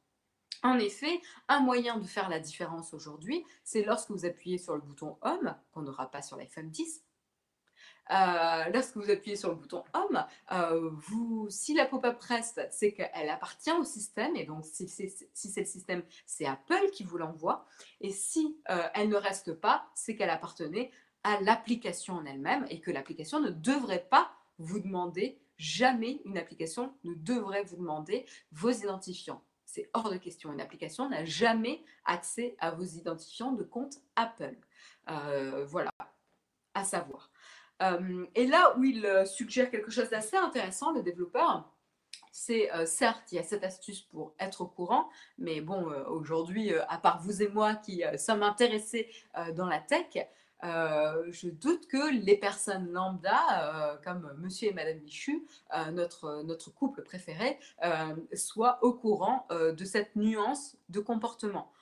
En 0.62 0.78
effet, 0.78 1.20
un 1.48 1.60
moyen 1.60 1.98
de 1.98 2.06
faire 2.06 2.28
la 2.28 2.40
différence 2.40 2.92
aujourd'hui, 2.92 3.44
c'est 3.64 3.84
lorsque 3.84 4.10
vous 4.10 4.24
appuyez 4.24 4.58
sur 4.58 4.74
le 4.74 4.80
bouton 4.80 5.16
Home, 5.22 5.54
qu'on 5.72 5.82
n'aura 5.82 6.10
pas 6.10 6.22
sur 6.22 6.36
l'iPhone 6.36 6.70
10. 6.70 7.02
Euh, 8.10 8.64
lorsque 8.72 8.96
vous 8.96 9.10
appuyez 9.10 9.36
sur 9.36 9.50
le 9.50 9.56
bouton 9.56 9.84
Home, 9.94 10.24
euh, 10.52 10.90
vous, 10.92 11.46
si 11.50 11.74
la 11.74 11.86
pop-up 11.86 12.20
reste, 12.20 12.66
c'est 12.70 12.92
qu'elle 12.92 13.28
appartient 13.28 13.72
au 13.72 13.84
système, 13.84 14.36
et 14.36 14.44
donc 14.44 14.64
si 14.64 14.88
c'est 14.88 15.60
le 15.60 15.66
système, 15.66 16.02
c'est 16.24 16.46
Apple 16.46 16.90
qui 16.92 17.04
vous 17.04 17.18
l'envoie. 17.18 17.66
Et 18.00 18.12
si 18.12 18.58
elle 18.94 19.08
ne 19.08 19.16
reste 19.16 19.54
pas, 19.54 19.88
c'est 19.94 20.16
qu'elle 20.16 20.30
appartenait 20.30 20.90
à 21.22 21.40
l'application 21.40 22.14
en 22.14 22.24
elle-même, 22.24 22.66
et 22.70 22.80
que 22.80 22.90
l'application 22.90 23.40
ne 23.40 23.50
devrait 23.50 24.06
pas 24.08 24.30
vous 24.58 24.80
demander 24.80 25.40
jamais 25.58 26.20
une 26.24 26.38
application 26.38 26.94
ne 27.04 27.14
devrait 27.14 27.64
vous 27.64 27.76
demander 27.76 28.26
vos 28.52 28.70
identifiants. 28.70 29.42
C'est 29.64 29.90
hors 29.92 30.10
de 30.10 30.16
question. 30.16 30.52
Une 30.52 30.60
application 30.60 31.08
n'a 31.08 31.24
jamais 31.24 31.82
accès 32.04 32.56
à 32.60 32.70
vos 32.70 32.84
identifiants 32.84 33.52
de 33.52 33.64
compte 33.64 33.98
Apple. 34.14 34.56
Euh, 35.10 35.64
voilà, 35.66 35.90
à 36.74 36.84
savoir. 36.84 37.30
Euh, 37.82 38.26
et 38.34 38.46
là 38.46 38.76
où 38.78 38.84
il 38.84 39.04
euh, 39.04 39.26
suggère 39.26 39.70
quelque 39.70 39.90
chose 39.90 40.08
d'assez 40.08 40.36
intéressant, 40.36 40.92
le 40.92 41.02
développeur, 41.02 41.70
c'est 42.32 42.68
certes, 42.84 43.32
il 43.32 43.36
y 43.36 43.38
a 43.38 43.42
cette 43.42 43.64
astuce 43.64 44.02
pour 44.02 44.34
être 44.38 44.60
au 44.60 44.66
courant, 44.66 45.08
mais 45.38 45.62
bon, 45.62 45.86
aujourd'hui, 46.06 46.74
à 46.74 46.98
part 46.98 47.22
vous 47.22 47.42
et 47.42 47.48
moi 47.48 47.76
qui 47.76 48.02
sommes 48.18 48.42
intéressés 48.42 49.10
dans 49.54 49.64
la 49.64 49.80
tech, 49.80 50.28
euh, 50.64 51.26
je 51.30 51.48
doute 51.48 51.86
que 51.86 52.12
les 52.12 52.36
personnes 52.36 52.90
lambda, 52.90 53.92
euh, 53.92 53.96
comme 54.02 54.32
monsieur 54.38 54.68
et 54.68 54.72
madame 54.72 54.98
Michu, 55.00 55.46
euh, 55.74 55.90
notre, 55.90 56.42
notre 56.42 56.70
couple 56.70 57.02
préféré, 57.02 57.58
soient 58.32 58.78
au 58.82 58.92
courant 58.92 59.46
de 59.50 59.84
cette 59.84 60.16
nuance 60.16 60.76
de 60.88 61.00
comportement 61.00 61.72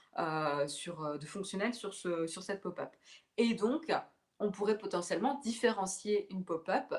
sur, 0.66 1.18
de 1.18 1.26
fonctionnel 1.26 1.74
sur, 1.74 1.94
ce, 1.94 2.26
sur 2.26 2.42
cette 2.42 2.60
pop-up. 2.60 2.90
Et 3.36 3.54
donc, 3.54 3.92
on 4.38 4.50
pourrait 4.50 4.78
potentiellement 4.78 5.40
différencier 5.42 6.26
une 6.30 6.44
pop-up 6.44 6.94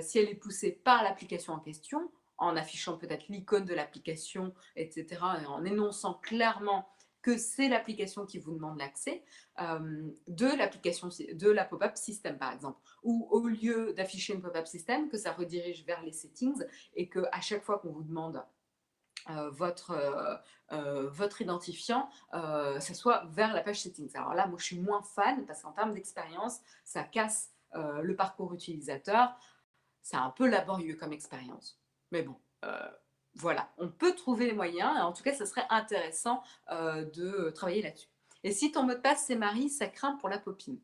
si 0.00 0.18
elle 0.18 0.28
est 0.28 0.34
poussée 0.34 0.72
par 0.72 1.02
l'application 1.02 1.54
en 1.54 1.60
question, 1.60 2.10
en 2.38 2.56
affichant 2.56 2.96
peut-être 2.96 3.28
l'icône 3.28 3.64
de 3.64 3.74
l'application, 3.74 4.54
etc., 4.76 5.06
et 5.42 5.46
en 5.46 5.64
énonçant 5.64 6.14
clairement 6.14 6.88
que 7.22 7.36
c'est 7.36 7.68
l'application 7.68 8.26
qui 8.26 8.38
vous 8.38 8.52
demande 8.52 8.78
l'accès 8.78 9.22
euh, 9.60 10.10
de 10.28 10.46
l'application 10.46 11.08
de 11.08 11.50
la 11.50 11.64
pop-up 11.64 11.96
system 11.96 12.38
par 12.38 12.52
exemple 12.52 12.80
ou 13.02 13.28
au 13.30 13.46
lieu 13.46 13.92
d'afficher 13.94 14.34
une 14.34 14.40
pop-up 14.40 14.66
system 14.66 15.08
que 15.08 15.18
ça 15.18 15.32
redirige 15.32 15.84
vers 15.84 16.02
les 16.02 16.12
settings 16.12 16.64
et 16.94 17.08
que 17.08 17.20
à 17.32 17.40
chaque 17.40 17.62
fois 17.62 17.78
qu'on 17.78 17.92
vous 17.92 18.02
demande 18.02 18.42
euh, 19.28 19.50
votre, 19.50 19.90
euh, 20.72 21.10
votre 21.10 21.42
identifiant, 21.42 22.08
ça 22.32 22.94
soit 22.94 23.26
vers 23.30 23.52
la 23.52 23.60
page 23.62 23.80
settings. 23.80 24.16
Alors 24.16 24.32
là, 24.32 24.46
moi, 24.46 24.58
je 24.58 24.64
suis 24.64 24.80
moins 24.80 25.02
fan 25.02 25.44
parce 25.46 25.62
qu'en 25.62 25.72
termes 25.72 25.92
d'expérience, 25.92 26.60
ça 26.84 27.02
casse 27.02 27.52
le 27.74 28.14
parcours 28.16 28.54
utilisateur. 28.54 29.36
C'est 30.00 30.16
un 30.16 30.30
peu 30.30 30.48
laborieux 30.48 30.96
comme 30.96 31.12
expérience. 31.12 31.78
Mais 32.12 32.22
bon, 32.22 32.34
voilà, 33.34 33.70
on 33.78 33.88
peut 33.88 34.14
trouver 34.14 34.46
les 34.46 34.52
moyens. 34.52 34.98
En 35.00 35.12
tout 35.12 35.22
cas, 35.22 35.34
ce 35.34 35.44
serait 35.44 35.66
intéressant 35.70 36.42
de 36.70 37.50
travailler 37.50 37.82
là-dessus. 37.82 38.08
Et 38.42 38.52
si 38.52 38.72
ton 38.72 38.84
mot 38.84 38.94
de 38.94 38.98
passe 38.98 39.26
c'est 39.26 39.36
Marie, 39.36 39.68
ça 39.68 39.86
craint 39.86 40.16
pour 40.16 40.28
la 40.28 40.38
popine. 40.38 40.80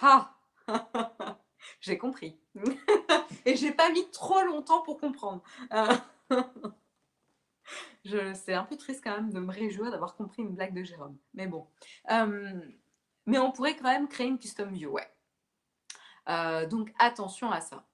Ah 0.00 0.34
J'ai 1.80 1.98
compris. 1.98 2.38
Et 3.44 3.56
j'ai 3.56 3.72
pas 3.72 3.90
mis 3.90 4.08
trop 4.10 4.42
longtemps 4.42 4.82
pour 4.82 4.98
comprendre. 4.98 5.42
c'est 8.04 8.54
un 8.54 8.64
peu 8.64 8.76
triste 8.76 9.02
quand 9.02 9.16
même 9.16 9.32
de 9.32 9.40
me 9.40 9.52
réjouir 9.52 9.90
d'avoir 9.90 10.14
compris 10.14 10.42
une 10.42 10.54
blague 10.54 10.74
de 10.74 10.82
Jérôme. 10.82 11.16
Mais 11.34 11.46
bon. 11.46 11.66
Euh, 12.10 12.60
mais 13.26 13.38
on 13.38 13.52
pourrait 13.52 13.76
quand 13.76 13.84
même 13.84 14.08
créer 14.08 14.26
une 14.28 14.38
custom 14.38 14.72
view, 14.72 14.90
ouais. 14.90 15.10
Euh, 16.28 16.66
donc 16.66 16.92
attention 16.98 17.50
à 17.50 17.60
ça. 17.60 17.84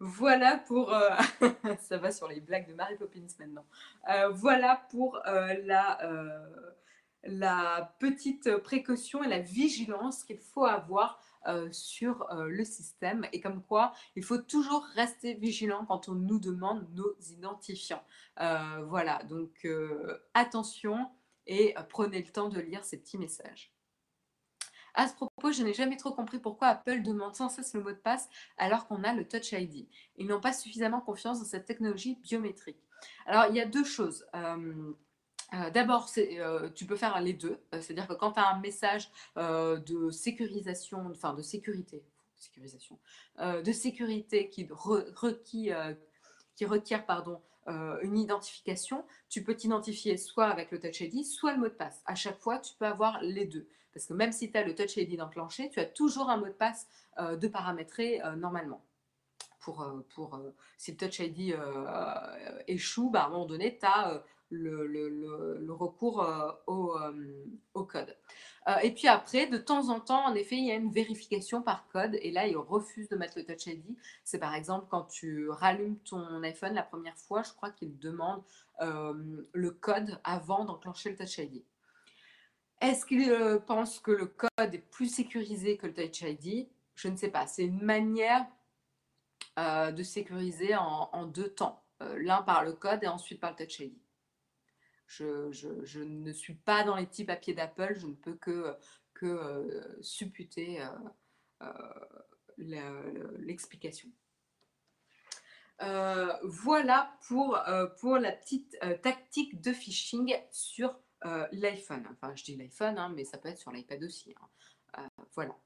Voilà 0.00 0.58
pour... 0.58 0.92
Euh, 0.92 1.10
ça 1.80 1.98
va 1.98 2.10
sur 2.10 2.28
les 2.28 2.40
blagues 2.40 2.68
de 2.68 2.74
Mary 2.74 2.96
Poppins 2.96 3.26
maintenant. 3.38 3.64
voilà 4.32 4.84
pour 4.90 5.20
la 5.24 5.98
la 7.26 7.94
petite 8.00 8.56
précaution 8.58 9.22
et 9.22 9.28
la 9.28 9.40
vigilance 9.40 10.24
qu'il 10.24 10.38
faut 10.38 10.64
avoir 10.64 11.20
euh, 11.46 11.68
sur 11.72 12.30
euh, 12.30 12.48
le 12.48 12.64
système 12.64 13.26
et 13.32 13.40
comme 13.40 13.62
quoi 13.62 13.92
il 14.16 14.24
faut 14.24 14.38
toujours 14.38 14.82
rester 14.94 15.34
vigilant 15.34 15.84
quand 15.84 16.08
on 16.08 16.14
nous 16.14 16.38
demande 16.38 16.88
nos 16.94 17.14
identifiants. 17.30 18.02
Euh, 18.40 18.82
voilà, 18.86 19.22
donc 19.24 19.66
attention 20.32 21.10
et 21.46 21.74
prenez 21.90 22.22
le 22.22 22.30
temps 22.30 22.48
de 22.48 22.60
lire 22.60 22.82
ces 22.84 22.98
petits 22.98 23.18
messages. 23.18 23.73
À 24.94 25.08
ce 25.08 25.14
propos, 25.14 25.52
je 25.52 25.62
n'ai 25.62 25.74
jamais 25.74 25.96
trop 25.96 26.12
compris 26.12 26.38
pourquoi 26.38 26.68
Apple 26.68 27.02
demande 27.02 27.34
sans 27.34 27.48
cesse 27.48 27.74
le 27.74 27.82
mot 27.82 27.90
de 27.90 27.96
passe 27.96 28.28
alors 28.56 28.86
qu'on 28.86 29.02
a 29.02 29.12
le 29.12 29.26
Touch 29.26 29.52
ID. 29.52 29.88
Ils 30.16 30.26
n'ont 30.26 30.40
pas 30.40 30.52
suffisamment 30.52 31.00
confiance 31.00 31.40
dans 31.40 31.46
cette 31.46 31.66
technologie 31.66 32.16
biométrique. 32.22 32.78
Alors, 33.26 33.46
il 33.50 33.56
y 33.56 33.60
a 33.60 33.66
deux 33.66 33.84
choses. 33.84 34.24
Euh, 35.52 35.70
d'abord, 35.70 36.10
euh, 36.18 36.70
tu 36.70 36.86
peux 36.86 36.96
faire 36.96 37.20
les 37.20 37.32
deux. 37.32 37.60
Euh, 37.74 37.80
c'est-à-dire 37.80 38.08
que 38.08 38.14
quand 38.14 38.32
tu 38.32 38.40
as 38.40 38.48
un 38.48 38.60
message 38.60 39.10
de 39.36 40.10
sécurisation, 40.10 41.06
enfin 41.10 41.34
de 41.34 41.42
sécurité, 41.42 42.02
sécurisation, 42.36 42.98
de 43.38 43.72
sécurité 43.72 44.48
qui, 44.48 44.68
qui 45.44 46.64
requiert 46.64 47.06
pardon, 47.06 47.40
une 47.66 48.18
identification, 48.18 49.04
tu 49.28 49.42
peux 49.42 49.54
t'identifier 49.54 50.16
soit 50.16 50.46
avec 50.46 50.70
le 50.70 50.78
Touch 50.78 51.00
ID, 51.00 51.24
soit 51.24 51.52
le 51.54 51.60
mot 51.60 51.68
de 51.68 51.74
passe. 51.74 52.02
À 52.06 52.14
chaque 52.14 52.38
fois, 52.38 52.58
tu 52.58 52.74
peux 52.74 52.86
avoir 52.86 53.20
les 53.22 53.46
deux. 53.46 53.68
Parce 53.94 54.06
que 54.06 54.12
même 54.12 54.32
si 54.32 54.50
tu 54.50 54.58
as 54.58 54.64
le 54.64 54.74
Touch 54.74 54.96
ID 54.96 55.20
enclenché, 55.20 55.70
tu 55.70 55.80
as 55.80 55.86
toujours 55.86 56.28
un 56.28 56.36
mot 56.36 56.46
de 56.46 56.50
passe 56.50 56.88
de 57.18 57.46
paramétrer 57.48 58.20
normalement. 58.36 58.84
Pour, 59.60 59.86
pour, 60.14 60.38
si 60.76 60.90
le 60.90 60.96
Touch 60.96 61.20
ID 61.20 61.56
échoue, 62.66 63.10
bah, 63.10 63.22
à 63.22 63.26
un 63.26 63.30
moment 63.30 63.46
donné, 63.46 63.78
tu 63.78 63.86
as 63.86 64.22
le, 64.54 65.72
recours 65.72 66.22
euh, 66.22 66.50
euh, 66.68 67.44
au, 67.74 67.84
code. 67.84 68.16
Euh, 68.68 68.76
et 68.82 68.92
puis 68.92 69.08
après, 69.08 69.46
de 69.46 69.58
temps 69.58 69.88
en 69.88 70.00
temps, 70.00 70.24
en 70.26 70.34
effet, 70.34 70.56
il 70.56 70.66
y 70.66 70.70
a 70.70 70.74
une 70.74 70.90
vérification 70.90 71.62
par 71.62 71.86
code. 71.88 72.16
Et 72.22 72.30
là, 72.30 72.46
il 72.46 72.56
refuse 72.56 73.08
de 73.08 73.16
mettre 73.16 73.38
le 73.38 73.44
Touch 73.44 73.66
ID. 73.66 73.84
C'est 74.24 74.38
par 74.38 74.54
exemple 74.54 74.86
quand 74.90 75.04
tu 75.04 75.48
rallumes 75.50 75.98
ton 75.98 76.42
iPhone 76.42 76.74
la 76.74 76.82
première 76.82 77.16
fois, 77.16 77.42
je 77.42 77.52
crois 77.52 77.70
qu'il 77.70 77.98
demande 77.98 78.42
le 78.80 79.70
code 79.70 80.18
avant 80.24 80.64
d'enclencher 80.64 81.10
le 81.10 81.16
Touch 81.16 81.38
ID. 81.38 81.62
Est-ce 82.84 83.06
qu'il 83.06 83.60
pense 83.66 83.98
que 83.98 84.10
le 84.10 84.26
code 84.26 84.74
est 84.74 84.90
plus 84.90 85.08
sécurisé 85.08 85.78
que 85.78 85.86
le 85.86 85.94
Touch 85.94 86.20
ID 86.20 86.68
Je 86.94 87.08
ne 87.08 87.16
sais 87.16 87.30
pas. 87.30 87.46
C'est 87.46 87.64
une 87.64 87.82
manière 87.82 88.46
de 89.56 90.02
sécuriser 90.02 90.76
en, 90.76 91.26
deux 91.26 91.48
temps. 91.48 91.82
L'un 92.00 92.42
par 92.42 92.62
le 92.62 92.74
code 92.74 93.02
et 93.02 93.08
ensuite 93.08 93.40
par 93.40 93.52
le 93.52 93.56
Touch 93.56 93.80
ID. 93.80 93.94
Je, 95.06 96.02
ne 96.02 96.32
suis 96.32 96.54
pas 96.54 96.84
dans 96.84 96.96
les 96.96 97.06
petits 97.06 97.24
papiers 97.24 97.54
d'Apple, 97.54 97.94
je 97.96 98.06
ne 98.06 98.14
peux 98.14 98.34
que, 98.34 98.76
euh, 99.22 100.02
supputer 100.02 100.82
euh, 101.62 101.68
euh, 102.58 103.36
l'explication. 103.38 104.10
voilà 106.42 107.16
pour, 107.28 107.58
pour 108.00 108.18
la 108.18 108.32
petite 108.32 108.78
tactique 109.02 109.62
de 109.62 109.72
phishing 109.72 110.36
sur 110.50 110.98
l'iPhone. 111.52 112.06
Enfin, 112.10 112.34
je 112.36 112.44
dis 112.44 112.56
l'iPhone, 112.56 112.98
hein, 112.98 113.12
mais 113.14 113.24
ça 113.24 113.38
peut 113.38 113.48
être 113.48 113.58
sur 113.58 113.72
l'iPad 113.72 114.02
aussi. 114.02 114.34
Hein. 114.94 115.08
voilà. 115.34 115.56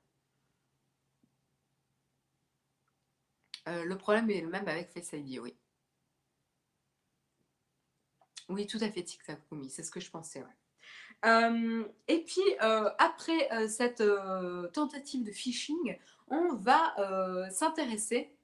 le 3.66 3.94
problème 3.96 4.30
est 4.30 4.40
le 4.40 4.48
même 4.48 4.66
avec 4.66 4.90
Face 4.90 5.12
ID, 5.12 5.40
oui. 5.40 5.54
Oui, 8.48 8.66
tout 8.66 8.78
à 8.80 8.90
fait, 8.90 9.02
Tiktakumi, 9.02 9.68
c'est 9.68 9.82
ce 9.82 9.90
que 9.90 10.00
je 10.00 10.10
pensais. 10.10 10.42
Euh, 11.24 11.84
et 12.06 12.24
puis, 12.24 12.40
euh, 12.62 12.90
après 12.98 13.52
euh, 13.52 13.68
cette 13.68 14.02
tentative 14.72 15.24
de 15.24 15.32
phishing, 15.32 15.98
on 16.28 16.54
va 16.54 17.50
s'intéresser 17.50 18.34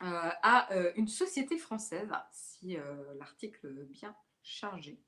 à 0.00 0.68
une 0.96 1.08
société 1.08 1.56
française, 1.56 2.10
si 2.32 2.76
l'article 3.18 3.84
bien 3.86 4.14
charger. 4.42 4.98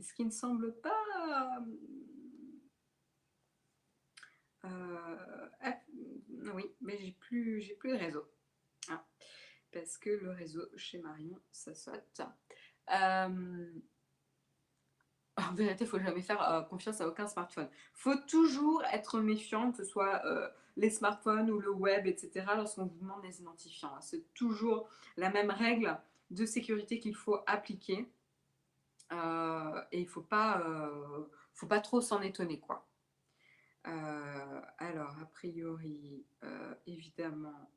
Ce 0.00 0.12
qui 0.14 0.24
ne 0.24 0.30
semble 0.30 0.74
pas... 0.80 1.60
oui, 6.54 6.64
mais 6.80 6.98
j'ai 6.98 7.12
plus, 7.12 7.74
plus 7.78 7.92
de 7.92 7.96
réseau. 7.96 8.24
Ah 8.88 9.04
parce 9.72 9.96
que 9.98 10.10
le 10.10 10.30
réseau 10.30 10.62
chez 10.76 10.98
Marion, 10.98 11.38
ça 11.50 11.74
saute. 11.74 12.20
Euh, 12.92 13.72
en 15.36 15.54
vérité, 15.54 15.84
il 15.84 15.86
faut 15.86 15.98
jamais 15.98 16.20
faire 16.20 16.42
euh, 16.50 16.62
confiance 16.62 17.00
à 17.00 17.08
aucun 17.08 17.26
smartphone. 17.26 17.68
Il 17.72 18.00
faut 18.00 18.16
toujours 18.28 18.82
être 18.92 19.20
méfiant, 19.20 19.72
que 19.72 19.78
ce 19.78 19.84
soit 19.84 20.24
euh, 20.26 20.48
les 20.76 20.90
smartphones 20.90 21.50
ou 21.50 21.58
le 21.58 21.70
web, 21.70 22.06
etc., 22.06 22.46
lorsqu'on 22.54 22.84
vous 22.84 22.98
demande 22.98 23.24
les 23.24 23.40
identifiants. 23.40 23.98
C'est 24.00 24.32
toujours 24.34 24.88
la 25.16 25.30
même 25.30 25.50
règle 25.50 25.98
de 26.30 26.44
sécurité 26.44 26.98
qu'il 26.98 27.14
faut 27.14 27.38
appliquer. 27.46 28.06
Et 29.12 29.98
il 29.98 30.04
ne 30.04 30.08
faut 30.08 30.22
pas, 30.22 30.62
faut 31.54 31.66
pas 31.66 31.80
trop 31.80 32.00
s'en 32.00 32.22
étonner. 32.22 32.58
quoi. 32.60 32.88
alors, 33.84 35.18
a 35.20 35.26
priori, 35.26 36.24
évidemment, 36.86 37.70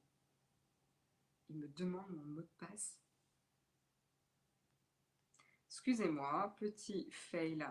il 1.50 1.58
me 1.58 1.68
demande 1.68 2.10
mon 2.10 2.26
mot 2.26 2.42
de 2.42 2.50
passe. 2.58 3.00
Excusez-moi, 5.68 6.56
petit 6.58 7.10
fail. 7.12 7.68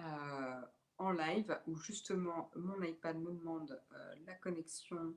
Euh, 0.00 0.60
en 0.98 1.12
live 1.12 1.58
où 1.66 1.76
justement 1.76 2.50
mon 2.56 2.82
iPad 2.82 3.16
me 3.16 3.32
demande 3.32 3.80
euh, 3.92 4.14
la 4.26 4.34
connexion 4.34 5.16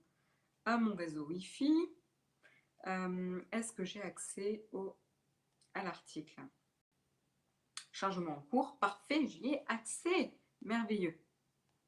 à 0.65 0.77
mon 0.77 0.95
réseau 0.95 1.25
Wi-Fi. 1.25 1.73
Euh, 2.87 3.41
est-ce 3.51 3.73
que 3.73 3.83
j'ai 3.83 4.01
accès 4.01 4.65
au, 4.71 4.95
à 5.73 5.83
l'article? 5.83 6.41
Chargement 7.91 8.37
en 8.37 8.41
cours, 8.41 8.77
parfait, 8.79 9.27
j'y 9.27 9.53
ai 9.53 9.63
accès. 9.67 10.33
Merveilleux. 10.61 11.19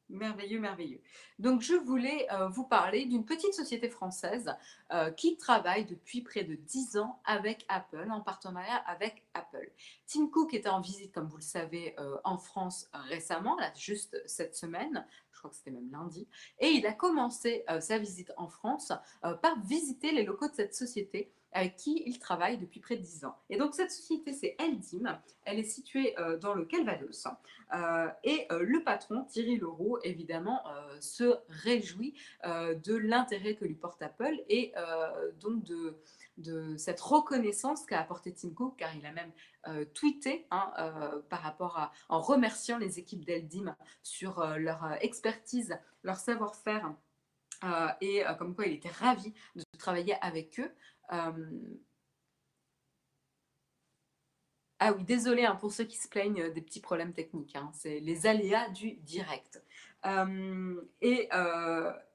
Merveilleux, 0.10 0.60
merveilleux. 0.60 1.02
Donc, 1.38 1.62
je 1.62 1.76
voulais 1.76 2.28
euh, 2.32 2.48
vous 2.50 2.64
parler 2.64 3.06
d'une 3.06 3.26
petite 3.26 3.54
société 3.54 3.90
française 3.90 4.56
euh, 4.92 5.12
qui 5.12 5.38
travaille 5.38 5.86
depuis 5.86 6.22
près 6.22 6.44
de 6.44 6.56
10 6.56 6.98
ans 6.98 7.22
avec 7.26 7.64
Apple, 7.70 8.10
en 8.10 8.22
partenariat 8.22 8.78
avec 8.88 9.24
Apple. 9.36 9.72
Tim 10.08 10.28
Cook 10.28 10.56
était 10.56 10.70
en 10.70 10.82
visite, 10.82 11.12
comme 11.14 11.28
vous 11.28 11.38
le 11.38 11.44
savez, 11.44 11.94
euh, 12.00 12.18
en 12.24 12.40
France 12.40 12.90
récemment, 12.92 13.56
là, 13.58 13.72
juste 13.76 14.20
cette 14.26 14.56
semaine. 14.56 15.06
Je 15.32 15.38
crois 15.38 15.52
que 15.52 15.56
c'était 15.56 15.72
même 15.72 15.92
lundi. 15.92 16.28
Et 16.60 16.70
il 16.70 16.88
a 16.88 16.94
commencé 16.94 17.64
sa 17.80 17.98
visite 17.98 18.34
en 18.36 18.50
France 18.50 18.92
par 19.22 19.58
visiter 19.62 20.12
les 20.12 20.24
locaux 20.24 20.50
de 20.50 20.54
cette 20.54 20.76
société 20.76 21.32
avec 21.52 21.78
qui 21.78 22.04
il 22.06 22.20
travaille 22.20 22.58
depuis 22.58 22.80
près 22.80 22.96
de 22.96 23.02
10 23.02 23.26
ans. 23.26 23.36
Et 23.50 23.58
donc 23.58 23.74
cette 23.74 23.92
société, 23.92 24.34
c'est 24.34 24.56
Eldim. 24.60 25.20
Elle 25.46 25.60
est 25.60 25.64
située 25.64 26.18
euh, 26.20 26.38
dans 26.38 26.54
le 26.54 26.66
Calvados. 26.66 27.28
Euh, 27.74 28.08
et 28.24 28.46
euh, 28.52 28.64
le 28.64 28.84
patron, 28.84 29.24
Thierry 29.26 29.58
Leroux, 29.58 29.98
évidemment, 30.04 30.64
se 31.00 31.38
réjouit 31.50 32.14
de 32.44 32.96
l'intérêt 32.96 33.56
que 33.56 33.66
lui 33.66 33.76
porte 33.76 34.02
Apple 34.02 34.42
et 34.50 34.74
donc 35.40 35.64
de, 35.64 36.78
cette 36.78 37.00
reconnaissance 37.00 37.86
qu'a 37.86 38.00
apporté 38.00 38.34
Tim 38.34 38.52
Cook, 38.52 38.76
car 38.78 38.96
il 38.96 39.06
a 39.06 39.12
même 39.12 39.32
tweeté 39.94 40.48
hein, 40.52 40.72
en 42.10 42.22
remerciant 42.22 42.78
les 42.78 43.00
équipes 43.00 43.26
d'Eldim 43.26 43.76
sur 44.04 44.46
leur 44.58 44.98
expertise, 45.02 45.78
leur 46.04 46.18
savoir-faire. 46.18 46.94
et 48.02 48.24
comme 48.38 48.56
quoi 48.56 48.66
il 48.66 48.74
était 48.74 48.90
ravi 48.90 49.34
de 49.56 49.64
travailler 49.78 50.16
avec 50.22 50.60
eux. 50.60 50.72
Euh, 51.12 51.78
ah 54.80 54.94
oui, 54.94 55.04
désolé 55.04 55.44
hein, 55.46 55.56
pour 55.56 55.72
ceux 55.72 55.84
qui 55.84 55.98
se 55.98 56.08
plaignent 56.08 56.52
des 56.54 56.62
petits 56.62 56.80
problèmes 56.80 57.14
techniques. 57.14 57.56
Hein. 57.56 57.72
c'est 57.74 58.00
les 58.00 58.28
aléas 58.28 58.70
du 58.70 58.94
direct. 59.02 59.62
et, 61.02 61.30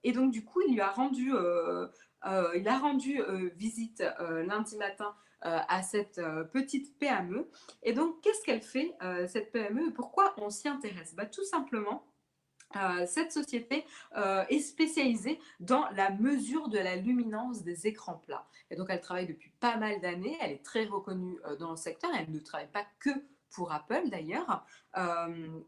et, 0.03 0.13
donc, 0.13 0.31
du 0.31 0.45
coup, 0.45 0.63
il 0.67 0.75
lui 0.75 0.81
a 0.81 0.91
rendu, 0.91 1.33
il 1.33 2.69
a 2.69 2.79
rendu 2.79 3.21
visite 3.57 4.03
lundi 4.19 4.79
matin 4.79 5.15
à 5.43 5.83
cette 5.83 6.19
petite 6.53 6.99
PME. 6.99 7.51
Et 7.83 7.93
donc, 7.93 8.23
qu'est-ce 8.23 8.43
qu'elle 8.45 8.63
fait, 8.63 8.97
cette 9.29 9.53
PME 9.53 9.93
Pourquoi 9.93 10.35
on 10.39 10.49
s'y 10.49 10.69
intéresse? 10.69 11.15
Bah, 11.15 11.27
Tout 11.27 11.45
simplement 11.45 12.07
euh, 12.77 13.07
cette 13.07 13.33
société 13.33 13.85
euh, 14.17 14.45
est 14.49 14.61
spécialisée 14.61 15.39
dans 15.61 15.89
la 15.91 16.11
mesure 16.11 16.69
de 16.69 16.79
la 16.79 16.97
luminance 16.97 17.63
des 17.63 17.87
écrans 17.87 18.21
plats. 18.27 18.47
Et 18.71 18.77
donc, 18.77 18.87
elle 18.91 19.01
travaille 19.01 19.27
depuis 19.27 19.53
pas 19.61 19.77
mal 19.77 20.01
d'années. 20.01 20.37
Elle 20.41 20.53
est 20.53 20.65
très 20.65 20.85
reconnue 20.85 21.39
euh, 21.47 21.57
dans 21.57 21.71
le 21.71 21.77
secteur. 21.77 22.11
Elle 22.19 22.31
ne 22.31 22.39
travaille 22.39 22.71
pas 22.71 22.87
que 22.99 23.11
pour 23.51 23.73
Apple 23.73 24.09
d'ailleurs. 24.11 24.67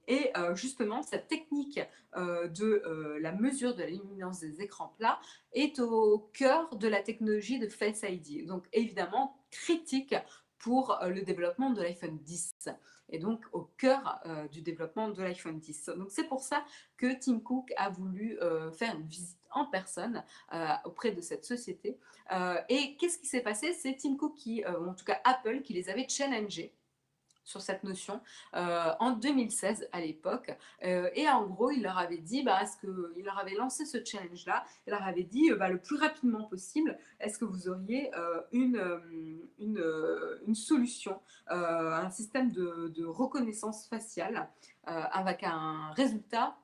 et 0.09 0.32
justement, 0.54 1.04
cette 1.04 1.28
technique 1.28 1.78
de 2.16 2.82
la 3.20 3.30
mesure 3.30 3.76
de 3.76 3.82
la 3.82 3.90
luminance 3.90 4.40
des 4.40 4.61
écrans 4.61 4.92
plats 4.98 5.20
est 5.52 5.78
au 5.78 6.28
cœur 6.32 6.74
de 6.74 6.88
la 6.88 7.00
technologie 7.00 7.61
de 7.61 7.68
Face 7.68 8.02
ID. 8.02 8.44
Donc, 8.44 8.66
évidemment, 8.72 9.36
critique 9.52 10.16
pour 10.59 10.98
le 11.07 11.22
développement 11.22 11.70
de 11.70 11.80
l'iPhone 11.80 12.18
10 12.18 12.70
et 13.11 13.18
donc 13.18 13.44
au 13.52 13.62
cœur 13.78 14.20
euh, 14.26 14.48
du 14.48 14.62
développement 14.62 15.09
de 15.09 15.22
l'iPhone 15.22 15.59
10. 15.59 15.90
Donc 15.96 16.11
c'est 16.11 16.24
pour 16.24 16.40
ça 16.40 16.64
que 16.96 17.18
Tim 17.18 17.40
Cook 17.40 17.72
a 17.76 17.90
voulu 17.90 18.38
euh, 18.40 18.70
faire 18.72 18.94
une 18.94 19.07
visite 19.07 19.38
en 19.50 19.66
personne 19.66 20.22
euh, 20.52 20.68
auprès 20.84 21.12
de 21.12 21.20
cette 21.20 21.44
société. 21.44 21.98
et 22.68 22.96
qu'est-ce 22.96 23.18
qui 23.18 23.26
s'est 23.26 23.40
passé? 23.40 23.72
C'est 23.72 23.96
Tim 23.96 24.16
Cook 24.16 24.34
qui, 24.34 24.64
ou 24.64 24.88
en 24.88 24.94
tout 24.94 25.04
cas 25.04 25.20
Apple, 25.24 25.62
qui 25.62 25.72
les 25.72 25.88
avait 25.88 26.09
challengés 26.09 26.74
sur 27.44 27.62
cette 27.62 27.84
notion 27.84 28.20
en 28.52 29.12
2016 29.12 29.88
à 29.92 30.00
l'époque. 30.00 30.50
Et 30.82 31.28
en 31.28 31.46
gros, 31.46 31.70
il 31.70 31.82
leur 31.82 31.96
avait 31.96 32.18
dit, 32.18 32.42
bah, 32.42 32.61
est-ce 32.61 32.76
que, 32.76 33.14
il 33.16 33.24
leur 33.24 33.38
avait 33.38 33.54
lancé 33.54 33.86
ce 33.86 34.04
challenge-là, 34.04 34.64
il 34.86 34.90
leur 34.90 35.04
avait 35.04 35.22
dit 35.22 35.50
bah, 35.52 35.68
le 35.68 35.78
plus 35.78 35.96
rapidement 35.96 36.44
possible, 36.44 36.98
est-ce 37.20 37.38
que 37.38 37.44
vous 37.44 37.68
auriez 37.68 38.11
une, 38.50 39.00
une, 39.59 39.82
une, 40.47 40.55
solution, 40.55 41.20
un 41.49 42.11
système 42.11 42.51
de, 42.53 43.05
reconnaissance 43.05 43.86
faciale 43.88 44.49
avec 44.84 45.42
un 45.42 45.92
résultat 45.92 46.57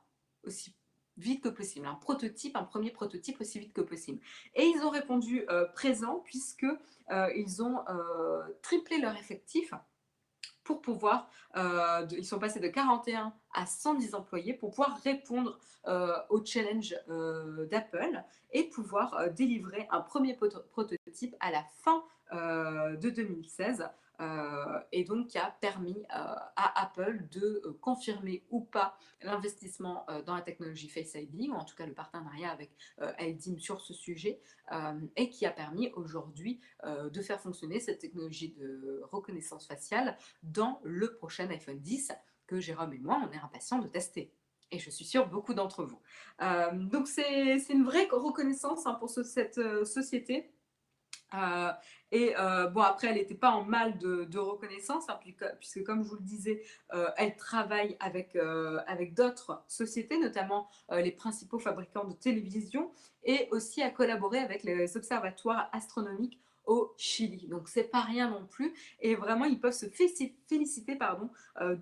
aussi 0.44 0.74
vite 1.18 1.42
que 1.42 1.48
possible, 1.50 1.86
un 1.86 1.94
prototype, 1.94 2.56
un 2.56 2.64
premier 2.64 2.90
prototype 2.90 3.40
aussi 3.40 3.58
vite 3.58 3.72
que 3.72 3.82
possible. 3.82 4.20
Et 4.54 4.64
ils 4.64 4.82
ont 4.82 4.90
répondu 4.90 5.46
présent 5.74 6.22
puisque 6.24 6.66
ils 7.10 7.62
ont 7.62 7.84
triplé 8.62 8.98
leur 8.98 9.16
effectif 9.16 9.74
pour 10.64 10.80
pouvoir, 10.80 11.28
euh, 11.56 12.06
ils 12.16 12.24
sont 12.24 12.38
passés 12.38 12.60
de 12.60 12.68
41 12.68 13.34
à 13.52 13.66
110 13.66 14.14
employés 14.14 14.54
pour 14.54 14.70
pouvoir 14.70 14.98
répondre 15.02 15.58
euh, 15.86 16.14
au 16.30 16.44
challenge 16.44 16.94
euh, 17.08 17.66
d'Apple 17.66 18.22
et 18.52 18.64
pouvoir 18.64 19.30
délivrer 19.32 19.86
un 19.90 20.00
premier 20.00 20.34
prototype 20.34 21.36
à 21.40 21.50
la 21.50 21.64
fin 21.82 22.02
de 22.32 23.10
2016 23.10 23.84
euh, 24.22 24.78
et 24.92 25.04
donc 25.04 25.28
qui 25.28 25.38
a 25.38 25.50
permis 25.60 25.96
euh, 25.96 26.34
à 26.56 26.82
Apple 26.82 27.26
de 27.32 27.62
euh, 27.64 27.76
confirmer 27.80 28.44
ou 28.50 28.60
pas 28.60 28.96
l'investissement 29.22 30.06
dans 30.26 30.34
la 30.34 30.42
technologie 30.42 30.88
Face 30.88 31.14
ID, 31.14 31.48
ou 31.48 31.54
en 31.54 31.64
tout 31.64 31.76
cas 31.76 31.86
le 31.86 31.94
partenariat 31.94 32.50
avec 32.50 32.70
LDIM 33.20 33.58
sur 33.58 33.80
ce 33.80 33.94
sujet, 33.94 34.40
et 35.16 35.30
qui 35.30 35.46
a 35.46 35.52
permis 35.52 35.92
aujourd'hui 35.94 36.60
de 36.84 37.22
faire 37.22 37.40
fonctionner 37.40 37.78
cette 37.78 38.00
technologie 38.00 38.48
de 38.58 39.00
reconnaissance 39.04 39.68
faciale 39.68 40.16
dans 40.42 40.80
le 40.82 41.14
prochain 41.14 41.48
iPhone 41.50 41.78
10 41.78 42.10
que 42.46 42.60
Jérôme 42.60 42.92
et 42.92 42.98
moi, 42.98 43.20
on 43.26 43.32
est 43.32 43.38
impatients 43.38 43.78
de 43.78 43.88
tester 43.88 44.32
et 44.70 44.78
je 44.78 44.88
suis 44.88 45.04
sûre 45.04 45.28
beaucoup 45.28 45.52
d'entre 45.52 45.84
vous. 45.84 46.00
donc 46.88 47.06
c'est 47.06 47.58
une 47.68 47.84
vraie 47.84 48.08
reconnaissance 48.10 48.86
hein, 48.86 48.94
pour 48.94 49.10
cette 49.10 49.60
société 49.84 50.50
euh, 51.34 51.72
et 52.10 52.34
euh, 52.38 52.66
bon, 52.68 52.82
après, 52.82 53.08
elle 53.08 53.14
n'était 53.14 53.34
pas 53.34 53.50
en 53.50 53.64
mal 53.64 53.98
de, 53.98 54.38
reconnaissance, 54.38 55.08
hein, 55.08 55.18
puisque, 55.58 55.82
comme 55.84 56.02
je 56.02 56.08
vous 56.08 56.16
le 56.16 56.22
disais, 56.22 56.62
euh, 56.92 57.08
elle 57.16 57.36
travaille 57.36 57.96
avec, 58.00 58.36
avec 58.86 59.14
d'autres 59.14 59.64
sociétés, 59.68 60.18
notamment 60.18 60.68
les 60.90 61.12
principaux 61.12 61.58
fabricants 61.58 62.04
de 62.04 62.14
télévision, 62.14 62.92
et 63.24 63.48
aussi 63.50 63.82
à 63.82 63.90
collaborer 63.90 64.38
avec 64.38 64.62
les 64.62 64.96
observatoires 64.96 65.68
astronomiques 65.72 66.41
au 66.66 66.92
Chili. 66.96 67.46
Donc, 67.48 67.68
c'est 67.68 67.84
pas 67.84 68.02
rien 68.02 68.30
non 68.30 68.46
plus. 68.46 68.72
Et 69.00 69.14
vraiment, 69.14 69.44
ils 69.44 69.60
peuvent 69.60 69.72
se 69.72 69.86
féliciter 69.86 70.96
pardon, 70.96 71.30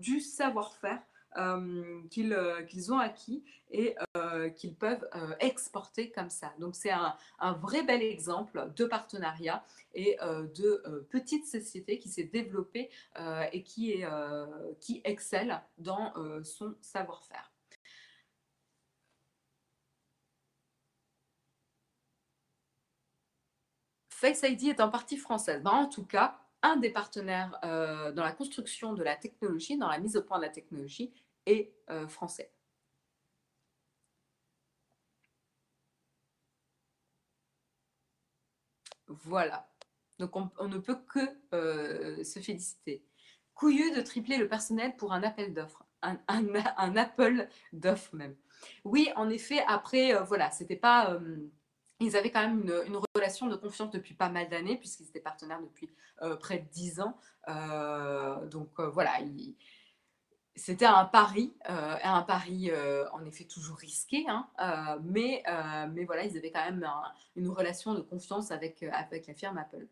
du 0.00 0.20
savoir-faire 0.20 1.00
euh, 1.36 2.02
euh, 2.18 2.62
qu'ils 2.62 2.92
ont 2.92 2.98
acquis 2.98 3.44
et 3.70 3.94
euh, 4.16 4.48
qu'ils 4.50 4.74
peuvent 4.74 5.08
exporter 5.38 6.10
comme 6.10 6.30
ça. 6.30 6.52
Donc 6.58 6.74
c'est 6.74 6.90
un, 6.90 7.14
vrai 7.60 7.82
bel 7.82 8.02
exemple 8.02 8.68
de 8.74 8.84
partenariat 8.84 9.64
et 9.94 10.16
de 10.20 11.06
petite 11.10 11.46
société 11.46 11.98
qui 11.98 12.08
s'est 12.08 12.24
développée 12.24 12.90
et 13.52 13.62
qui 13.62 14.02
excelle 15.04 15.62
dans 15.78 16.12
son 16.42 16.74
savoir-faire. 16.80 17.52
Face 24.20 24.42
ID 24.42 24.64
est 24.68 24.80
en 24.80 24.90
partie 24.90 25.16
française. 25.16 25.62
Ben, 25.62 25.70
en 25.70 25.88
tout 25.88 26.04
cas, 26.04 26.38
un 26.62 26.76
des 26.76 26.90
partenaires 26.90 27.58
euh, 27.64 28.12
dans 28.12 28.22
la 28.22 28.32
construction 28.32 28.92
de 28.92 29.02
la 29.02 29.16
technologie, 29.16 29.78
dans 29.78 29.88
la 29.88 29.98
mise 29.98 30.14
au 30.14 30.22
point 30.22 30.36
de 30.38 30.42
la 30.42 30.50
technologie, 30.50 31.10
est 31.46 31.72
euh, 31.88 32.06
français. 32.06 32.52
Voilà. 39.08 39.66
Donc 40.18 40.36
on, 40.36 40.68
ne 40.68 40.76
peut 40.78 40.98
que 41.08 41.20
euh, 41.54 42.22
se 42.22 42.40
féliciter. 42.40 43.02
Couilleux 43.54 43.96
de 43.96 44.02
tripler 44.02 44.36
le 44.36 44.48
personnel 44.48 44.96
pour 44.96 45.14
un 45.14 45.22
appel 45.22 45.54
d'offres. 45.54 45.86
Un, 46.02 46.18
un, 46.28 46.42
d'offres 47.72 48.14
même. 48.14 48.36
Oui, 48.84 49.08
en 49.16 49.30
effet, 49.30 49.64
après, 49.66 50.22
voilà, 50.24 50.50
c'était 50.50 50.76
pas 50.76 51.18
ils 52.00 52.16
avaient 52.16 52.30
quand 52.30 52.40
même 52.40 52.62
une, 52.86 53.00
relation 53.14 53.46
de 53.46 53.56
confiance 53.56 53.90
depuis 53.90 54.14
pas 54.14 54.28
mal 54.28 54.48
d'années, 54.48 54.76
puisqu'ils 54.76 55.08
étaient 55.08 55.20
partenaires 55.20 55.60
depuis 55.60 55.90
euh, 56.22 56.36
près 56.36 56.58
de 56.58 56.68
10 56.68 57.00
ans. 57.00 57.16
Euh, 57.48 58.46
donc 58.46 58.70
euh, 58.80 58.88
voilà, 58.88 59.12
c'était 60.56 60.86
un 60.86 61.04
pari, 61.04 61.54
un 61.66 62.22
pari 62.22 62.70
en 63.12 63.24
effet 63.24 63.44
toujours 63.44 63.76
risqué, 63.76 64.24
hein, 64.28 64.48
mais, 65.02 65.42
mais 65.92 66.04
voilà, 66.04 66.24
ils 66.24 66.36
avaient 66.36 66.50
quand 66.50 66.64
même 66.64 66.86
une 67.36 67.48
relation 67.48 67.94
de 67.94 68.00
confiance 68.00 68.50
avec, 68.50 68.82
avec 68.82 69.26
la 69.26 69.34
firme 69.34 69.58
Apple. 69.58 69.86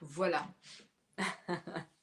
Voilà. 0.00 0.46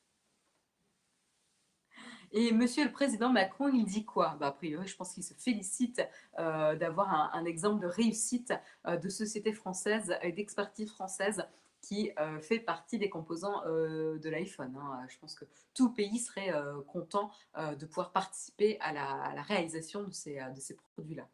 Et 2.34 2.54
monsieur 2.54 2.86
le 2.86 2.92
président 2.92 3.30
Macron, 3.30 3.70
il 3.70 3.86
dit 3.86 4.06
quoi? 4.06 4.38
Bah, 4.40 4.48
A 4.48 4.52
priori, 4.52 4.88
je 4.88 4.96
pense 4.96 5.14
qu'il 5.14 5.24
se 5.24 5.34
félicite 5.34 6.02
euh, 6.40 6.76
d'avoir 6.76 7.36
un, 7.36 7.46
exemple 7.46 7.82
de 7.82 7.88
réussite 7.88 8.54
euh, 8.88 8.96
de 8.96 9.10
société 9.10 9.52
française 9.52 10.16
et 10.22 10.32
d'expertise 10.32 10.90
française 10.90 11.46
qui 11.82 12.12
euh, 12.20 12.40
fait 12.40 12.60
partie 12.60 13.00
des 13.00 13.10
composants 13.10 13.64
de 13.66 14.30
l'iPhone. 14.30 14.78
Hein. 14.80 15.06
Je 15.10 15.18
pense 15.18 15.36
que 15.36 15.46
tout 15.74 15.90
pays 15.90 16.20
serait 16.20 16.54
content 16.88 17.32
de 17.58 17.86
pouvoir 17.86 18.12
participer 18.12 18.80
à 18.82 18.94
la, 18.94 19.42
réalisation 19.42 20.04
de 20.04 20.14
ces, 20.14 20.40
de 20.56 20.60
ces 20.60 20.76
produits-là. 20.94 21.28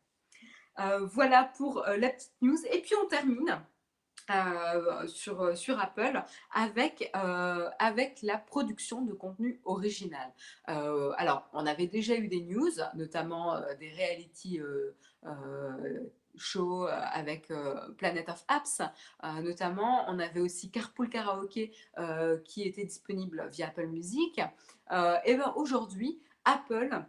voilà 1.08 1.52
pour 1.58 1.84
la 1.86 2.10
petite 2.10 2.32
news. 2.42 2.58
Et 2.72 2.82
puis 2.82 2.96
on 3.04 3.08
termine 3.08 3.62
euh, 4.30 5.08
sur, 5.08 5.42
euh, 5.42 5.56
sur 5.56 5.80
Apple 5.80 6.22
avec, 6.54 7.10
euh, 7.16 7.70
avec 7.80 8.20
la 8.24 8.38
production 8.38 9.02
de 9.02 9.14
contenu 9.14 9.62
original. 9.64 10.34
alors, 10.66 11.50
on 11.54 11.66
avait 11.66 11.88
déjà 11.88 12.16
eu 12.16 12.28
des 12.28 12.42
news, 12.42 12.72
notamment 12.96 13.60
des 13.80 13.90
reality 13.90 14.60
shows 16.36 16.88
avec 16.88 17.52
Planet 17.98 18.30
of 18.30 18.44
Apps, 18.48 18.82
notamment. 19.42 20.06
On 20.10 20.20
avait 20.20 20.42
aussi 20.42 20.72
Carpool 20.72 21.10
Karaoke 21.10 21.72
qui 22.44 22.64
était 22.64 22.86
disponible 22.86 23.48
via 23.52 23.68
Apple 23.68 23.88
Music. 23.88 24.42
et 25.26 25.36
bien 25.36 25.54
aujourd'hui, 25.56 26.22
Apple 26.44 27.06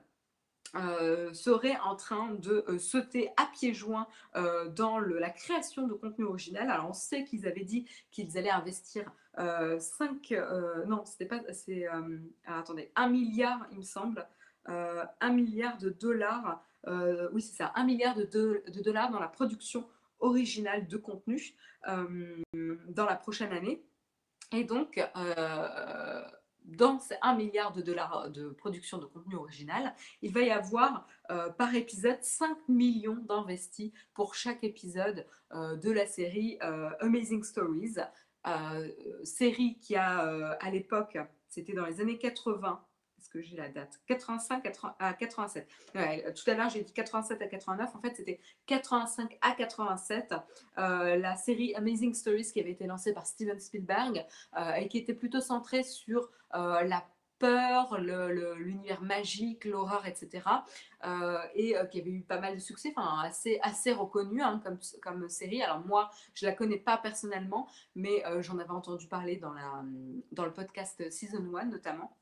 euh, 0.75 1.33
serait 1.33 1.79
en 1.79 1.97
train 1.97 2.35
de 2.35 2.62
euh, 2.69 2.79
sauter 2.79 3.31
à 3.39 3.47
pieds 3.47 3.73
joints 3.73 4.07
euh, 4.37 4.69
dans 4.69 4.99
la 4.99 5.31
création 5.31 5.87
de 5.87 5.95
contenu 5.95 6.27
original. 6.27 6.71
Alors 6.71 6.91
on 6.91 6.93
sait 6.93 7.25
qu'ils 7.25 7.47
avaient 7.47 7.64
dit 7.64 7.87
qu'ils 8.11 8.37
allaient 8.37 8.51
investir 8.51 9.11
5, 9.37 10.35
non 10.89 11.05
c'était 11.05 11.25
pas, 11.25 11.41
c'est, 11.53 11.87
attendez, 12.45 12.91
1 12.97 13.09
milliard 13.09 13.66
il 13.71 13.79
me 13.79 13.83
semble, 13.83 14.27
1 14.66 15.07
milliard 15.31 15.79
de 15.79 15.91
dollars, 15.91 16.61
oui 17.33 17.41
c'est 17.41 17.57
ça, 17.57 17.73
1 17.77 17.85
milliard 17.85 18.16
de, 18.16 18.25
dollars 18.83 19.12
dans 19.12 19.21
la 19.21 19.29
production 19.29 19.89
originale 20.19 20.89
de 20.89 20.97
contenu 20.97 21.55
dans 21.87 23.05
la 23.05 23.14
prochaine 23.14 23.53
année. 23.53 23.81
Et 24.51 24.64
donc 24.64 25.01
dans 26.69 27.01
ces 27.01 27.16
1 27.23 27.35
milliard 27.35 27.73
de 27.73 27.83
dollars 27.83 28.31
de 28.31 28.51
production 28.51 28.99
de 28.99 29.07
contenu 29.07 29.37
original, 29.37 29.95
il 30.23 30.33
va 30.33 30.41
y 30.41 30.51
avoir 30.51 31.07
par 31.57 31.75
épisode 31.75 32.23
5 32.23 32.57
millions 32.69 33.16
d'investis 33.29 33.93
pour 34.14 34.35
chaque 34.35 34.62
épisode 34.64 35.27
de 35.53 35.91
la 35.91 36.07
série 36.07 36.59
Amazing 37.01 37.43
Stories, 37.43 37.97
série 39.25 39.79
qui 39.81 39.97
a 39.97 40.53
à 40.61 40.71
l'époque, 40.71 41.19
c'était 41.49 41.73
dans 41.73 41.87
les 41.87 42.01
années 42.01 42.19
80, 42.19 42.85
est-ce 43.29 43.39
que 43.39 43.43
j'ai 43.43 43.57
la 43.57 43.68
date 43.68 44.01
85 44.07 44.72
à 44.99 45.12
87. 45.12 45.68
tout 45.93 46.51
à 46.51 46.55
l'heure, 46.55 46.70
j'ai 46.70 46.83
dit 46.83 46.93
87 46.93 47.43
à 47.43 47.47
89. 47.47 47.95
En 47.95 48.01
fait, 48.01 48.16
c'était 48.16 48.41
85 48.66 49.39
à 49.41 49.53
87. 49.53 50.35
Euh, 50.79 51.16
la 51.16 51.37
série 51.37 51.74
Amazing 51.74 52.14
Stories 52.14 52.51
qui 52.53 52.61
avait 52.61 52.72
été 52.72 52.87
lancée 52.87 53.12
par 53.12 53.26
Steven 53.26 53.59
Spielberg 53.61 54.24
euh, 54.57 54.72
et 54.74 54.89
qui 54.89 54.99
était 54.99 55.14
plutôt 55.14 55.41
centrée 55.41 55.83
sur 55.83 56.31
euh, 56.55 56.83
la 56.83 57.05
peur, 57.39 58.01
l'univers 58.01 59.01
magique, 59.01 59.64
l'horreur, 59.64 60.05
etc. 60.07 60.43
et 61.55 61.76
qui 61.89 62.01
avait 62.01 62.11
eu 62.11 62.22
pas 62.22 62.41
mal 62.41 62.57
de 62.57 62.59
succès, 62.59 62.93
enfin 62.97 63.20
assez, 63.22 63.61
assez 63.62 63.93
reconnu 63.93 64.43
hein, 64.43 64.61
comme, 64.64 64.79
comme 65.01 65.29
série. 65.29 65.62
Alors 65.62 65.87
moi, 65.87 66.11
je 66.35 66.47
la 66.47 66.53
connais 66.53 66.79
pas 66.79 66.99
personnellement, 66.99 67.68
mais 67.95 68.24
j'en 68.41 68.59
avais 68.59 68.70
entendu 68.70 69.07
parler 69.07 69.37
dans, 69.37 69.53
la, 69.53 69.85
dans 70.33 70.47
le 70.47 70.53
podcast 70.53 71.09
Season 71.12 71.55
1 71.55 71.66
notamment. 71.66 72.18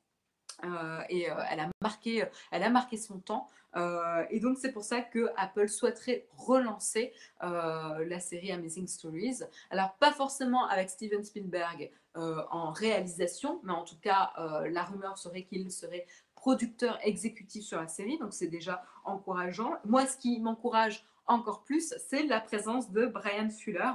Euh, 0.65 1.01
et 1.09 1.31
euh, 1.31 1.35
elle, 1.51 1.61
a 1.61 1.69
marqué, 1.83 2.25
elle 2.51 2.63
a 2.63 2.71
marqué 2.71 2.97
son 2.97 3.19
temps. 3.19 3.49
Euh, 3.77 4.25
et 4.31 4.41
donc, 4.41 4.57
c'est 4.59 4.73
pour 4.73 4.85
ça 4.85 5.03
que 5.03 5.31
Apple 5.37 5.69
souhaiterait 5.69 6.27
relancer 6.37 7.13
la 7.41 8.21
série 8.21 8.53
Amazing 8.53 8.87
Stories. 8.87 9.41
Alors, 9.71 9.95
pas 9.95 10.13
forcément 10.13 10.67
avec 10.67 10.91
Steven 10.91 11.23
Spielberg 11.25 11.91
en 12.15 12.73
réalisation, 12.73 13.61
mais 13.63 13.73
en 13.73 13.85
tout 13.85 13.99
cas, 14.01 14.33
la 14.71 14.83
rumeur 14.85 15.19
serait 15.19 15.43
qu'il 15.43 15.71
serait 15.71 16.07
producteur 16.35 16.99
exécutif 17.03 17.65
sur 17.65 17.79
la 17.79 17.89
série. 17.89 18.19
Donc, 18.19 18.33
c'est 18.33 18.47
déjà 18.47 18.83
encourageant. 19.05 19.75
Moi, 19.85 20.07
ce 20.07 20.17
qui 20.17 20.41
m'encourage 20.41 21.05
encore 21.27 21.63
plus, 21.65 21.95
c'est 22.09 22.23
la 22.23 22.41
présence 22.41 22.91
de 22.93 23.07
Brian 23.07 23.51
Fuller. 23.51 23.93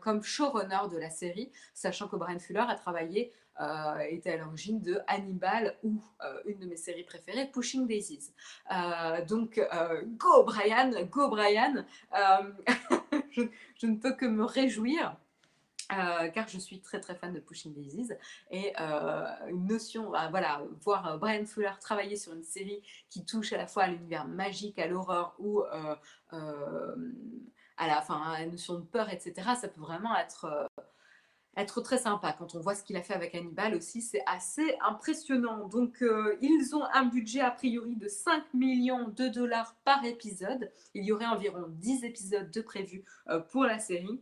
Comme 0.00 0.22
showrunner 0.22 0.88
de 0.90 0.98
la 0.98 1.10
série, 1.10 1.52
sachant 1.74 2.08
que 2.08 2.16
Brian 2.16 2.38
Fuller 2.38 2.64
a 2.68 2.74
travaillé 2.74 3.32
euh, 3.60 3.98
était 4.08 4.30
à 4.30 4.36
l'origine 4.38 4.80
de 4.80 5.00
Hannibal 5.06 5.76
ou 5.82 6.02
euh, 6.24 6.40
une 6.46 6.58
de 6.58 6.66
mes 6.66 6.76
séries 6.76 7.04
préférées, 7.04 7.46
Pushing 7.46 7.86
Daisies. 7.86 8.32
Euh, 8.72 9.24
donc, 9.26 9.60
go 10.16 10.42
Brian, 10.44 10.90
go 11.10 11.28
Brian. 11.28 11.84
je, 13.30 13.86
ne 13.86 13.96
peux 13.96 14.14
que 14.14 14.24
me 14.24 14.44
réjouir. 14.44 15.16
car 15.88 16.48
je 16.48 16.58
suis 16.58 16.80
très 16.80 16.98
très 16.98 17.14
fan 17.14 17.34
de 17.34 17.40
Pushing 17.40 17.74
Daisies 17.74 18.12
et 18.50 18.74
une 18.78 19.66
notion, 19.66 20.12
voilà, 20.30 20.62
voir 20.80 21.18
Brian 21.18 21.44
Fuller 21.44 21.72
travailler 21.78 22.16
sur 22.16 22.32
une 22.32 22.44
série 22.44 22.82
qui 23.10 23.26
touche 23.26 23.52
à 23.52 23.58
la 23.58 23.66
fois 23.66 23.82
à 23.84 23.88
l'univers 23.88 24.26
magique, 24.26 24.78
à 24.78 24.86
l'horreur 24.86 25.34
ou 25.38 25.62
à 27.76 27.86
la, 27.86 28.00
fin, 28.00 28.20
à 28.20 28.40
la 28.40 28.46
notion 28.46 28.74
de 28.74 28.84
peur, 28.84 29.08
etc. 29.10 29.50
Ça 29.60 29.68
peut 29.68 29.80
vraiment 29.80 30.16
être 30.16 30.68
être 31.56 31.80
très 31.82 31.98
sympa. 31.98 32.32
Quand 32.32 32.54
on 32.54 32.60
voit 32.60 32.74
ce 32.74 32.82
qu'il 32.82 32.96
a 32.96 33.02
fait 33.02 33.14
avec 33.14 33.34
Hannibal 33.34 33.74
aussi, 33.74 34.00
c'est 34.00 34.22
assez 34.26 34.76
impressionnant. 34.80 35.68
Donc, 35.68 36.02
euh, 36.02 36.36
ils 36.40 36.74
ont 36.74 36.84
un 36.94 37.04
budget 37.04 37.40
a 37.40 37.50
priori 37.50 37.96
de 37.96 38.08
5 38.08 38.54
millions 38.54 39.08
de 39.08 39.28
dollars 39.28 39.74
par 39.84 40.04
épisode. 40.04 40.70
Il 40.94 41.04
y 41.04 41.12
aurait 41.12 41.26
environ 41.26 41.66
10 41.68 42.04
épisodes 42.04 42.50
de 42.50 42.60
prévus 42.60 43.04
euh, 43.28 43.40
pour 43.40 43.64
la 43.64 43.78
série. 43.78 44.20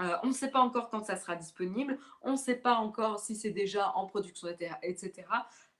Euh, 0.00 0.16
on 0.24 0.28
ne 0.28 0.32
sait 0.32 0.50
pas 0.50 0.60
encore 0.60 0.90
quand 0.90 1.04
ça 1.04 1.16
sera 1.16 1.36
disponible. 1.36 1.98
On 2.22 2.32
ne 2.32 2.36
sait 2.36 2.56
pas 2.56 2.74
encore 2.74 3.20
si 3.20 3.36
c'est 3.36 3.50
déjà 3.50 3.92
en 3.94 4.06
production, 4.06 4.48
etc. 4.82 5.26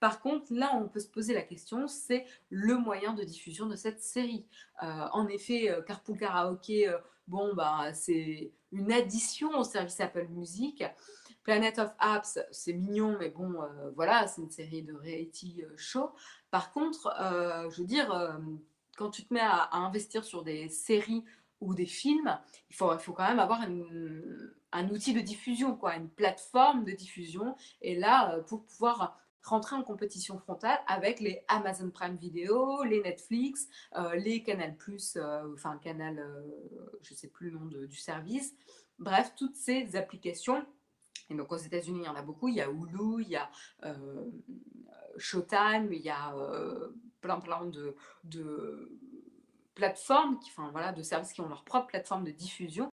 Par 0.04 0.20
contre, 0.20 0.52
là, 0.52 0.70
on 0.74 0.86
peut 0.86 1.00
se 1.00 1.08
poser 1.08 1.32
la 1.32 1.40
question, 1.40 1.88
c'est 1.88 2.26
le 2.50 2.76
moyen 2.76 3.14
de 3.14 3.24
diffusion 3.24 3.64
de 3.64 3.74
cette 3.74 4.02
série. 4.02 4.44
en 4.82 5.26
effet, 5.28 5.74
Carpool 5.86 6.18
Karaoke, 6.18 6.84
bon, 7.26 7.54
bah, 7.54 7.94
c'est 7.94 8.52
une 8.70 8.92
addition 8.92 9.58
au 9.58 9.64
service 9.64 9.98
Apple 10.00 10.26
Music. 10.28 10.84
Planet 11.42 11.78
of 11.78 11.90
Apps, 11.98 12.38
c'est 12.50 12.74
mignon, 12.74 13.16
mais 13.18 13.30
bon, 13.30 13.54
euh, 13.62 13.90
voilà, 13.96 14.26
c'est 14.26 14.42
une 14.42 14.50
série 14.50 14.82
de 14.82 14.92
reality 14.92 15.62
euh, 15.64 15.72
show. 15.78 16.12
Par 16.50 16.70
contre, 16.70 17.10
euh, 17.22 17.70
je 17.70 17.80
veux 17.80 17.86
dire, 17.86 18.38
quand 18.98 19.08
tu 19.08 19.24
te 19.24 19.32
mets 19.32 19.40
à, 19.40 19.70
investir 19.72 20.22
sur 20.22 20.42
des 20.44 20.68
séries 20.68 21.24
ou 21.62 21.74
des 21.74 21.86
films, 21.86 22.38
il 22.68 22.76
faut, 22.76 22.92
il 22.92 22.98
faut 22.98 23.14
quand 23.14 23.26
même 23.26 23.40
avoir 23.40 23.62
un 23.62 24.88
outil 24.90 25.14
de 25.14 25.20
diffusion, 25.20 25.74
quoi, 25.76 25.96
une 25.96 26.10
plateforme 26.10 26.84
de 26.84 26.92
diffusion. 26.92 27.56
Et 27.80 27.94
là, 27.94 28.40
pour 28.48 28.66
pouvoir 28.66 29.18
rentrer 29.44 29.76
en 29.76 29.82
compétition 29.82 30.38
frontale 30.38 30.78
avec 30.86 31.20
les 31.20 31.42
Amazon 31.48 31.90
Prime 31.90 32.16
Video, 32.16 32.82
les 32.84 33.02
Netflix, 33.02 33.68
euh, 33.96 34.14
les 34.16 34.42
Canal 34.42 34.76
Plus, 34.76 35.16
euh, 35.16 35.52
enfin 35.54 35.78
Canal, 35.78 36.18
euh, 36.18 36.98
je 37.02 37.12
ne 37.12 37.16
sais 37.16 37.28
plus 37.28 37.50
le 37.50 37.58
nom 37.58 37.66
du 37.66 37.96
service. 37.96 38.54
Bref, 38.98 39.32
toutes 39.36 39.56
ces 39.56 39.96
applications. 39.96 40.64
Et 41.30 41.34
donc 41.34 41.52
aux 41.52 41.56
États-Unis, 41.56 42.00
il 42.02 42.06
y 42.06 42.08
en 42.08 42.14
a 42.14 42.22
beaucoup. 42.22 42.48
Il 42.48 42.56
y 42.56 42.60
a 42.60 42.68
Hulu, 42.68 43.22
il 43.22 43.28
y 43.28 43.36
a 43.36 43.50
Showtime, 45.16 45.92
il 45.92 46.02
y 46.02 46.10
a 46.10 46.34
plein 47.20 47.40
plein 47.40 47.64
de, 47.64 47.96
plateformes, 49.74 50.38
enfin 50.46 50.70
voilà, 50.70 50.92
de 50.92 51.02
services 51.02 51.32
qui 51.32 51.40
ont 51.40 51.48
leur 51.48 51.64
propre 51.64 51.88
plateforme 51.88 52.24
de 52.24 52.30
diffusion. 52.30 52.90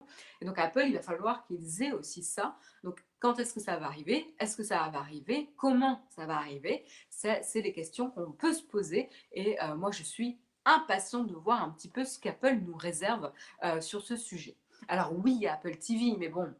Et 0.42 0.46
donc 0.46 0.58
Apple, 0.60 0.84
il 0.88 0.94
va 0.94 1.02
falloir 1.02 1.46
qu'ils 1.46 1.84
aient 1.84 1.92
aussi 1.92 2.24
ça. 2.24 2.58
Donc 2.84 3.04
quand 3.20 3.40
est-ce 3.40 3.54
que 3.54 3.60
ça 3.60 3.78
va 3.78 3.88
arriver? 3.88 4.36
Est-ce 4.40 4.56
que 4.56 4.64
ça 4.64 4.88
va 4.90 5.00
arriver? 5.00 5.52
Comment 5.58 6.06
ça 6.10 6.26
va 6.26 6.38
arriver? 6.38 6.86
C'est 7.10 7.44
les 7.56 7.74
questions 7.74 8.12
qu'on 8.12 8.32
peut 8.32 8.54
se 8.54 8.64
poser. 8.64 9.10
Et 9.32 9.62
euh, 9.64 9.76
moi, 9.76 9.92
je 9.92 10.04
suis 10.04 10.40
impatiente 10.66 11.28
de 11.28 11.36
voir 11.36 11.64
un 11.64 11.70
petit 11.70 11.90
peu 11.90 12.04
ce 12.06 12.20
qu'Apple 12.20 12.60
nous 12.66 12.76
réserve 12.76 13.32
euh, 13.64 13.82
sur 13.82 14.02
ce 14.02 14.16
sujet. 14.16 14.58
Alors 14.88 15.14
oui, 15.18 15.48
Apple 15.48 15.78
TV, 15.78 16.16
mais 16.18 16.30
bon, 16.30 16.54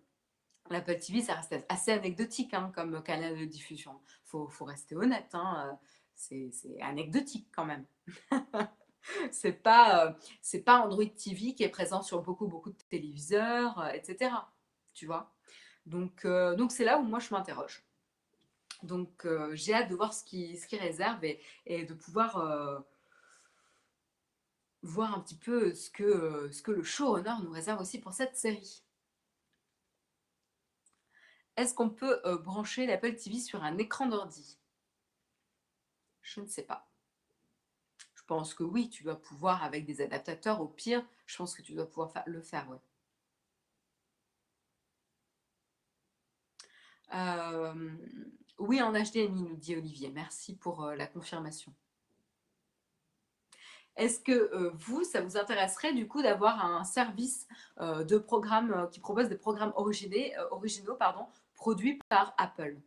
l'Apple 0.70 0.98
TV, 1.00 1.22
ça 1.22 1.36
reste 1.36 1.56
assez 1.70 1.92
anecdotique 1.92 2.54
hein, 2.54 2.72
comme 2.74 3.02
canal 3.04 3.38
de 3.38 3.46
diffusion. 3.46 4.00
Il 4.26 4.48
faut, 4.50 4.66
rester 4.66 4.96
honnête, 4.96 5.30
hein, 5.34 5.78
euh, 6.32 6.50
c'est 6.52 6.82
anecdotique 6.82 7.48
quand 7.56 7.66
même. 7.66 7.86
c'est 9.32 9.54
pas, 9.54 10.16
c'est 10.42 10.62
pas 10.62 10.82
Android 10.82 11.06
TV 11.06 11.54
qui 11.54 11.64
est 11.64 11.70
présent 11.70 12.02
sur 12.02 12.22
beaucoup, 12.22 12.48
beaucoup 12.48 12.72
de 12.72 12.78
téléviseurs, 12.90 13.90
etc. 13.94 14.32
Tu 14.94 15.06
vois 15.06 15.36
donc, 15.86 16.26
euh, 16.26 16.56
donc 16.56 16.72
c'est 16.72 16.86
là 16.86 16.98
où 16.98 17.04
moi 17.04 17.20
je 17.20 17.34
m'interroge. 17.34 17.86
Donc 18.84 19.26
euh, 19.26 19.56
j'ai 19.56 19.74
hâte 19.74 19.90
de 19.90 19.96
voir 19.96 20.14
ce 20.14 20.24
qui, 20.24 20.58
ce 20.58 20.76
réserve 20.76 21.24
et, 21.24 21.86
de 21.86 21.94
pouvoir 21.94 22.38
euh, 22.38 22.80
voir 24.82 25.14
un 25.16 25.20
petit 25.22 25.38
peu 25.38 25.74
ce 25.74 25.90
que, 25.90 26.50
ce 26.52 26.62
que 26.62 26.72
le 26.72 26.84
showrunner 26.84 27.36
nous 27.44 27.52
réserve 27.52 27.82
aussi 27.82 28.00
pour 28.00 28.14
cette 28.14 28.36
série. 28.36 28.84
Est-ce 31.58 31.74
qu'on 31.74 31.90
peut 31.90 32.20
brancher 32.44 32.86
l'Apple 32.86 33.16
TV 33.16 33.40
sur 33.40 33.64
un 33.64 33.78
écran 33.78 34.08
d'ordi? 34.08 34.60
Je 36.22 36.42
ne 36.42 36.48
sais 36.48 36.64
pas. 36.64 36.90
Je 38.26 38.34
pense 38.34 38.56
que 38.56 38.64
oui, 38.64 38.90
tu 38.90 39.04
dois 39.04 39.22
pouvoir 39.22 39.64
avec 39.64 39.86
des 39.86 40.02
adaptateurs. 40.02 40.60
Au 40.60 40.68
pire, 40.68 41.06
je 41.28 41.38
pense 41.38 41.54
que 41.54 41.62
tu 41.62 41.74
dois 41.74 41.86
pouvoir 41.86 42.12
le 42.26 42.42
faire. 42.42 42.68
Euh, 47.14 47.92
oui, 48.58 48.82
en 48.82 48.94
HDMI, 48.94 49.44
nous 49.44 49.56
dit 49.56 49.76
Olivier. 49.76 50.10
Merci 50.10 50.56
pour 50.56 50.84
euh, 50.84 50.96
la 50.96 51.06
confirmation. 51.06 51.72
Est-ce 53.96 54.20
que 54.20 54.32
euh, 54.32 54.72
vous, 54.74 55.04
ça 55.04 55.22
vous 55.22 55.38
intéresserait 55.38 55.94
du 55.94 56.08
coup 56.08 56.24
d'avoir 56.24 56.66
un 56.66 56.84
service 56.84 57.48
de 57.80 58.18
programme 58.18 58.90
qui 58.92 59.02
propose 59.02 59.30
des 59.30 59.38
programmes 59.38 59.74
originaux 59.76 60.98
produits 61.54 62.00
par 62.10 62.34
Apple? 62.40 62.80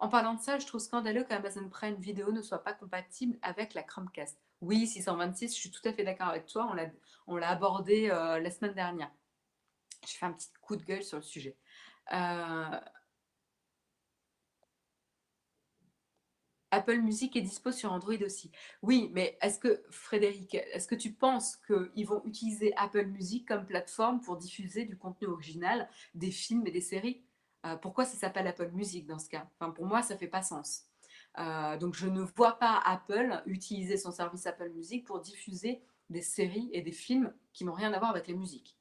En 0.00 0.10
parlant 0.10 0.34
de 0.34 0.40
ça, 0.42 0.58
je 0.58 0.66
trouve 0.66 0.82
scandaleux 0.82 1.24
qu'Amazon 1.24 1.66
Prime 1.70 1.96
Video 1.96 2.30
ne 2.30 2.42
soit 2.42 2.62
pas 2.62 2.74
compatible 2.74 3.38
avec 3.40 3.72
la 3.72 3.82
Chromecast. 3.82 4.38
Oui, 4.60 4.86
626, 4.86 5.54
je 5.54 5.60
suis 5.60 5.70
tout 5.70 5.86
à 5.88 5.92
fait 5.92 6.04
d'accord 6.04 6.28
avec 6.28 6.46
toi. 6.46 6.70
On 7.26 7.36
l'a 7.36 7.48
abordé 7.50 8.08
la 8.08 8.50
semaine 8.50 8.74
dernière. 8.74 9.10
Je 10.06 10.12
fais 10.14 10.26
un 10.26 10.32
petit 10.32 10.50
coup 10.62 10.76
de 10.76 10.84
gueule 10.84 11.04
sur 11.04 11.18
le 11.18 11.22
sujet. 11.22 11.56
Apple 16.72 16.98
Music 17.00 17.34
est 17.36 17.42
dispo 17.42 17.70
sur 17.72 17.92
Android 17.92 18.22
aussi. 18.24 18.50
Oui, 18.82 19.10
mais 19.12 19.36
est-ce 19.42 19.58
que, 19.58 19.82
Frédéric, 19.90 20.54
est-ce 20.54 20.86
que 20.88 20.94
tu 20.96 21.12
penses 21.12 21.56
qu'ils 21.66 22.06
vont 22.06 22.22
utiliser 22.24 22.72
Apple 22.76 23.06
Music 23.06 23.46
comme 23.46 23.66
plateforme 23.66 24.20
pour 24.20 24.36
diffuser 24.36 24.84
du 24.84 24.96
contenu 24.96 25.26
original, 25.28 25.88
des 26.14 26.30
films 26.30 26.66
et 26.66 26.70
des 26.70 26.80
séries? 26.80 27.22
Euh, 27.66 27.76
Pourquoi 27.76 28.04
ça 28.04 28.16
s'appelle 28.16 28.46
Apple 28.46 28.70
Music 28.72 29.06
dans 29.06 29.18
ce 29.18 29.28
cas? 29.28 29.48
Enfin, 29.58 29.72
Pour 29.72 29.86
moi, 29.86 30.02
ça 30.02 30.14
ne 30.14 30.18
fait 30.18 30.28
pas 30.28 30.42
sens. 30.42 30.89
Euh, 31.38 31.76
donc, 31.76 31.94
je 31.94 32.08
ne 32.08 32.22
vois 32.22 32.58
pas 32.58 32.80
Apple 32.84 33.42
utiliser 33.46 33.96
son 33.96 34.10
service 34.10 34.46
Apple 34.46 34.70
Music 34.70 35.06
pour 35.06 35.20
diffuser 35.20 35.82
des 36.08 36.22
séries 36.22 36.70
et 36.72 36.82
des 36.82 36.92
films 36.92 37.32
qui 37.52 37.64
n'ont 37.64 37.72
rien 37.72 37.92
à 37.92 37.98
voir 37.98 38.10
avec 38.10 38.26
les 38.26 38.34
musiques. 38.34 38.76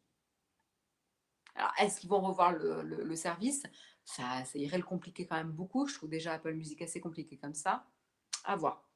Alors, 1.55 1.73
est-ce 1.79 1.99
qu'ils 1.99 2.09
vont 2.09 2.21
revoir 2.21 2.53
le, 2.53 3.15
service? 3.15 3.63
Ça, 4.03 4.43
irait 4.55 4.77
le 4.77 4.83
compliquer 4.83 5.27
quand 5.27 5.35
même 5.35 5.51
beaucoup. 5.51 5.87
Je 5.87 5.95
trouve 5.95 6.09
déjà 6.09 6.33
Apple 6.33 6.53
Music 6.53 6.81
assez 6.81 6.99
compliqué 6.99 7.37
comme 7.37 7.53
ça. 7.53 7.85
À 8.45 8.55
voir. 8.55 8.89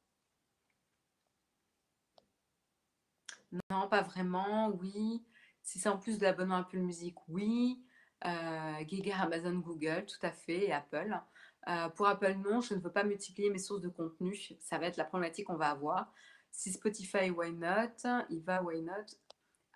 Non, 3.70 3.88
pas 3.88 4.02
vraiment, 4.02 4.70
oui. 4.70 5.22
Si 5.62 5.78
c'est 5.78 5.88
en 5.88 5.98
plus 5.98 6.18
de 6.18 6.24
l'abonnement 6.24 6.56
Apple 6.56 6.78
Music, 6.78 7.16
oui. 7.28 7.84
Euh, 8.24 8.84
Amazon, 9.14 9.54
Google, 9.58 10.06
tout 10.06 10.26
à 10.26 10.32
fait, 10.32 10.66
et 10.66 10.72
Apple. 10.72 11.20
Euh, 11.68 11.88
pour 11.90 12.06
Apple, 12.06 12.34
non, 12.44 12.60
je 12.60 12.74
ne 12.74 12.80
veux 12.80 12.92
pas 12.92 13.04
multiplier 13.04 13.50
mes 13.50 13.58
sources 13.58 13.80
de 13.80 13.88
contenu. 13.88 14.36
Ça 14.60 14.78
va 14.78 14.86
être 14.86 14.96
la 14.96 15.04
problématique 15.04 15.46
qu'on 15.46 15.56
va 15.56 15.70
avoir. 15.70 16.12
Si 16.50 16.72
Spotify, 16.72 17.30
why 17.30 17.52
not? 17.52 18.08
Il 18.30 18.42
va, 18.42 18.62
why 18.62 18.82
not? 18.82 18.92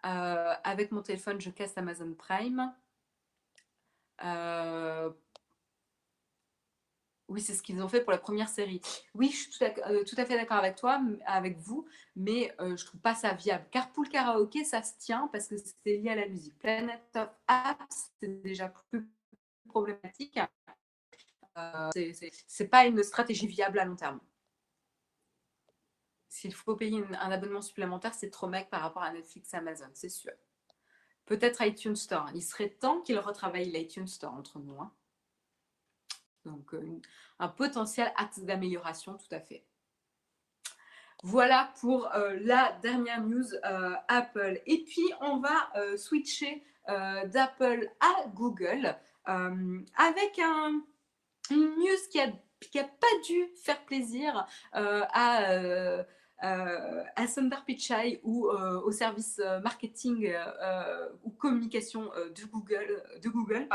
Euh, 0.07 0.55
Avec 0.65 0.93
mon 0.93 1.03
téléphone, 1.03 1.41
je 1.41 1.51
casse 1.51 1.77
Amazon 1.77 2.15
Prime. 2.15 2.73
Euh, 4.23 5.11
oui, 7.29 7.41
c'est 7.41 7.55
ce 7.55 7.63
qu'ils 7.63 7.81
ont 7.83 7.89
fait 7.89 8.03
pour 8.03 8.13
la 8.13 8.19
première 8.19 8.49
série. 8.49 8.81
Oui, 9.15 9.31
je 9.31 9.37
suis 9.37 9.51
tout 9.51 10.21
à, 10.21 10.25
fait 10.25 10.37
d'accord 10.37 10.57
avec 10.57 10.77
toi, 10.77 11.01
avec 11.27 11.59
vous, 11.59 11.87
mais 12.17 12.55
je 12.59 12.77
je 12.77 12.85
trouve 12.87 13.01
pas 13.01 13.15
ça 13.15 13.35
viable. 13.35 13.67
Car 13.71 13.93
pour 13.93 14.05
le 14.05 14.09
karaoké, 14.09 14.65
ça 14.65 14.83
se 14.83 14.97
tient 14.99 15.29
parce 15.31 15.49
que 15.49 15.57
c'est 15.57 15.97
lié 15.97 16.11
à 16.11 16.17
la 16.17 16.29
musique. 16.29 16.59
Planet 16.59 17.03
of 17.17 17.29
Apps, 17.47 18.13
c'est 18.21 18.43
déjà 18.43 18.69
plus 18.91 19.07
problématique. 19.69 20.39
Euh, 21.59 22.13
c'est 22.47 22.69
pas 22.69 22.87
une 22.87 23.03
stratégie 23.03 23.47
viable 23.47 23.79
à 23.79 23.85
long 23.85 23.97
terme. 23.97 24.21
S'il 26.29 26.55
faut 26.55 26.77
payer 26.77 27.03
un 27.21 27.31
abonnement 27.33 27.63
supplémentaire, 27.63 28.15
c'est 28.15 28.31
trop 28.31 28.47
mec 28.47 28.71
par 28.71 28.83
rapport 28.83 29.03
à 29.03 29.13
Netflix 29.13 29.53
Amazon, 29.55 29.89
c'est 29.95 30.09
sûr. 30.09 30.33
Peut-être 31.25 31.63
iTunes 31.63 31.97
Store. 31.97 32.31
Il 32.35 32.43
serait 32.43 32.71
temps 32.71 33.01
qu'il 33.01 33.19
retravaille 33.19 33.71
l'iTunes 33.71 34.07
Store 34.07 34.33
entre 34.33 34.59
nous. 34.59 34.81
Hein. 34.81 34.93
Donc, 36.45 36.75
euh, 36.75 37.01
un 37.39 37.49
potentiel 37.49 38.13
axe 38.17 38.41
d'amélioration, 38.41 39.19
tout 39.19 39.35
à 39.35 39.41
fait. 39.41 39.65
Voilà 41.25 41.73
pour 41.81 42.15
euh, 42.15 42.39
la 42.43 42.79
dernière 42.81 43.23
news 43.23 43.47
Apple. 44.07 44.63
Et 44.67 44.85
puis, 44.85 45.13
on 45.21 45.39
va 45.39 45.73
switcher 45.97 46.63
d'Apple 46.87 47.91
à 48.01 48.29
Google 48.29 48.97
avec 49.27 50.39
un, 50.39 50.83
une 51.51 51.77
news 51.77 51.99
qui 52.11 52.21
a, 52.21 52.33
qui 52.61 52.79
a 52.79 52.85
pas 52.85 53.07
dû 53.27 53.49
faire 53.63 53.85
plaisir 53.85 54.47
euh, 54.75 55.03
à, 55.13 55.51
euh, 55.53 56.03
euh, 56.45 57.27
Sundar 57.27 57.65
Pichai 57.65 58.21
ou 58.23 58.49
au 58.49 58.93
service 58.93 59.41
marketing 59.63 60.33
ou 61.25 61.31
communication 61.31 62.11
de 62.35 63.29
Google, 63.29 63.69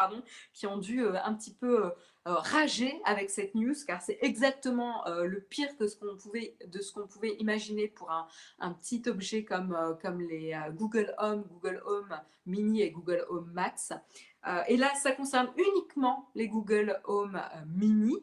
qui 0.53 0.65
ont 0.65 0.77
dû 0.77 1.05
un 1.05 1.33
petit 1.33 1.53
peu 1.53 1.91
rager 2.25 3.01
avec 3.03 3.29
cette 3.29 3.53
news 3.53 3.75
car 3.85 4.01
c'est 4.01 4.17
exactement 4.21 5.03
le 5.07 5.41
pire 5.41 5.75
que 5.77 5.87
ce 5.87 5.97
qu'on 5.97 6.15
pouvait, 6.15 6.55
de 6.65 6.79
ce 6.79 6.93
qu'on 6.93 7.05
pouvait 7.05 7.35
imaginer 7.39 7.89
pour 7.89 8.09
un, 8.11 8.71
petit 8.71 9.03
objet 9.07 9.43
comme 9.43 9.75
les 10.29 10.57
Google 10.71 11.13
Home, 11.17 11.43
Google 11.49 11.83
Home 11.85 12.17
Mini 12.45 12.81
et 12.81 12.91
Google 12.91 13.25
Home 13.29 13.51
Max. 13.53 13.93
Euh, 14.47 14.61
et 14.67 14.77
là, 14.77 14.93
ça 14.95 15.11
concerne 15.11 15.49
uniquement 15.57 16.29
les 16.35 16.47
Google 16.47 16.99
Home 17.05 17.35
euh, 17.35 17.59
Mini, 17.67 18.15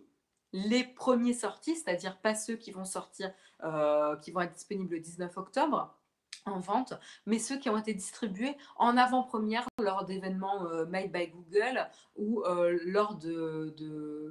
les 0.53 0.85
premiers 0.85 1.35
sortis, 1.35 1.77
c'est-à-dire 1.77 2.18
pas 2.18 2.35
ceux 2.35 2.57
qui 2.57 2.73
vont 2.73 2.85
sortir, 2.85 3.33
euh, 3.62 4.16
qui 4.16 4.31
vont 4.31 4.41
être 4.41 4.53
disponibles 4.53 4.95
le 4.95 5.01
19 5.01 5.37
octobre 5.39 5.97
en 6.47 6.59
vente, 6.59 6.95
mais 7.27 7.39
ceux 7.39 7.59
qui 7.59 7.68
ont 7.68 7.77
été 7.77 7.93
distribués 7.93 8.57
en 8.77 8.97
avant-première 8.97 9.66
lors 9.79 10.07
d'événements 10.07 10.64
made 10.87 11.12
by 11.12 11.29
Google 11.29 11.87
ou 12.16 12.43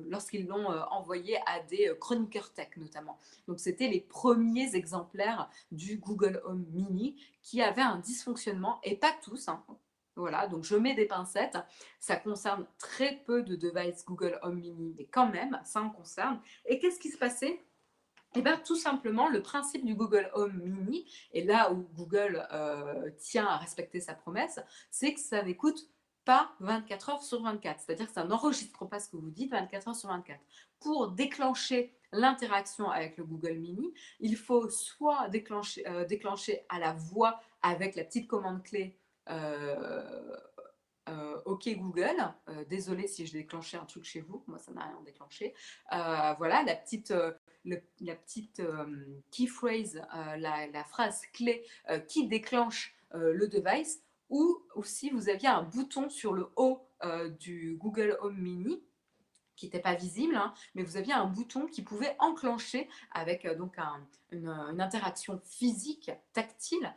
lorsqu'ils 0.08 0.48
l'ont 0.48 0.68
envoyé 0.90 1.38
à 1.46 1.60
des 1.60 1.96
chroniqueurs 2.00 2.52
tech 2.52 2.70
notamment. 2.78 3.20
Donc 3.48 3.60
c'était 3.60 3.88
les 3.88 4.02
premiers 4.02 4.76
exemplaires 4.76 5.52
du 5.72 5.98
Google 5.98 6.42
Home 6.46 6.66
Mini 6.72 7.16
qui 7.44 7.62
avaient 7.62 7.84
un 7.84 8.00
dysfonctionnement, 8.00 8.80
et 8.84 8.96
pas 8.96 9.14
tous, 9.24 9.48
hein, 9.48 9.64
voilà, 10.16 10.48
donc 10.48 10.64
je 10.64 10.76
mets 10.76 10.96
des 10.96 11.06
pincettes. 11.06 11.58
Ça 12.00 12.16
concerne 12.16 12.66
très 12.78 13.18
peu 13.26 13.44
de 13.44 13.56
devices 13.56 14.06
Google 14.06 14.40
Home 14.42 14.60
Mini, 14.60 14.94
mais 14.98 15.06
quand 15.06 15.28
même, 15.28 15.60
ça 15.64 15.82
en 15.82 15.90
concerne. 15.90 16.42
Et 16.66 16.80
qu'est-ce 16.80 17.00
qui 17.00 17.10
se 17.10 17.18
passait? 17.18 17.64
Eh 18.36 18.42
bien, 18.42 18.58
tout 18.58 18.76
simplement, 18.76 19.28
le 19.28 19.42
principe 19.42 19.84
du 19.86 19.96
Google 19.96 20.30
Home 20.34 20.62
Mini, 20.64 21.10
et 21.34 21.44
là 21.44 21.72
où 21.72 21.88
Google 21.96 22.48
euh, 22.52 23.10
tient 23.18 23.48
à 23.48 23.58
respecter 23.58 24.00
sa 24.00 24.14
promesse, 24.14 24.60
c'est 24.92 25.14
que 25.14 25.20
ça 25.20 25.42
n'écoute 25.42 25.90
pas 26.26 26.52
24 26.60 27.10
heures 27.10 27.24
sur 27.24 27.42
24. 27.42 27.80
C'est-à-dire 27.80 28.06
que 28.06 28.14
ça 28.14 28.24
n'enregistre 28.26 28.86
pas 28.86 29.00
ce 29.00 29.10
que 29.10 29.18
vous 29.18 29.32
dites 29.32 29.50
24 29.50 29.88
heures 29.88 29.96
sur 29.96 30.10
24. 30.10 30.40
Pour 30.80 31.10
déclencher 31.10 31.96
l'interaction 32.12 32.92
avec 32.92 33.18
le 33.18 33.24
Google 33.24 33.58
Mini, 33.58 33.92
il 34.20 34.36
faut 34.36 34.70
soit 34.70 35.28
déclencher, 35.30 35.88
euh, 35.88 36.06
déclencher 36.06 36.66
à 36.70 36.78
la 36.78 36.94
voix 36.94 37.42
avec 37.64 37.96
la 37.96 38.04
petite 38.04 38.28
commande 38.28 38.62
clé 38.62 38.99
euh, 39.30 40.38
euh, 41.08 41.42
OK 41.46 41.68
Google, 41.70 42.18
euh, 42.50 42.64
désolé 42.66 43.08
si 43.08 43.26
je 43.26 43.34
déclenchais 43.34 43.78
un 43.78 43.86
truc 43.86 44.04
chez 44.04 44.22
vous, 44.22 44.44
moi 44.48 44.60
ça 44.60 44.72
n'a 44.72 44.84
rien 44.84 45.02
déclenché. 45.04 45.56
voilà 45.90 46.64
la 46.64 46.76
petite, 46.76 47.14
la 47.66 48.16
petite 48.16 48.62
key 49.32 49.48
phrase, 49.48 50.02
la, 50.38 50.84
phrase 50.84 51.22
clé 51.34 51.66
qui 52.08 52.28
déclenche 52.28 52.96
le 53.14 53.48
device, 53.48 54.04
ou 54.30 54.62
aussi 54.76 55.10
vous 55.10 55.30
aviez 55.30 55.48
un 55.48 55.64
bouton 55.64 56.10
sur 56.10 56.34
le 56.34 56.50
haut 56.56 56.88
du 57.40 57.76
Google 57.80 58.18
Home 58.22 58.38
Mini 58.38 58.84
qui 59.56 59.66
n'était 59.66 59.82
pas 59.82 59.96
visible, 59.96 60.38
hein, 60.38 60.54
mais 60.74 60.84
vous 60.84 60.96
aviez 60.96 61.12
un 61.12 61.26
bouton 61.26 61.66
qui 61.66 61.82
pouvait 61.82 62.16
enclencher 62.20 62.88
avec 63.12 63.46
donc 63.58 63.78
une, 64.32 64.48
interaction 64.80 65.42
physique, 65.44 66.12
tactile, 66.34 66.94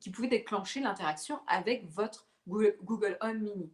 qui 0.00 0.10
pouvait 0.10 0.28
déclencher 0.28 0.80
l'interaction 0.80 1.40
avec 1.46 1.88
votre 1.90 2.26
Google 2.48 3.16
Home 3.20 3.38
Mini. 3.38 3.72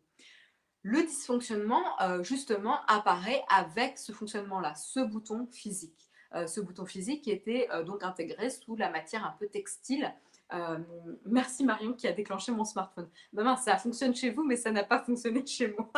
Le 0.82 1.02
dysfonctionnement, 1.02 1.82
euh, 2.02 2.22
justement, 2.22 2.80
apparaît 2.88 3.42
avec 3.48 3.96
ce 3.96 4.12
fonctionnement-là, 4.12 4.74
ce 4.74 5.00
bouton 5.00 5.48
physique. 5.50 6.10
Euh, 6.34 6.46
ce 6.46 6.60
bouton 6.60 6.84
physique 6.84 7.22
qui 7.22 7.30
était 7.30 7.68
euh, 7.72 7.84
donc 7.84 8.02
intégré 8.02 8.50
sous 8.50 8.76
la 8.76 8.90
matière 8.90 9.24
un 9.24 9.34
peu 9.38 9.48
textile. 9.48 10.12
merci 11.24 11.64
Marion 11.64 11.94
qui 11.94 12.06
a 12.06 12.12
déclenché 12.12 12.52
mon 12.52 12.64
smartphone. 12.64 13.08
Maman, 13.32 13.56
ça 13.56 13.76
fonctionne 13.76 14.14
chez 14.14 14.30
vous, 14.30 14.44
mais 14.44 14.56
ça 14.56 14.70
n'a 14.70 14.84
pas 14.84 15.00
fonctionné 15.00 15.44
chez 15.46 15.74
moi. 15.76 15.90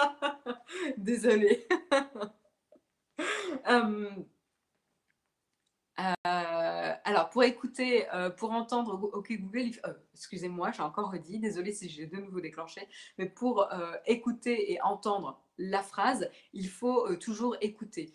Désolée. 0.97 1.67
Euh, 7.07 7.11
alors, 7.11 7.30
pour 7.30 7.42
écouter, 7.44 8.09
euh, 8.12 8.30
pour 8.30 8.52
entendre 8.52 9.11
OK 9.12 9.32
Google, 9.32 9.70
euh, 9.86 9.92
excusez-moi, 10.14 10.72
j'ai 10.72 10.82
encore 10.82 11.11
redit, 11.11 11.38
désolé 11.38 11.72
si 11.72 11.88
j'ai 11.88 12.07
de 12.07 12.16
nouveau 12.16 12.40
déclenché, 12.40 12.88
mais 13.18 13.26
pour 13.26 13.68
écouter 14.07 14.72
et 14.72 14.80
entendre 14.82 15.40
la 15.59 15.82
phrase, 15.82 16.30
il 16.52 16.68
faut 16.68 17.14
toujours 17.16 17.57
écouter. 17.61 18.12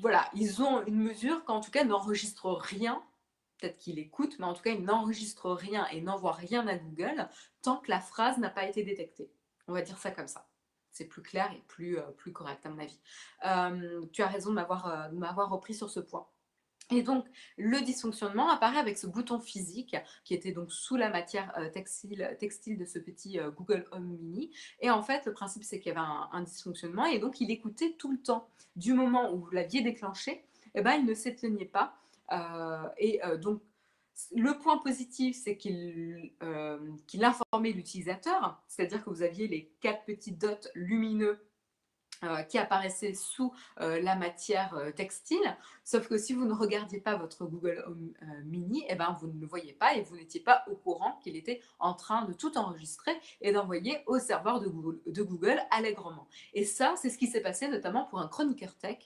Voilà, 0.00 0.28
ils 0.34 0.62
ont 0.62 0.84
une 0.86 1.02
mesure 1.02 1.44
qu'en 1.44 1.60
tout 1.60 1.70
cas 1.70 1.84
n'enregistre 1.84 2.50
rien, 2.52 3.02
peut-être 3.58 3.78
qu'il 3.78 3.98
écoute, 3.98 4.36
mais 4.38 4.46
en 4.46 4.54
tout 4.54 4.62
cas, 4.62 4.72
il 4.72 4.82
n'enregistre 4.84 5.50
rien 5.50 5.86
et 5.88 6.00
n'envoie 6.00 6.32
rien 6.32 6.66
à 6.66 6.76
Google 6.76 7.28
tant 7.62 7.78
que 7.78 7.90
la 7.90 8.00
phrase 8.00 8.38
n'a 8.38 8.50
pas 8.50 8.66
été 8.66 8.82
détectée. 8.82 9.30
On 9.68 9.72
va 9.72 9.82
dire 9.82 9.98
ça 9.98 10.10
comme 10.10 10.28
ça 10.28 10.48
c'est 10.92 11.06
plus 11.06 11.22
clair 11.22 11.50
et 11.52 11.60
plus 11.66 12.32
correct 12.32 12.64
à 12.64 12.68
mon 12.68 12.78
avis. 12.78 13.00
tu 14.12 14.22
as 14.22 14.28
raison 14.28 14.50
de 14.50 14.54
m'avoir 14.54 15.50
repris 15.50 15.74
sur 15.74 15.90
ce 15.90 15.98
point. 15.98 16.28
Et 16.90 17.02
donc, 17.02 17.26
le 17.56 17.80
dysfonctionnement 17.80 18.50
apparaît 18.50 18.78
avec 18.78 18.98
ce 18.98 19.06
bouton 19.06 19.40
physique 19.40 19.96
qui 20.24 20.34
était 20.34 20.52
donc 20.52 20.70
sous 20.70 20.96
la 20.96 21.08
matière 21.08 21.52
euh, 21.58 21.70
textile, 21.70 22.36
textile 22.38 22.76
de 22.76 22.84
ce 22.84 22.98
petit 22.98 23.38
euh, 23.38 23.50
Google 23.50 23.86
Home 23.92 24.06
Mini. 24.06 24.50
Et 24.80 24.90
en 24.90 25.02
fait, 25.02 25.24
le 25.26 25.32
principe, 25.32 25.64
c'est 25.64 25.80
qu'il 25.80 25.92
y 25.92 25.96
avait 25.96 26.06
un, 26.32 26.42
dysfonctionnement 26.42 27.06
et 27.06 27.18
donc 27.18 27.40
il 27.40 27.50
écoutait 27.50 27.94
tout 27.98 28.10
le 28.10 28.18
temps. 28.18 28.48
Du 28.76 28.92
moment 28.92 29.32
où 29.32 29.38
vous 29.38 29.50
l'aviez 29.50 29.82
déclenché, 29.82 30.44
eh 30.74 30.82
ben, 30.82 30.94
il 30.94 31.06
ne 31.06 31.14
s'éteignait 31.14 31.64
pas. 31.64 31.96
Euh, 32.32 32.88
et 32.98 33.20
donc, 33.40 33.62
le 34.34 34.58
point 34.58 34.78
positif, 34.78 35.36
c'est 35.42 35.56
qu'il 35.56 36.32
informait 36.40 37.72
l'utilisateur, 37.72 38.62
c'est-à-dire 38.68 39.04
que 39.04 39.10
vous 39.10 39.22
aviez 39.22 39.48
les 39.48 39.72
quatre 39.80 40.04
petits 40.04 40.32
dots 40.32 40.68
lumineux 40.74 41.40
qui 42.48 42.58
apparaissait 42.58 43.14
sous 43.14 43.52
euh, 43.80 44.00
la 44.00 44.16
matière 44.16 44.74
euh, 44.76 44.90
textile. 44.90 45.56
Sauf 45.84 46.08
que 46.08 46.18
si 46.18 46.32
vous 46.32 46.46
ne 46.46 46.52
regardiez 46.52 47.00
pas 47.00 47.16
votre 47.16 47.44
Google 47.44 47.84
Home 47.86 48.12
Mini, 48.44 48.84
eh 48.88 48.94
ben, 48.94 49.16
vous 49.20 49.26
ne 49.28 49.40
le 49.40 49.46
voyez 49.46 49.72
pas 49.72 49.94
et 49.94 50.02
vous 50.02 50.16
n'étiez 50.16 50.40
pas 50.40 50.64
au 50.70 50.74
courant 50.74 51.18
qu'il 51.22 51.36
était 51.36 51.60
en 51.78 51.94
train 51.94 52.24
de 52.24 52.32
tout 52.32 52.56
enregistrer 52.56 53.12
et 53.40 53.52
d'envoyer 53.52 53.98
au 54.06 54.18
serveur 54.18 54.60
de 54.60 54.68
Google, 54.68 55.00
de 55.06 55.22
Google 55.22 55.60
allègrement. 55.70 56.26
Et 56.54 56.64
ça, 56.64 56.94
c'est 56.96 57.10
ce 57.10 57.18
qui 57.18 57.26
s'est 57.26 57.42
passé 57.42 57.68
notamment 57.68 58.04
pour 58.04 58.18
un 58.20 58.28
chroniqueur 58.28 58.74
tech 58.76 58.98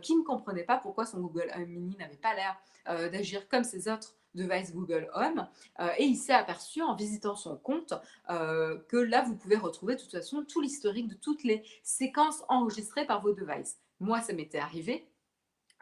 qui 0.00 0.14
ne 0.14 0.22
comprenait 0.22 0.62
pas 0.62 0.78
pourquoi 0.78 1.06
son 1.06 1.20
Google 1.20 1.50
Home 1.56 1.66
Mini 1.66 1.96
n'avait 1.98 2.16
pas 2.16 2.34
l'air 2.34 2.56
d'agir 3.10 3.48
comme 3.48 3.64
ses 3.64 3.88
autres 3.88 4.14
device 4.34 4.72
Google 4.72 5.08
Home 5.14 5.46
et 5.98 6.04
il 6.04 6.16
s'est 6.16 6.32
aperçu 6.32 6.82
en 6.82 6.94
visitant 6.94 7.36
son 7.36 7.56
compte 7.56 7.94
que 8.28 8.96
là, 8.96 9.22
vous 9.22 9.36
pouvez 9.36 9.56
retrouver 9.56 9.96
de 9.96 10.00
toute 10.00 10.10
façon 10.10 10.44
tout 10.44 10.60
l'historique 10.60 11.08
de 11.08 11.14
toutes 11.14 11.44
les 11.44 11.62
séquences 11.82 12.42
enregistrées 12.48 13.06
par 13.06 13.20
vos 13.20 13.32
devices. 13.32 13.78
Moi, 14.00 14.20
ça 14.20 14.32
m'était 14.32 14.58
arrivé 14.58 15.06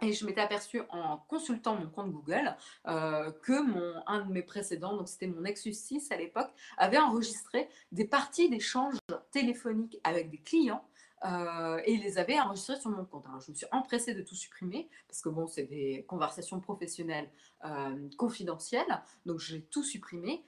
et 0.02 0.12
je 0.12 0.24
m'étais 0.24 0.40
aperçue 0.40 0.82
en 0.90 1.18
consultant 1.28 1.76
mon 1.76 1.88
compte 1.88 2.10
Google 2.10 2.56
euh, 2.86 3.30
que 3.42 3.62
mon, 3.62 3.94
un 4.06 4.24
de 4.24 4.32
mes 4.32 4.42
précédents, 4.42 4.96
donc 4.96 5.08
c'était 5.08 5.26
mon 5.26 5.42
Nexus 5.42 5.74
6 5.74 6.10
à 6.10 6.16
l'époque, 6.16 6.50
avait 6.78 6.98
enregistré 6.98 7.68
des 7.92 8.06
parties 8.06 8.48
d'échanges 8.48 8.96
téléphoniques 9.30 9.98
avec 10.04 10.30
des 10.30 10.38
clients 10.38 10.84
euh, 11.24 11.80
et 11.84 11.92
il 11.94 12.02
les 12.02 12.18
avait 12.18 12.38
enregistrés 12.38 12.80
sur 12.80 12.90
mon 12.90 13.04
compte. 13.04 13.26
Alors, 13.26 13.40
je 13.40 13.50
me 13.50 13.56
suis 13.56 13.66
empressée 13.72 14.14
de 14.14 14.22
tout 14.22 14.34
supprimer 14.34 14.88
parce 15.08 15.20
que 15.22 15.28
bon, 15.28 15.46
c'est 15.46 15.64
des 15.64 16.04
conversations 16.08 16.60
professionnelles 16.60 17.30
euh, 17.64 18.08
confidentielles, 18.16 19.02
donc 19.26 19.38
j'ai 19.38 19.62
tout 19.62 19.82
supprimé. 19.82 20.44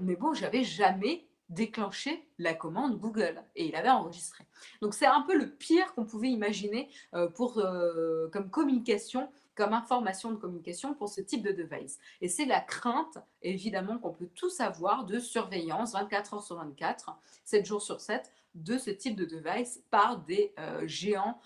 mais 0.00 0.16
bon, 0.16 0.34
j'avais 0.34 0.64
jamais 0.64 1.26
déclenché 1.52 2.26
la 2.38 2.54
commande 2.54 2.98
Google 2.98 3.42
et 3.54 3.66
il 3.66 3.76
avait 3.76 3.90
enregistré. 3.90 4.44
Donc 4.80 4.94
c'est 4.94 5.06
un 5.06 5.22
peu 5.22 5.36
le 5.36 5.50
pire 5.50 5.94
qu'on 5.94 6.04
pouvait 6.04 6.30
imaginer 6.30 6.88
euh, 7.14 7.28
pour, 7.28 7.58
euh, 7.58 8.28
comme 8.32 8.50
communication, 8.50 9.30
comme 9.54 9.74
information 9.74 10.30
de 10.30 10.36
communication 10.36 10.94
pour 10.94 11.10
ce 11.10 11.20
type 11.20 11.42
de 11.42 11.52
device. 11.52 11.98
Et 12.22 12.28
c'est 12.28 12.46
la 12.46 12.60
crainte, 12.60 13.18
évidemment, 13.42 13.98
qu'on 13.98 14.12
peut 14.12 14.28
tous 14.34 14.60
avoir 14.60 15.04
de 15.04 15.18
surveillance 15.18 15.92
24 15.92 16.34
heures 16.34 16.42
sur 16.42 16.56
24, 16.56 17.10
7 17.44 17.66
jours 17.66 17.82
sur 17.82 18.00
7, 18.00 18.32
de 18.54 18.78
ce 18.78 18.90
type 18.90 19.16
de 19.16 19.24
device 19.24 19.82
par 19.90 20.18
des 20.24 20.52
euh, 20.58 20.86
géants, 20.86 21.40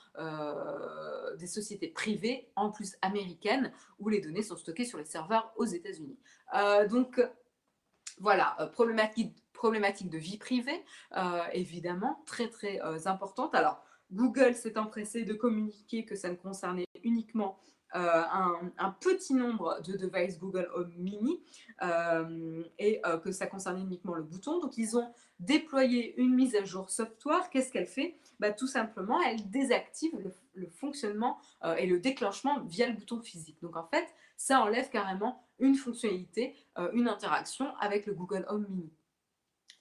des 1.39 1.47
sociétés 1.47 1.89
privées, 1.89 2.49
en 2.57 2.71
plus 2.71 2.97
américaines, 3.03 3.73
où 3.99 4.09
les 4.09 4.21
données 4.21 4.43
sont 4.43 4.57
stockées 4.57 4.85
sur 4.85 4.99
les 4.99 5.05
serveurs 5.05 5.53
aux 5.57 5.67
États-Unis. 5.67 6.19
donc 6.89 7.21
voilà, 8.19 8.57
problématique 8.73 10.11
de 10.11 10.19
vie 10.19 10.39
privée, 10.39 10.85
euh, 11.17 11.43
évidemment, 11.53 12.23
très 12.27 12.49
très 12.49 12.81
euh, 12.83 12.99
importante. 13.07 13.55
Alors, 13.55 13.83
Google 14.13 14.55
s'est 14.55 14.79
empressé 14.79 15.25
de 15.25 15.35
communiquer 15.35 16.05
que 16.05 16.15
ça 16.15 16.31
ne 16.31 16.37
concernait 16.37 16.87
uniquement 17.03 17.59
euh, 17.95 18.23
un, 18.79 18.91
petit 19.01 19.35
nombre 19.35 19.81
de 19.83 19.97
devices 19.97 20.39
Google 20.39 20.69
Home 20.75 20.93
Mini 20.97 21.41
et 22.79 23.01
que 23.23 23.33
ça 23.33 23.47
concernait 23.47 23.81
uniquement 23.81 24.15
le 24.15 24.23
bouton. 24.23 24.61
Donc, 24.61 24.77
ils 24.77 24.97
ont 24.97 25.13
déployé 25.39 26.19
une 26.21 26.35
mise 26.35 26.57
à 26.57 26.65
jour 26.65 26.91
software. 26.91 27.49
Qu'est-ce 27.51 27.71
qu'elle 27.73 27.87
fait? 27.87 28.19
Bah, 28.41 28.53
Tout 28.53 28.67
simplement, 28.67 29.21
elle 29.23 29.49
désactive 29.51 30.13
le, 30.55 30.69
fonctionnement 30.69 31.39
et 31.79 31.87
le 31.87 32.01
déclenchement 32.01 32.61
via 32.65 32.89
le 32.89 32.95
bouton 32.95 33.21
physique. 33.21 33.61
Donc, 33.63 33.77
en 33.77 33.87
fait, 33.87 34.07
ça 34.37 34.61
enlève 34.61 34.91
carrément 34.91 35.47
une 35.59 35.75
fonctionnalité, 35.75 36.55
une 36.93 37.09
interaction 37.09 37.75
avec 37.81 38.07
le 38.07 38.15
Google 38.15 38.45
Home 38.49 38.67
Mini 38.69 38.91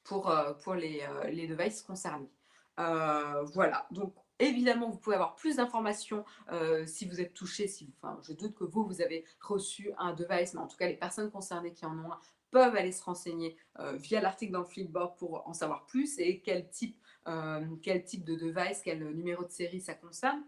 pour, 0.06 0.30
euh, 0.30 0.54
pour 0.54 0.76
les, 0.76 1.02
euh, 1.02 1.30
les 1.30 1.48
devices 1.48 1.82
concernés. 1.82 2.32
Euh, 2.80 3.44
voilà, 3.54 3.88
donc 3.92 4.14
Évidemment, 4.40 4.90
vous 4.90 4.98
pouvez 4.98 5.16
avoir 5.16 5.36
plus 5.36 5.58
d'informations 5.58 6.26
si 6.86 7.08
vous 7.08 7.22
êtes 7.22 7.34
touché. 7.34 7.68
Si, 7.68 7.94
enfin, 7.98 8.20
je 8.22 8.34
doute 8.34 8.56
que 8.56 8.64
vous, 8.64 8.86
vous 8.86 9.02
avez 9.02 9.24
reçu 9.40 9.92
un 9.98 10.14
device, 10.14 10.54
mais 10.54 10.60
en 10.60 10.68
tout 10.68 10.78
cas, 10.78 10.88
les 10.88 10.98
personnes 10.98 11.32
concernées 11.32 11.74
qui 11.74 11.86
en 11.86 11.98
ont 11.98 12.12
un 12.12 12.20
peuvent 12.52 12.76
aller 12.76 12.92
se 12.92 13.04
renseigner 13.04 13.58
via 13.94 14.22
l'article 14.22 14.52
dans 14.54 14.60
le 14.60 14.66
Flipboard 14.66 15.18
pour 15.18 15.48
en 15.48 15.54
savoir 15.54 15.86
plus 15.86 16.20
et 16.20 16.42
quel 16.42 16.70
type, 16.70 16.98
quel 17.82 18.04
type 18.04 18.24
de 18.26 18.36
device, 18.36 18.82
quel 18.84 19.10
numéro 19.12 19.44
de 19.44 19.52
série 19.52 19.82
ça 19.82 19.94
concerne. 19.94 20.44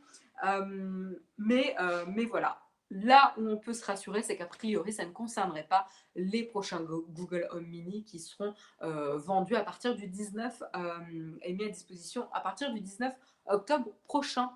mais, 1.37 1.75
mais 2.07 2.25
voilà, 2.25 2.59
Là 2.89 3.33
où 3.37 3.49
on 3.49 3.57
peut 3.57 3.73
se 3.73 3.83
rassurer, 3.83 4.21
c'est 4.21 4.37
qu'a 4.37 4.45
priori, 4.45 4.93
ça 4.93 5.05
ne 5.05 5.11
concernerait 5.11 5.67
pas 5.67 5.87
les 6.15 6.43
prochains 6.43 6.81
Google 6.81 7.47
Home 7.51 7.65
Mini 7.65 8.05
qui 8.05 8.19
seront 8.19 8.53
euh, 8.81 9.17
vendus 9.17 9.55
à 9.55 9.63
partir 9.63 9.93
du 9.95 10.07
19 10.07 10.63
euh, 10.75 11.37
et 11.41 11.53
mis 11.53 11.65
à 11.65 11.69
disposition 11.69 12.31
à 12.31 12.39
partir 12.39 12.73
du 12.73 12.79
19 12.79 13.13
octobre 13.49 13.91
prochain. 14.05 14.51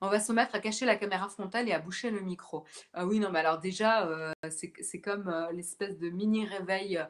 On 0.00 0.08
va 0.08 0.20
se 0.20 0.32
mettre 0.32 0.54
à 0.54 0.60
cacher 0.60 0.84
la 0.84 0.96
caméra 0.96 1.28
frontale 1.28 1.68
et 1.68 1.72
à 1.72 1.78
boucher 1.78 2.10
le 2.10 2.20
micro. 2.20 2.66
Ah 2.92 3.06
oui, 3.06 3.18
non, 3.20 3.30
mais 3.30 3.38
alors 3.38 3.58
déjà, 3.58 4.06
euh, 4.06 4.32
c'est 4.50 5.00
comme 5.00 5.32
l'espèce 5.52 5.98
de 5.98 6.10
mini 6.10 6.46
réveil 6.46 7.02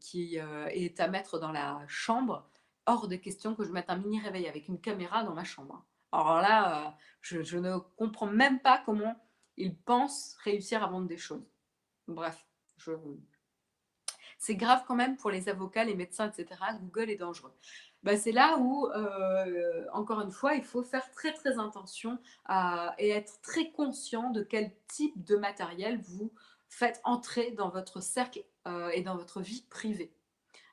qui 0.00 0.36
est 0.36 1.00
à 1.00 1.08
mettre 1.08 1.38
dans 1.38 1.52
la 1.52 1.84
chambre. 1.86 2.48
Hors 2.86 3.08
de 3.08 3.16
question 3.16 3.54
que 3.54 3.64
je 3.64 3.72
mette 3.72 3.90
un 3.90 3.96
mini 3.96 4.20
réveil 4.20 4.48
avec 4.48 4.68
une 4.68 4.80
caméra 4.80 5.22
dans 5.22 5.34
ma 5.34 5.44
chambre. 5.44 5.84
Alors 6.12 6.40
là, 6.40 6.86
euh, 6.86 6.90
je, 7.20 7.56
ne 7.58 7.78
comprends 7.96 8.26
même 8.26 8.60
pas 8.60 8.82
comment 8.84 9.16
ils 9.56 9.76
pensent 9.76 10.36
réussir 10.42 10.82
à 10.82 10.88
vendre 10.88 11.06
des 11.06 11.16
choses. 11.16 11.46
Bref, 12.08 12.46
c'est 14.38 14.56
grave 14.56 14.82
quand 14.86 14.96
même 14.96 15.16
pour 15.16 15.30
les 15.30 15.48
avocats, 15.48 15.84
les 15.84 15.94
médecins, 15.94 16.30
etc. 16.30 16.60
Google 16.80 17.10
est 17.10 17.16
dangereux. 17.16 17.54
Bah, 18.02 18.16
c'est 18.16 18.32
là 18.32 18.56
où, 18.58 18.86
euh, 18.86 19.84
encore 19.92 20.20
une 20.20 20.30
fois, 20.30 20.54
il 20.54 20.64
faut 20.64 20.82
faire 20.82 21.10
très 21.10 21.32
très 21.34 21.58
attention 21.58 22.18
et 22.98 23.10
être 23.10 23.40
très 23.42 23.70
conscient 23.70 24.30
de 24.30 24.42
quel 24.42 24.72
type 24.88 25.22
de 25.24 25.36
matériel 25.36 26.00
vous 26.00 26.32
faites 26.68 27.00
entrer 27.04 27.50
dans 27.52 27.68
votre 27.68 28.00
cercle 28.00 28.44
euh, 28.66 28.88
et 28.90 29.02
dans 29.02 29.16
votre 29.16 29.40
vie 29.40 29.64
privée. 29.70 30.12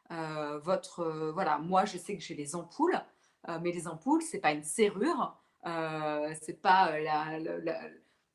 votre, 0.10 1.32
voilà, 1.34 1.58
moi 1.58 1.86
je 1.86 1.98
sais 1.98 2.16
que 2.16 2.24
j'ai 2.24 2.36
les 2.36 2.56
ampoules. 2.56 3.02
Euh, 3.50 3.60
mais 3.62 3.72
les 3.72 3.88
ampoules, 3.88 4.22
c'est 4.22 4.40
pas 4.40 4.52
une 4.52 4.64
serrure, 4.64 5.38
euh, 5.66 6.34
c'est 6.42 6.62
pas 6.62 6.92
euh, 6.92 7.60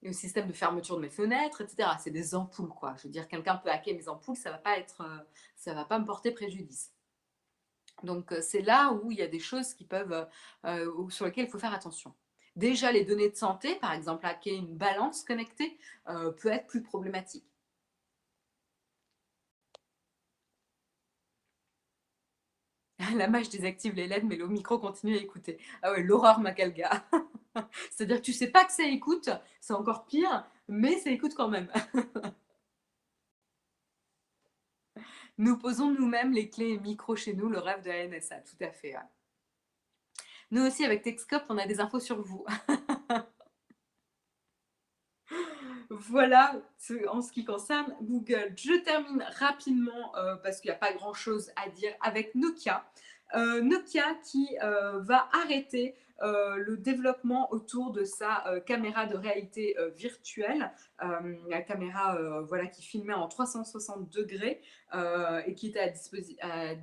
le 0.02 0.12
système 0.12 0.46
de 0.46 0.52
fermeture 0.52 0.96
de 0.96 1.02
mes 1.02 1.10
fenêtres, 1.10 1.60
etc. 1.60 1.90
C'est 2.00 2.10
des 2.10 2.34
ampoules, 2.34 2.70
quoi. 2.70 2.94
Je 2.96 3.04
veux 3.04 3.10
dire, 3.10 3.28
quelqu'un 3.28 3.56
peut 3.56 3.70
hacker 3.70 3.94
mes 3.94 4.08
ampoules, 4.08 4.36
ça 4.36 4.50
va 4.50 4.58
pas 4.58 4.78
être, 4.78 5.04
ça 5.56 5.74
va 5.74 5.84
pas 5.84 5.98
me 5.98 6.06
porter 6.06 6.30
préjudice. 6.32 6.91
Donc 8.04 8.34
c'est 8.40 8.62
là 8.62 8.92
où 8.92 9.10
il 9.10 9.18
y 9.18 9.22
a 9.22 9.26
des 9.28 9.38
choses 9.40 9.74
qui 9.74 9.84
peuvent, 9.84 10.26
sur 11.10 11.24
lesquelles 11.26 11.46
il 11.46 11.50
faut 11.50 11.58
faire 11.58 11.74
attention. 11.74 12.14
Déjà, 12.56 12.92
les 12.92 13.04
données 13.04 13.30
de 13.30 13.36
santé, 13.36 13.76
par 13.76 13.92
exemple, 13.92 14.26
hacker 14.26 14.54
une 14.54 14.76
balance 14.76 15.24
connectée, 15.24 15.78
peut 16.06 16.48
être 16.48 16.66
plus 16.66 16.82
problématique. 16.82 17.44
La 23.16 23.28
mage 23.28 23.48
désactive 23.48 23.94
les 23.94 24.06
LED, 24.06 24.24
mais 24.24 24.36
le 24.36 24.46
micro 24.48 24.78
continue 24.78 25.16
à 25.16 25.20
écouter. 25.20 25.58
Ah 25.82 25.92
ouais, 25.92 26.02
l'horreur 26.02 26.40
Macalga. 26.40 27.04
C'est-à-dire 27.90 28.16
que 28.18 28.22
tu 28.22 28.32
sais 28.32 28.48
pas 28.48 28.64
que 28.64 28.72
ça 28.72 28.84
écoute, 28.84 29.28
c'est 29.60 29.74
encore 29.74 30.04
pire, 30.06 30.44
mais 30.68 30.98
ça 30.98 31.10
écoute 31.10 31.34
quand 31.34 31.48
même. 31.48 31.68
nous 35.38 35.58
posons 35.58 35.90
nous-mêmes 35.90 36.32
les 36.32 36.50
clés 36.50 36.70
et 36.70 36.78
micros 36.78 37.16
chez 37.16 37.34
nous, 37.34 37.48
le 37.48 37.58
rêve 37.58 37.82
de 37.82 37.88
la 37.88 38.06
NSA, 38.06 38.40
tout 38.40 38.62
à 38.64 38.70
fait. 38.70 38.94
Nous 40.50 40.62
aussi, 40.66 40.84
avec 40.84 41.02
Texcope, 41.02 41.44
on 41.48 41.58
a 41.58 41.66
des 41.66 41.80
infos 41.80 42.00
sur 42.00 42.20
vous. 42.20 42.44
Voilà 45.90 46.54
en 47.08 47.20
ce 47.20 47.30
qui 47.32 47.44
concerne 47.44 47.94
Google. 48.00 48.54
Je 48.56 48.82
termine 48.82 49.24
rapidement 49.38 50.16
euh, 50.16 50.36
parce 50.36 50.60
qu'il 50.60 50.70
n'y 50.70 50.74
a 50.74 50.78
pas 50.78 50.92
grand-chose 50.92 51.50
à 51.56 51.68
dire 51.68 51.92
avec 52.00 52.34
Nokia. 52.34 52.84
Euh, 53.34 53.60
Nokia 53.60 54.14
qui 54.24 54.48
euh, 54.62 55.00
va 55.00 55.28
arrêter 55.32 55.94
le 56.22 56.76
développement 56.76 57.52
autour 57.52 57.92
de 57.92 58.04
sa 58.04 58.60
caméra 58.66 59.06
de 59.06 59.16
réalité 59.16 59.76
virtuelle, 59.96 60.72
la 61.48 61.62
caméra 61.62 62.18
voilà, 62.42 62.66
qui 62.66 62.82
filmait 62.82 63.12
en 63.14 63.28
360 63.28 64.08
degrés 64.08 64.60
et 65.46 65.54
qui 65.54 65.68
était 65.68 65.80
à 65.80 66.74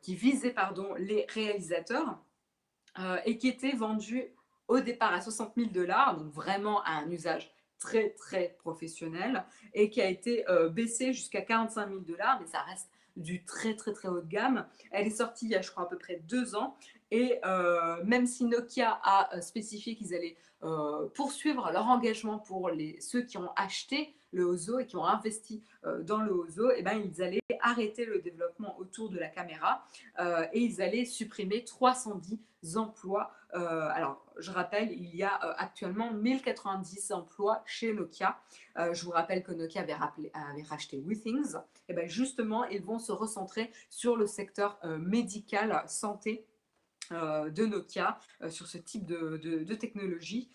qui 0.00 0.14
visait 0.14 0.52
pardon, 0.52 0.94
les 0.94 1.26
réalisateurs 1.28 2.18
et 3.24 3.38
qui 3.38 3.48
était 3.48 3.72
vendue 3.72 4.32
au 4.70 4.78
départ 4.78 5.12
à 5.12 5.20
60 5.20 5.54
000 5.56 5.70
dollars, 5.70 6.16
donc 6.16 6.32
vraiment 6.32 6.80
à 6.84 6.92
un 6.92 7.10
usage 7.10 7.52
très 7.80 8.10
très 8.10 8.56
professionnel, 8.60 9.44
et 9.74 9.90
qui 9.90 10.00
a 10.00 10.08
été 10.08 10.48
euh, 10.48 10.68
baissé 10.68 11.12
jusqu'à 11.12 11.42
45 11.42 11.88
000 11.88 12.00
dollars, 12.02 12.38
mais 12.40 12.46
ça 12.46 12.60
reste 12.60 12.88
du 13.20 13.44
très 13.44 13.76
très 13.76 13.92
très 13.92 14.08
haut 14.08 14.20
de 14.20 14.28
gamme. 14.28 14.66
Elle 14.90 15.06
est 15.06 15.10
sortie 15.10 15.46
il 15.46 15.52
y 15.52 15.56
a 15.56 15.62
je 15.62 15.70
crois 15.70 15.84
à 15.84 15.86
peu 15.86 15.98
près 15.98 16.22
deux 16.28 16.54
ans, 16.54 16.76
et 17.10 17.38
euh, 17.44 18.02
même 18.04 18.26
si 18.26 18.44
Nokia 18.44 19.00
a 19.02 19.36
euh, 19.36 19.40
spécifié 19.40 19.96
qu'ils 19.96 20.14
allaient 20.14 20.36
poursuivre 21.14 21.70
leur 21.72 21.86
engagement 21.86 22.38
pour 22.38 22.70
les, 22.70 23.00
ceux 23.00 23.22
qui 23.22 23.38
ont 23.38 23.50
acheté 23.56 24.14
le 24.32 24.44
Ozo 24.44 24.78
et 24.78 24.86
qui 24.86 24.96
ont 24.96 25.06
investi 25.06 25.62
dans 26.02 26.18
le 26.18 26.32
Ozo, 26.32 26.70
et 26.70 26.76
eh 26.78 26.82
ben, 26.82 27.02
ils 27.02 27.22
allaient 27.22 27.40
arrêter 27.60 28.04
le 28.04 28.20
développement 28.20 28.78
autour 28.78 29.08
de 29.08 29.18
la 29.18 29.28
caméra 29.28 29.84
et 30.52 30.60
ils 30.60 30.82
allaient 30.82 31.06
supprimer 31.06 31.64
310 31.64 32.76
emplois 32.76 33.32
euh, 33.54 33.88
alors, 33.92 34.24
je 34.38 34.50
rappelle, 34.50 34.92
il 34.92 35.14
y 35.14 35.22
a 35.22 35.40
euh, 35.44 35.52
actuellement 35.56 36.12
1090 36.12 37.12
emplois 37.12 37.62
chez 37.66 37.92
Nokia. 37.92 38.38
Euh, 38.78 38.94
je 38.94 39.04
vous 39.04 39.10
rappelle 39.10 39.42
que 39.42 39.52
Nokia 39.52 39.82
avait, 39.82 39.94
avait 39.94 40.62
racheté 40.68 41.02
WeThings. 41.04 41.56
Et 41.56 41.58
eh 41.90 41.94
bien 41.94 42.06
justement, 42.06 42.64
ils 42.64 42.82
vont 42.82 42.98
se 42.98 43.12
recentrer 43.12 43.70
sur 43.88 44.16
le 44.16 44.26
secteur 44.26 44.78
médical, 44.84 45.82
santé 45.86 46.44
de 47.10 47.66
Nokia 47.66 48.18
sur 48.48 48.66
ce 48.66 48.78
type 48.78 49.04
de, 49.06 49.74
technologie 49.74 50.50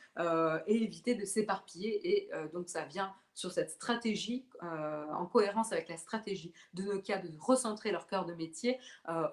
et 0.68 0.84
éviter 0.84 1.16
de 1.16 1.26
s'éparpiller. 1.26 2.08
Et 2.08 2.30
donc 2.54 2.70
ça 2.70 2.86
vient 2.86 3.14
sur 3.34 3.52
cette 3.52 3.72
stratégie, 3.72 4.46
en 4.62 5.26
cohérence 5.26 5.74
avec 5.74 5.90
la 5.90 5.98
stratégie 5.98 6.54
de 6.74 6.84
Nokia 6.84 7.18
de 7.18 7.30
recentrer 7.40 7.92
leur 7.92 8.08
cœur 8.08 8.26
de 8.26 8.34
métier, 8.34 8.80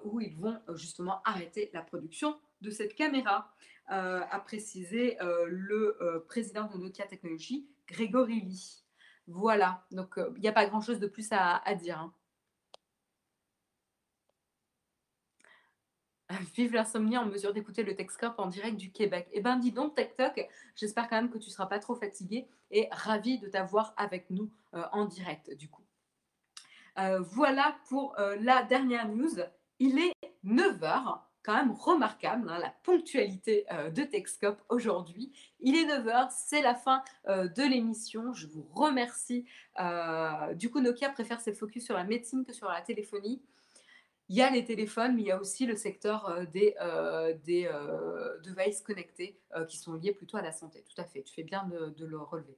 où 0.03 0.19
ils 0.19 0.35
vont 0.35 0.59
justement 0.75 1.21
arrêter 1.23 1.69
la 1.73 1.81
production 1.81 2.37
de 2.61 2.69
cette 2.69 2.95
caméra, 2.95 3.53
a 3.87 4.39
précisé 4.39 5.17
le 5.47 6.23
président 6.27 6.67
de 6.67 6.77
Nokia 6.77 7.05
Technologies, 7.05 7.67
Grégory 7.87 8.41
Lee. 8.41 8.83
Voilà, 9.27 9.85
donc 9.91 10.19
il 10.35 10.41
n'y 10.41 10.49
a 10.49 10.53
pas 10.53 10.65
grand-chose 10.65 10.99
de 10.99 11.07
plus 11.07 11.29
à, 11.31 11.61
dire. 11.75 11.99
Hein. 11.99 12.13
Vive 16.55 16.73
l'insomnie 16.73 17.17
en 17.17 17.25
mesure 17.25 17.53
d'écouter 17.53 17.83
le 17.83 17.95
Texcope 17.95 18.35
en 18.37 18.47
direct 18.47 18.77
du 18.77 18.91
Québec. 18.91 19.27
Eh 19.31 19.41
ben 19.41 19.57
dis 19.57 19.71
donc 19.71 19.95
TikTok, 19.95 20.47
j'espère 20.75 21.09
quand 21.09 21.15
même 21.15 21.29
que 21.29 21.37
tu 21.37 21.47
ne 21.47 21.51
seras 21.51 21.65
pas 21.65 21.79
trop 21.79 21.95
fatigué 21.95 22.47
et 22.71 22.87
ravi 22.91 23.39
de 23.39 23.47
t'avoir 23.47 23.93
avec 23.97 24.29
nous 24.29 24.49
euh, 24.73 24.83
en 24.91 25.05
direct 25.05 25.55
du 25.55 25.69
coup. 25.69 25.83
Euh, 26.99 27.19
voilà 27.21 27.75
pour 27.89 28.17
euh, 28.19 28.35
la 28.41 28.63
dernière 28.63 29.07
news. 29.07 29.39
Il 29.79 29.99
est 29.99 30.13
9h, 30.45 31.19
quand 31.43 31.55
même 31.55 31.71
remarquable, 31.71 32.49
hein, 32.49 32.59
la 32.59 32.73
ponctualité 32.83 33.65
de 33.93 34.03
Texcope 34.03 34.61
aujourd'hui. 34.69 35.33
Il 35.59 35.75
est 35.75 35.85
9h, 35.85 36.29
c'est 36.29 36.61
la 36.61 36.75
fin 36.75 37.03
de 37.27 37.69
l'émission. 37.69 38.33
Je 38.33 38.47
vous 38.47 38.65
remercie. 38.73 39.45
du 40.55 40.69
coup, 40.69 40.79
Nokia 40.79 41.09
préfère 41.09 41.41
ses 41.41 41.53
focus 41.53 41.83
sur 41.85 41.95
la 41.95 42.05
médecine 42.05 42.45
que 42.45 42.53
sur 42.53 42.69
la 42.69 42.81
téléphonie. 42.81 43.41
Il 44.33 44.37
y 44.37 44.41
a 44.41 44.49
les 44.49 44.65
téléphones, 44.65 45.13
mais 45.15 45.21
il 45.21 45.27
y 45.27 45.31
a 45.31 45.39
aussi 45.39 45.67
le 45.67 45.75
secteur 45.75 46.27
euh, 46.27 46.45
des, 46.45 46.75
euh, 46.81 47.35
euh, 47.47 48.39
devices 48.39 48.81
connectés 48.81 49.39
qui 49.67 49.77
sont 49.77 49.93
liés 49.93 50.11
plutôt 50.11 50.37
à 50.37 50.41
la 50.41 50.51
santé. 50.51 50.83
Tout 50.89 50.99
à 50.99 51.05
fait, 51.05 51.21
tu 51.21 51.35
fais 51.35 51.43
bien 51.43 51.69
de, 51.95 52.03
le 52.03 52.17
relever. 52.17 52.57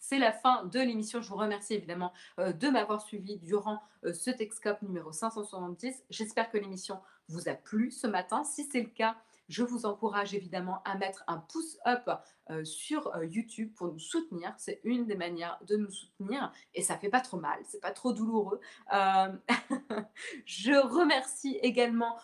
C'est 0.00 0.18
la 0.18 0.32
fin 0.32 0.64
de 0.64 0.80
l'émission. 0.80 1.22
Je 1.22 1.28
vous 1.28 1.36
remercie 1.36 1.74
évidemment 1.74 2.12
de 2.38 2.68
m'avoir 2.68 3.00
suivi 3.00 3.36
durant 3.36 3.80
ce 4.02 4.32
Texcope 4.32 4.82
numéro 4.82 5.12
570. 5.12 6.02
J'espère 6.10 6.50
que 6.50 6.58
l'émission 6.58 6.98
vous 7.28 7.48
a 7.48 7.54
plu 7.54 7.92
ce 7.92 8.08
matin. 8.08 8.42
Si 8.42 8.64
c'est 8.64 8.80
le 8.80 8.88
cas, 8.88 9.14
je 9.48 9.62
vous 9.62 9.86
encourage 9.86 10.34
évidemment 10.34 10.82
à 10.84 10.96
mettre 10.96 11.24
un 11.26 11.38
pouce 11.38 11.78
up 11.86 12.08
euh, 12.50 12.64
sur 12.64 13.14
euh, 13.14 13.24
YouTube 13.24 13.72
pour 13.74 13.88
nous 13.88 13.98
soutenir. 13.98 14.54
C'est 14.58 14.80
une 14.84 15.06
des 15.06 15.16
manières 15.16 15.58
de 15.66 15.76
nous 15.76 15.90
soutenir 15.90 16.52
et 16.74 16.82
ça 16.82 16.96
fait 16.98 17.08
pas 17.08 17.20
trop 17.20 17.38
mal, 17.38 17.58
c'est 17.64 17.80
pas 17.80 17.92
trop 17.92 18.12
douloureux. 18.12 18.60
Euh, 18.92 19.32
je 20.44 20.72
remercie 20.72 21.58
également 21.62 22.16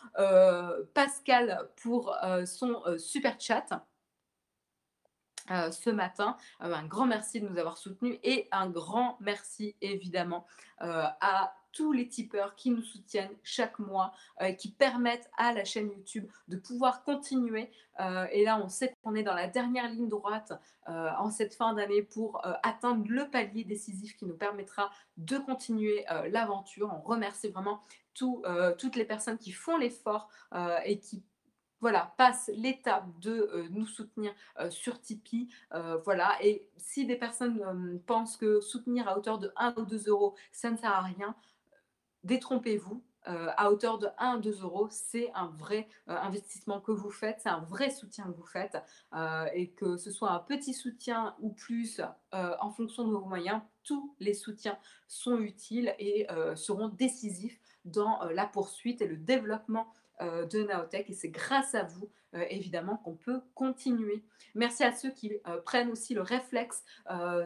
Pascal 0.95 1.69
pour 1.77 2.15
son 2.45 2.83
super 2.99 3.41
chat. 3.41 3.87
Ce 5.49 5.91
matin. 5.91 6.37
un 6.61 6.87
grand 6.87 7.07
merci 7.07 7.41
de 7.41 7.49
nous 7.49 7.59
avoir 7.59 7.77
soutenus 7.77 8.19
et 8.23 8.49
un 8.51 8.69
grand 8.69 9.17
merci 9.21 9.77
évidemment 9.81 10.47
à 10.79 11.55
tous 11.75 11.93
les 11.93 12.09
tipeurs 12.09 12.55
qui 12.55 12.71
nous 12.71 12.83
soutiennent 12.83 13.37
chaque 13.43 13.79
mois, 13.79 14.13
euh, 14.41 14.53
qui 14.53 14.71
permettent 14.71 15.29
à 15.37 15.53
la 15.53 15.65
chaîne 15.65 15.91
YouTube 15.91 16.27
de 16.49 16.57
pouvoir 16.57 17.03
continuer. 17.03 17.71
Euh, 18.01 18.27
et 18.33 18.45
là, 18.45 18.61
on 18.65 18.69
sait 18.69 18.95
qu'on 19.03 19.15
est 19.15 19.25
dans 19.25 19.35
la 19.35 19.49
dernière 19.49 19.89
ligne 19.89 20.09
droite 20.09 20.53
euh, 20.89 21.11
en 21.19 21.31
cette 21.31 21.55
fin 21.55 21.75
d'année 21.75 22.03
pour 22.03 22.41
atteindre 22.63 23.05
le 23.09 23.29
palier 23.29 23.65
décisif 23.65 24.17
qui 24.17 24.25
nous 24.25 24.37
permettra 24.37 24.91
de 25.17 25.37
continuer 25.39 26.05
l'aventure. 26.31 26.93
On 26.95 27.01
remercie 27.07 27.49
vraiment 27.49 27.81
toutes 28.15 28.97
les 28.97 29.05
personnes 29.05 29.39
qui 29.39 29.51
font 29.51 29.77
l'effort 29.77 30.29
et 30.85 30.99
qui 31.01 31.25
voilà, 31.85 32.15
passent 32.17 32.51
l'étape 32.55 33.05
de 33.21 33.69
nous 33.71 33.87
soutenir 33.87 34.33
sur 34.71 34.99
Tipeee. 35.03 35.49
voilà, 36.05 36.33
et 36.41 36.67
si 36.79 37.05
des 37.05 37.17
personnes 37.17 38.01
pensent 38.07 38.39
que 38.39 38.63
soutenir 38.63 39.07
à 39.07 39.19
hauteur 39.19 39.39
de 39.39 39.53
1 39.57 39.75
ou 39.77 39.85
2 39.85 40.09
euros, 40.09 40.35
ça 40.51 40.71
ne 40.71 40.79
sert 40.79 40.91
à 40.93 41.03
rien, 41.03 41.37
détrompez-vous. 42.23 43.03
Euh, 43.27 43.49
à 43.57 43.71
hauteur 43.71 43.99
de 43.99 44.09
1 44.19 44.39
2 44.39 44.63
euros, 44.63 44.89
c'est 44.91 45.31
un 45.35 45.47
vrai 45.47 45.89
euh, 46.09 46.17
investissement 46.17 46.81
que 46.81 46.93
vous 46.93 47.11
faites, 47.11 47.41
c'est 47.41 47.49
un 47.49 47.61
vrai 47.61 47.89
soutien 47.89 48.25
que 48.25 48.37
vous 48.37 48.47
faites. 48.47 48.77
Euh, 49.15 49.47
et 49.55 49.71
que 49.71 49.97
ce 49.97 50.11
soit 50.11 50.31
un 50.31 50.41
petit 50.41 50.75
soutien 50.75 51.35
ou 51.41 51.51
plus 51.51 52.03
en 52.33 52.71
fonction 52.71 53.05
de 53.05 53.13
vos 53.13 53.25
moyens, 53.25 53.63
tous 53.85 54.15
les 54.19 54.35
soutiens 54.35 54.77
sont 55.07 55.39
utiles 55.39 55.95
et 55.99 56.27
seront 56.57 56.89
décisifs 56.89 57.61
dans 57.85 58.25
la 58.25 58.47
poursuite 58.47 59.01
et 59.03 59.07
le 59.07 59.17
développement 59.17 59.87
euh, 59.87 60.04
de 60.21 60.63
Naotech 60.63 61.11
et 61.11 61.15
c'est 61.15 61.29
grâce 61.29 61.75
à 61.75 61.83
vous 61.83 62.09
euh, 62.35 62.45
évidemment 62.51 62.97
qu'on 62.97 63.15
peut 63.15 63.41
continuer. 63.55 64.25
Merci 64.55 64.83
à 64.83 64.93
ceux 64.93 65.11
qui 65.11 65.33
euh, 65.47 65.61
prennent 65.61 65.91
aussi 65.91 66.15
le 66.15 66.23
réflexe 66.23 66.83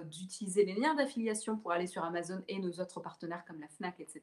d'utiliser 0.07 0.65
les 0.65 0.75
liens 0.75 0.95
d'affiliation 0.95 1.57
pour 1.57 1.73
aller 1.73 1.87
sur 1.87 2.05
Amazon 2.05 2.43
et 2.49 2.59
nos 2.59 2.73
autres 2.81 3.01
partenaires 3.01 3.45
comme 3.47 3.61
la 3.61 3.69
FNAC, 3.69 4.01
etc. 4.01 4.23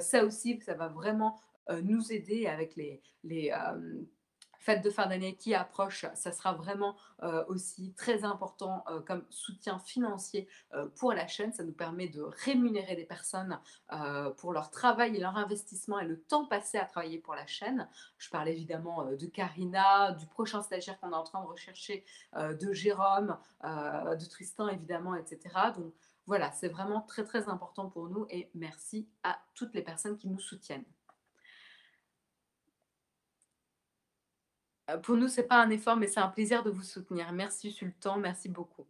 ça 0.00 0.24
aussi, 0.24 0.60
ça 0.60 0.74
va 0.74 0.88
vraiment 0.88 1.38
nous 1.82 2.12
aider 2.12 2.46
avec 2.46 2.76
les, 2.76 3.02
les 3.24 3.52
fête 4.58 4.82
de 4.82 4.90
fin 4.90 5.06
d'année 5.06 5.36
qui 5.36 5.54
approche, 5.54 6.06
ça 6.14 6.32
sera 6.32 6.52
vraiment 6.52 6.96
euh, 7.22 7.44
aussi 7.48 7.92
très 7.94 8.24
important 8.24 8.84
euh, 8.88 9.00
comme 9.00 9.24
soutien 9.30 9.78
financier 9.78 10.48
euh, 10.74 10.86
pour 10.96 11.12
la 11.12 11.26
chaîne. 11.26 11.52
Ça 11.52 11.64
nous 11.64 11.72
permet 11.72 12.08
de 12.08 12.22
rémunérer 12.22 12.96
des 12.96 13.04
personnes 13.04 13.58
pour 14.38 14.52
leur 14.52 14.70
travail 14.70 15.16
et 15.16 15.20
leur 15.20 15.36
investissement 15.36 15.98
et 15.98 16.04
le 16.04 16.20
temps 16.20 16.46
passé 16.46 16.78
à 16.78 16.84
travailler 16.84 17.18
pour 17.18 17.34
la 17.34 17.46
chaîne. 17.46 17.88
Je 18.18 18.28
parle 18.30 18.48
évidemment 18.48 19.04
de 19.04 19.26
Karina, 19.26 20.12
du 20.12 20.26
prochain 20.26 20.62
stagiaire 20.62 20.98
qu'on 21.00 21.12
est 21.12 21.16
en 21.16 21.22
train 21.22 21.40
de 21.42 21.46
rechercher, 21.46 22.04
de 22.34 22.72
Jérôme, 22.72 23.38
de 23.62 24.28
Tristan 24.28 24.68
évidemment, 24.68 25.14
etc. 25.14 25.38
Donc 25.76 25.94
voilà, 26.26 26.50
c'est 26.52 26.68
vraiment 26.68 27.00
très 27.00 27.24
très 27.24 27.48
important 27.48 27.88
pour 27.88 28.08
nous 28.08 28.26
et 28.30 28.50
merci 28.54 29.08
à 29.22 29.38
toutes 29.54 29.74
les 29.74 29.82
personnes 29.82 30.18
qui 30.18 30.28
nous 30.28 30.40
soutiennent. 30.40 30.84
Pour 35.02 35.16
nous, 35.16 35.28
ce 35.28 35.40
n'est 35.40 35.46
pas 35.46 35.62
un 35.62 35.70
effort, 35.70 35.96
mais 35.96 36.06
c'est 36.06 36.20
un 36.20 36.28
plaisir 36.28 36.62
de 36.62 36.70
vous 36.70 36.82
soutenir. 36.82 37.32
Merci 37.32 37.72
Sultan, 37.72 38.18
merci 38.18 38.48
beaucoup. 38.48 38.86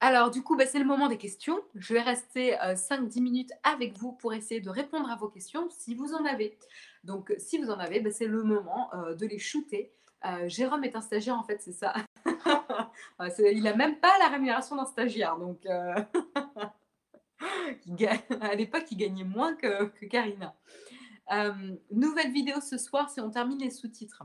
Alors, 0.00 0.30
du 0.30 0.42
coup, 0.42 0.56
bah, 0.56 0.66
c'est 0.66 0.78
le 0.78 0.84
moment 0.84 1.08
des 1.08 1.16
questions. 1.16 1.58
Je 1.74 1.94
vais 1.94 2.02
rester 2.02 2.52
5-10 2.52 3.18
euh, 3.18 3.22
minutes 3.22 3.52
avec 3.62 3.96
vous 3.96 4.12
pour 4.12 4.34
essayer 4.34 4.60
de 4.60 4.68
répondre 4.68 5.10
à 5.10 5.16
vos 5.16 5.28
questions 5.28 5.70
si 5.70 5.94
vous 5.94 6.12
en 6.12 6.26
avez. 6.26 6.58
Donc, 7.02 7.34
si 7.38 7.56
vous 7.58 7.70
en 7.70 7.78
avez, 7.78 8.00
bah, 8.00 8.10
c'est 8.10 8.26
le 8.26 8.42
moment 8.42 8.90
euh, 8.94 9.14
de 9.14 9.26
les 9.26 9.38
shooter. 9.38 9.92
Jérôme 10.46 10.82
est 10.82 10.96
un 10.96 11.00
stagiaire, 11.00 11.38
en 11.38 11.44
fait, 11.44 11.62
c'est 11.62 11.70
ça. 11.72 11.94
il 13.38 13.62
n'a 13.62 13.76
même 13.76 14.00
pas 14.00 14.18
la 14.18 14.26
rémunération 14.26 14.74
d'un 14.74 14.84
stagiaire. 14.84 15.36
Donc, 15.36 15.64
à 15.66 16.06
l'époque, 18.56 18.86
il 18.90 18.96
gagnait 18.96 19.22
moins 19.22 19.54
que, 19.54 19.84
que 19.84 20.06
Karina. 20.06 20.52
Euh, 21.32 21.76
nouvelle 21.90 22.32
vidéo 22.32 22.60
ce 22.60 22.78
soir 22.78 23.10
si 23.10 23.20
on 23.20 23.30
termine 23.30 23.58
les 23.58 23.70
sous-titres. 23.70 24.22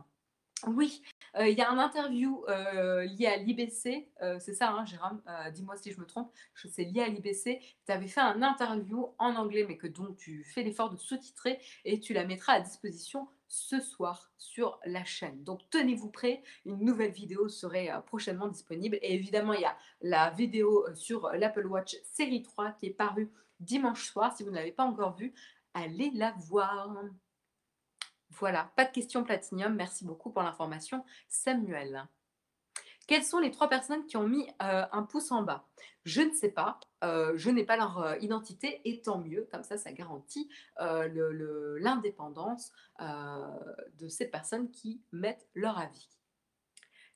Oui, 0.68 1.02
euh, 1.38 1.48
il 1.48 1.58
y 1.58 1.62
a 1.62 1.72
un 1.72 1.80
interview 1.80 2.46
euh, 2.48 3.04
lié 3.06 3.26
à 3.26 3.38
l'IBC, 3.38 4.12
c'est 4.40 4.54
ça, 4.54 4.70
hein, 4.70 4.86
Jérôme 4.86 5.20
Dis-moi 5.56 5.76
si 5.76 5.92
je 5.92 6.00
me 6.00 6.06
trompe. 6.06 6.32
C'est 6.54 6.84
lié 6.84 7.02
à 7.02 7.08
l'IBC. 7.08 7.60
Tu 7.86 7.92
avais 7.92 8.08
fait 8.08 8.22
un 8.22 8.44
interview 8.44 9.08
en 9.18 9.36
anglais, 9.36 9.66
mais 9.68 9.78
que 9.78 9.88
donc 9.88 10.18
tu 10.18 10.44
fais 10.44 10.62
l'effort 10.62 10.92
de 10.92 10.98
sous-titrer 10.98 11.60
et 11.84 12.00
tu 12.00 12.14
la 12.14 12.26
mettras 12.26 12.54
à 12.54 12.60
disposition 12.60 13.28
ce 13.48 13.80
soir 13.80 14.32
sur 14.38 14.80
la 14.86 15.04
chaîne. 15.04 15.44
Donc 15.44 15.62
tenez-vous 15.72 16.12
prêts, 16.12 16.44
une 16.66 16.86
nouvelle 16.86 17.12
vidéo 17.12 17.50
serait 17.50 17.90
prochainement 18.06 18.48
disponible. 18.48 19.00
Et 19.02 19.16
évidemment, 19.16 19.54
il 19.54 19.62
y 19.62 19.66
a 19.66 19.76
la 20.02 20.30
vidéo 20.30 20.86
sur 20.94 21.28
l'Apple 21.34 21.66
Watch 21.66 21.98
série 22.04 22.44
3 22.44 22.74
qui 22.74 22.86
est 22.86 22.92
parue 22.92 23.32
dimanche 23.60 24.06
soir. 24.06 24.36
Si 24.36 24.44
vous 24.44 24.52
ne 24.52 24.56
l'avez 24.56 24.72
pas 24.72 24.84
encore 24.84 25.16
vue, 25.16 25.34
allez 25.74 26.12
la 26.12 26.32
voir. 26.48 26.96
Voilà, 28.30 28.72
pas 28.76 28.86
de 28.86 28.92
questions 28.92 29.24
platinium. 29.24 29.76
Merci 29.76 30.06
beaucoup 30.06 30.32
pour 30.32 30.44
l'information, 30.44 31.04
Samuel. 31.28 32.08
Quelles 33.08 33.24
sont 33.26 33.40
les 33.40 33.52
trois 33.52 33.68
personnes 33.68 34.06
qui 34.06 34.16
ont 34.16 34.28
mis 34.28 34.48
euh, 34.64 34.86
un 34.92 35.04
pouce 35.04 35.32
en 35.32 35.44
bas? 35.44 35.68
Je 36.06 36.22
ne 36.22 36.32
sais 36.32 36.50
pas. 36.50 36.80
Euh, 37.04 37.34
je 37.36 37.50
n'ai 37.50 37.66
pas 37.66 37.76
leur 37.76 38.00
euh, 38.00 38.16
identité 38.22 38.80
et 38.86 39.02
tant 39.02 39.18
mieux. 39.18 39.50
Comme 39.52 39.64
ça, 39.64 39.78
ça 39.78 39.92
garantit 39.92 40.50
l'indépendance 40.80 42.72
de 43.00 44.08
ces 44.08 44.28
personnes 44.28 44.72
qui 44.72 45.02
mettent 45.12 45.46
leur 45.56 45.78
avis. 45.78 46.08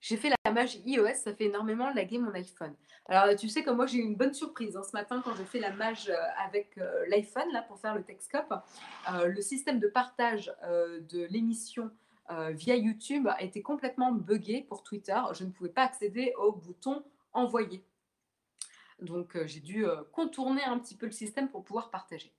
J'ai 0.01 0.17
fait 0.17 0.34
la 0.55 0.61
mage 0.61 0.79
iOS, 0.85 1.15
ça 1.15 1.35
fait 1.35 1.45
énormément 1.45 1.91
laguer 1.91 2.17
mon 2.17 2.33
iPhone. 2.33 2.73
Alors, 3.07 3.35
tu 3.35 3.49
sais 3.49 3.63
que 3.63 3.69
moi, 3.69 3.85
j'ai 3.85 3.97
eu 3.97 4.03
une 4.03 4.15
bonne 4.15 4.33
surprise. 4.33 4.75
Hein, 4.77 4.83
ce 4.83 4.93
matin, 4.93 5.21
quand 5.23 5.35
j'ai 5.35 5.43
fait 5.43 5.59
la 5.59 5.71
mage 5.71 6.09
euh, 6.09 6.15
avec 6.43 6.77
euh, 6.77 7.05
l'iPhone, 7.07 7.51
là, 7.51 7.61
pour 7.61 7.77
faire 7.77 7.93
le 7.93 8.03
Texcope, 8.03 8.53
euh, 9.11 9.27
le 9.27 9.41
système 9.41 9.79
de 9.79 9.87
partage 9.87 10.51
de 10.63 11.25
l'émission 11.25 11.91
via 12.53 12.75
YouTube 12.75 13.27
a 13.27 13.43
été 13.43 13.61
complètement 13.61 14.11
buggé 14.11 14.65
pour 14.67 14.81
Twitter. 14.81 15.19
Je 15.33 15.43
ne 15.43 15.51
pouvais 15.51 15.69
pas 15.69 15.83
accéder 15.83 16.33
au 16.39 16.53
bouton 16.53 17.03
envoyer. 17.33 17.85
Donc, 18.99 19.37
j'ai 19.45 19.59
dû 19.59 19.85
contourner 20.11 20.63
un 20.63 20.79
petit 20.79 20.95
peu 20.95 21.05
le 21.05 21.11
système 21.11 21.49
pour 21.49 21.63
pouvoir 21.63 21.91
partager. 21.91 22.33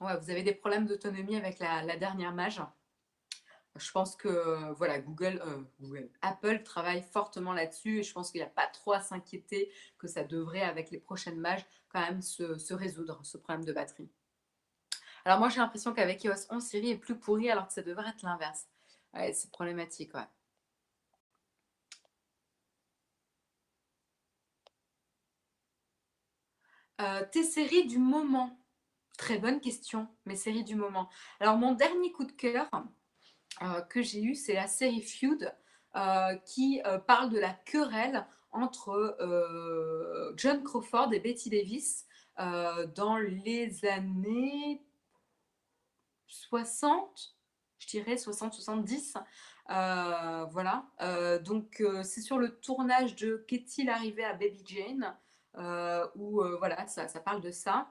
Vous 0.00 0.30
avez 0.30 0.42
des 0.42 0.54
problèmes 0.54 0.86
d'autonomie 0.86 1.36
avec 1.36 1.58
la, 1.58 1.96
dernière 1.96 2.32
mage. 2.32 2.62
Je 3.76 3.90
pense 3.92 4.16
que 4.16 4.72
voilà, 4.72 4.98
Google, 4.98 5.42
euh, 5.44 6.08
Apple 6.22 6.62
travaille 6.62 7.02
fortement 7.02 7.52
là-dessus 7.52 7.98
et 7.98 8.02
je 8.02 8.12
pense 8.12 8.30
qu'il 8.30 8.40
n'y 8.40 8.46
a 8.46 8.50
pas 8.50 8.66
trop 8.66 8.92
à 8.92 9.00
s'inquiéter 9.00 9.70
que 9.98 10.08
ça 10.08 10.24
devrait, 10.24 10.62
avec 10.62 10.90
les 10.90 10.98
prochaines 10.98 11.38
mages, 11.38 11.64
quand 11.90 12.00
même 12.00 12.22
se, 12.22 12.72
résoudre, 12.72 13.20
ce 13.24 13.36
problème 13.36 13.64
de 13.64 13.72
batterie. 13.72 14.10
Alors 15.26 15.38
moi, 15.38 15.50
j'ai 15.50 15.60
l'impression 15.60 15.92
qu'avec 15.92 16.24
iOS 16.24 16.46
11, 16.50 16.62
Siri 16.62 16.90
est 16.90 16.98
plus 16.98 17.18
pourri 17.18 17.50
alors 17.50 17.66
que 17.66 17.74
ça 17.74 17.82
devrait 17.82 18.08
être 18.08 18.22
l'inverse. 18.22 18.68
C'est 19.14 19.50
problématique, 19.50 20.14
ouais. 20.14 20.26
Euh, 27.00 27.24
tes 27.32 27.44
séries 27.44 27.86
du 27.86 27.98
moment 27.98 28.59
Très 29.20 29.36
bonne 29.36 29.60
question, 29.60 30.08
mes 30.24 30.34
séries 30.34 30.64
du 30.64 30.76
moment. 30.76 31.10
Alors 31.40 31.58
mon 31.58 31.74
dernier 31.74 32.10
coup 32.10 32.24
de 32.24 32.32
cœur, 32.32 32.70
euh, 33.60 33.82
que 33.82 34.00
j'ai 34.00 34.22
eu, 34.22 34.34
c'est 34.34 34.54
la 34.54 34.66
série 34.66 35.02
Feud, 35.02 35.54
euh, 35.94 36.36
qui 36.46 36.80
euh, 36.86 36.98
parle 36.98 37.28
de 37.28 37.38
la 37.38 37.52
querelle 37.52 38.26
entre 38.50 39.18
John 40.38 40.64
Crawford 40.64 41.12
et 41.12 41.20
Betty 41.20 41.50
Davis 41.50 42.06
dans 42.38 43.18
les 43.18 43.84
années 43.84 44.82
60, 46.26 47.36
je 47.78 47.88
dirais 47.88 48.14
60-70. 48.14 49.22
voilà. 50.50 50.86
donc 51.44 51.84
c'est 52.04 52.22
sur 52.22 52.38
le 52.38 52.58
tournage 52.58 53.16
de 53.16 53.44
Qu'est-il 53.46 53.90
arrivé 53.90 54.24
à 54.24 54.32
Baby 54.32 54.62
Jane 54.64 55.14
où 56.16 56.42
voilà, 56.58 56.86
ça, 56.86 57.06
ça, 57.06 57.20
parle 57.20 57.42
de 57.42 57.50
ça. 57.50 57.86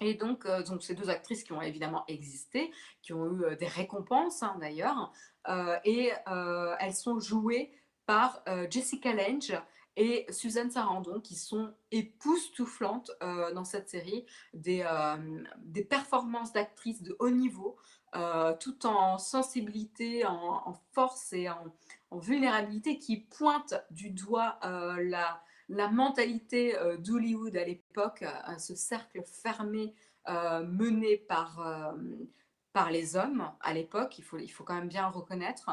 Et 0.00 0.14
donc, 0.14 0.46
euh, 0.46 0.62
donc, 0.62 0.82
ces 0.82 0.94
deux 0.94 1.10
actrices 1.10 1.44
qui 1.44 1.52
ont 1.52 1.62
évidemment 1.62 2.04
existé, 2.08 2.72
qui 3.02 3.12
ont 3.12 3.26
eu 3.26 3.44
euh, 3.44 3.56
des 3.56 3.66
récompenses 3.66 4.42
hein, 4.42 4.56
d'ailleurs, 4.60 5.12
euh, 5.48 5.78
et 5.84 6.10
elles 6.26 6.94
sont 6.94 7.20
jouées 7.20 7.72
par 8.06 8.42
Jessica 8.70 9.12
Lange 9.12 9.52
et 9.96 10.26
Suzanne 10.30 10.70
Sarandon, 10.70 11.20
qui 11.20 11.36
sont 11.36 11.72
époustouflantes 11.92 13.12
dans 13.20 13.64
cette 13.64 13.88
série, 13.88 14.26
des, 14.52 14.84
des 15.58 15.84
performances 15.84 16.52
d'actrices 16.52 17.02
de 17.02 17.16
haut 17.20 17.30
niveau, 17.30 17.76
tout 18.58 18.86
en 18.86 19.18
sensibilité, 19.18 20.26
en, 20.26 20.74
force 20.92 21.32
et 21.32 21.48
en, 21.48 21.72
en, 22.10 22.18
vulnérabilité, 22.18 22.98
qui 22.98 23.16
pointent 23.18 23.80
du 23.90 24.10
doigt 24.10 24.58
la 24.62 25.40
la 25.70 25.88
mentalité 25.88 26.76
euh, 26.76 26.96
d'Hollywood 26.96 27.56
à 27.56 27.64
l'époque, 27.64 28.22
euh, 28.22 28.58
ce 28.58 28.74
cercle 28.74 29.22
fermé 29.24 29.94
euh, 30.28 30.64
mené 30.64 31.16
par, 31.16 31.94
par 32.72 32.90
les 32.90 33.16
hommes 33.16 33.50
à 33.60 33.72
l'époque, 33.72 34.18
il 34.18 34.24
faut, 34.24 34.38
il 34.38 34.48
faut 34.48 34.64
quand 34.64 34.74
même 34.74 34.88
bien 34.88 35.06
reconnaître, 35.06 35.70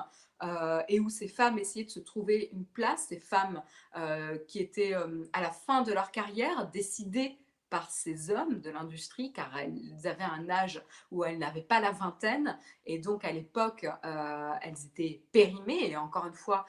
et 0.87 0.99
où 0.99 1.09
ces 1.09 1.27
femmes 1.27 1.59
essayaient 1.59 1.85
de 1.85 1.89
se 1.89 1.99
trouver 1.99 2.49
une 2.53 2.65
place, 2.65 3.07
ces 3.09 3.19
femmes 3.19 3.61
qui 4.47 4.59
étaient 4.59 4.93
à 4.93 5.41
la 5.41 5.51
fin 5.51 5.81
de 5.81 5.91
leur 5.91 6.11
carrière 6.11 6.69
décidées 6.71 7.37
par 7.69 7.91
ces 7.91 8.31
hommes 8.31 8.61
de 8.61 8.69
l'industrie, 8.69 9.33
car 9.33 9.55
elles 9.57 10.07
avaient 10.07 10.23
un 10.23 10.49
âge 10.49 10.81
où 11.11 11.25
elles 11.25 11.37
n'avaient 11.37 11.61
pas 11.61 11.81
la 11.81 11.91
vingtaine, 11.91 12.57
et 12.85 12.99
donc 12.99 13.25
à 13.25 13.33
l'époque, 13.33 13.85
elles 14.61 14.85
étaient 14.85 15.21
périmées, 15.33 15.89
et 15.89 15.97
encore 15.97 16.25
une 16.25 16.33
fois, 16.33 16.65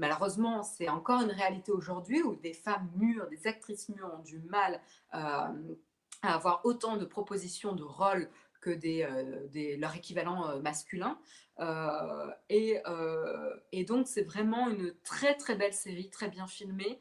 malheureusement, 0.00 0.62
c'est 0.62 0.88
encore 0.88 1.20
une 1.20 1.30
réalité 1.30 1.70
aujourd'hui 1.70 2.22
où 2.22 2.34
des 2.34 2.54
femmes 2.54 2.90
mûres, 2.96 3.28
des 3.28 3.46
actrices 3.46 3.88
mûres 3.90 4.10
ont 4.18 4.22
du 4.22 4.38
mal 4.40 4.80
euh, 5.14 5.76
à 6.22 6.34
avoir 6.34 6.62
autant 6.64 6.96
de 6.96 7.04
propositions 7.04 7.74
de 7.74 7.84
rôles 7.84 8.28
que 8.60 8.70
des, 8.70 9.02
euh, 9.02 9.76
leur 9.78 9.94
équivalent 9.94 10.48
euh, 10.48 10.60
masculin. 10.60 11.18
Et, 12.48 12.78
et, 13.72 13.84
donc, 13.84 14.08
c'est 14.08 14.22
vraiment 14.22 14.70
une 14.70 14.94
très 15.02 15.34
très 15.34 15.54
belle 15.56 15.74
série, 15.74 16.08
très 16.08 16.28
bien 16.28 16.46
filmée. 16.46 16.98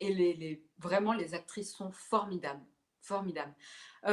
et 0.00 0.62
vraiment, 0.78 1.12
les 1.12 1.34
actrices 1.34 1.72
sont 1.72 1.92
formidables. 1.92 2.64
formidables. 3.00 3.54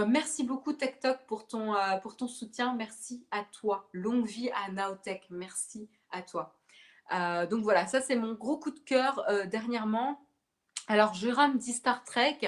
merci 0.08 0.44
beaucoup 0.44 0.74
TechTok 0.74 1.26
pour 1.26 1.48
pour 2.04 2.16
ton 2.16 2.28
soutien. 2.28 2.76
Merci 2.76 3.26
à 3.32 3.44
toi. 3.44 3.90
Longue 3.92 4.28
vie 4.28 4.52
à 4.52 4.72
Naotech. 4.72 5.26
Merci 5.32 5.90
à 6.12 6.22
toi. 6.22 6.57
Euh, 7.14 7.46
donc 7.46 7.64
voilà, 7.64 7.88
ça 7.88 8.02
c'est 8.02 8.16
mon 8.16 8.34
gros 8.34 8.58
coup 8.58 8.72
de 8.72 8.80
cœur 8.80 9.24
euh, 9.30 9.46
dernièrement. 9.46 10.26
Alors 10.88 11.14
Jérôme 11.14 11.58
dit 11.58 11.74
Star 11.74 12.04
Trek. 12.04 12.40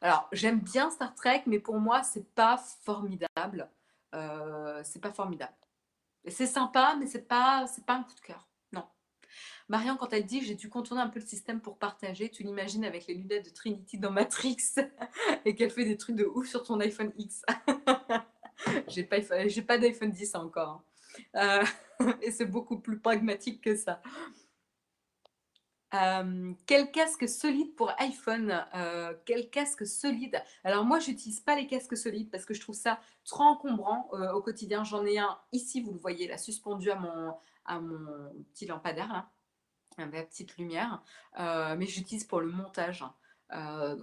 Alors 0.00 0.28
j'aime 0.32 0.60
bien 0.60 0.90
Star 0.90 1.14
Trek, 1.14 1.42
mais 1.46 1.58
pour 1.58 1.78
moi 1.78 2.02
c'est 2.02 2.28
pas 2.34 2.58
formidable. 2.82 3.70
Euh, 4.14 4.80
c'est 4.84 5.00
pas 5.00 5.12
formidable. 5.12 5.54
C'est 6.28 6.46
sympa, 6.46 6.96
mais 6.98 7.06
c'est 7.06 7.28
pas 7.28 7.66
c'est 7.66 7.84
pas 7.84 7.94
un 7.94 8.02
coup 8.02 8.14
de 8.14 8.20
cœur. 8.20 8.48
Non. 8.72 8.84
Marianne, 9.68 9.96
quand 9.98 10.12
elle 10.12 10.26
dit 10.26 10.42
j'ai 10.42 10.54
dû 10.54 10.68
contourner 10.68 11.02
un 11.02 11.08
peu 11.08 11.20
le 11.20 11.26
système 11.26 11.60
pour 11.60 11.78
partager, 11.78 12.30
tu 12.30 12.42
l'imagines 12.42 12.84
avec 12.84 13.06
les 13.06 13.14
lunettes 13.14 13.46
de 13.46 13.50
Trinity 13.50 13.98
dans 13.98 14.10
Matrix 14.10 14.56
et 15.44 15.54
qu'elle 15.54 15.70
fait 15.70 15.84
des 15.84 15.96
trucs 15.96 16.16
de 16.16 16.24
ouf 16.24 16.48
sur 16.48 16.62
ton 16.62 16.80
iPhone 16.80 17.12
X. 17.16 17.42
j'ai 18.88 19.04
pas, 19.04 19.18
pas 19.20 19.78
d'iPhone 19.78 20.10
10 20.10 20.34
encore. 20.36 20.82
Hein. 21.34 21.60
Euh, 22.00 22.06
et 22.22 22.30
c'est 22.30 22.46
beaucoup 22.46 22.78
plus 22.78 22.98
pragmatique 22.98 23.62
que 23.62 23.76
ça. 23.76 24.00
Euh, 25.94 26.52
quel 26.66 26.90
casque 26.90 27.28
solide 27.28 27.74
pour 27.74 27.92
iPhone 27.98 28.66
euh, 28.74 29.14
Quel 29.24 29.50
casque 29.50 29.86
solide? 29.86 30.42
Alors 30.64 30.84
moi, 30.84 30.98
j'utilise 30.98 31.40
pas 31.40 31.56
les 31.56 31.66
casques 31.66 31.96
solides 31.96 32.30
parce 32.30 32.44
que 32.44 32.54
je 32.54 32.60
trouve 32.60 32.74
ça 32.74 33.00
trop 33.24 33.44
encombrant 33.44 34.10
au 34.34 34.42
quotidien. 34.42 34.84
J'en 34.84 35.04
ai 35.06 35.18
un 35.18 35.38
ici, 35.52 35.80
vous 35.80 35.92
le 35.92 35.98
voyez, 35.98 36.26
là, 36.28 36.38
suspendu 36.38 36.90
à 36.90 36.96
mon, 36.96 37.34
à 37.64 37.80
mon 37.80 38.32
petit 38.52 38.66
lampadaire, 38.66 39.28
avec 39.96 40.14
la 40.14 40.24
petite 40.24 40.56
lumière. 40.58 41.02
mais 41.38 41.86
j'utilise 41.86 42.24
pour 42.24 42.40
le 42.40 42.50
montage. 42.50 43.04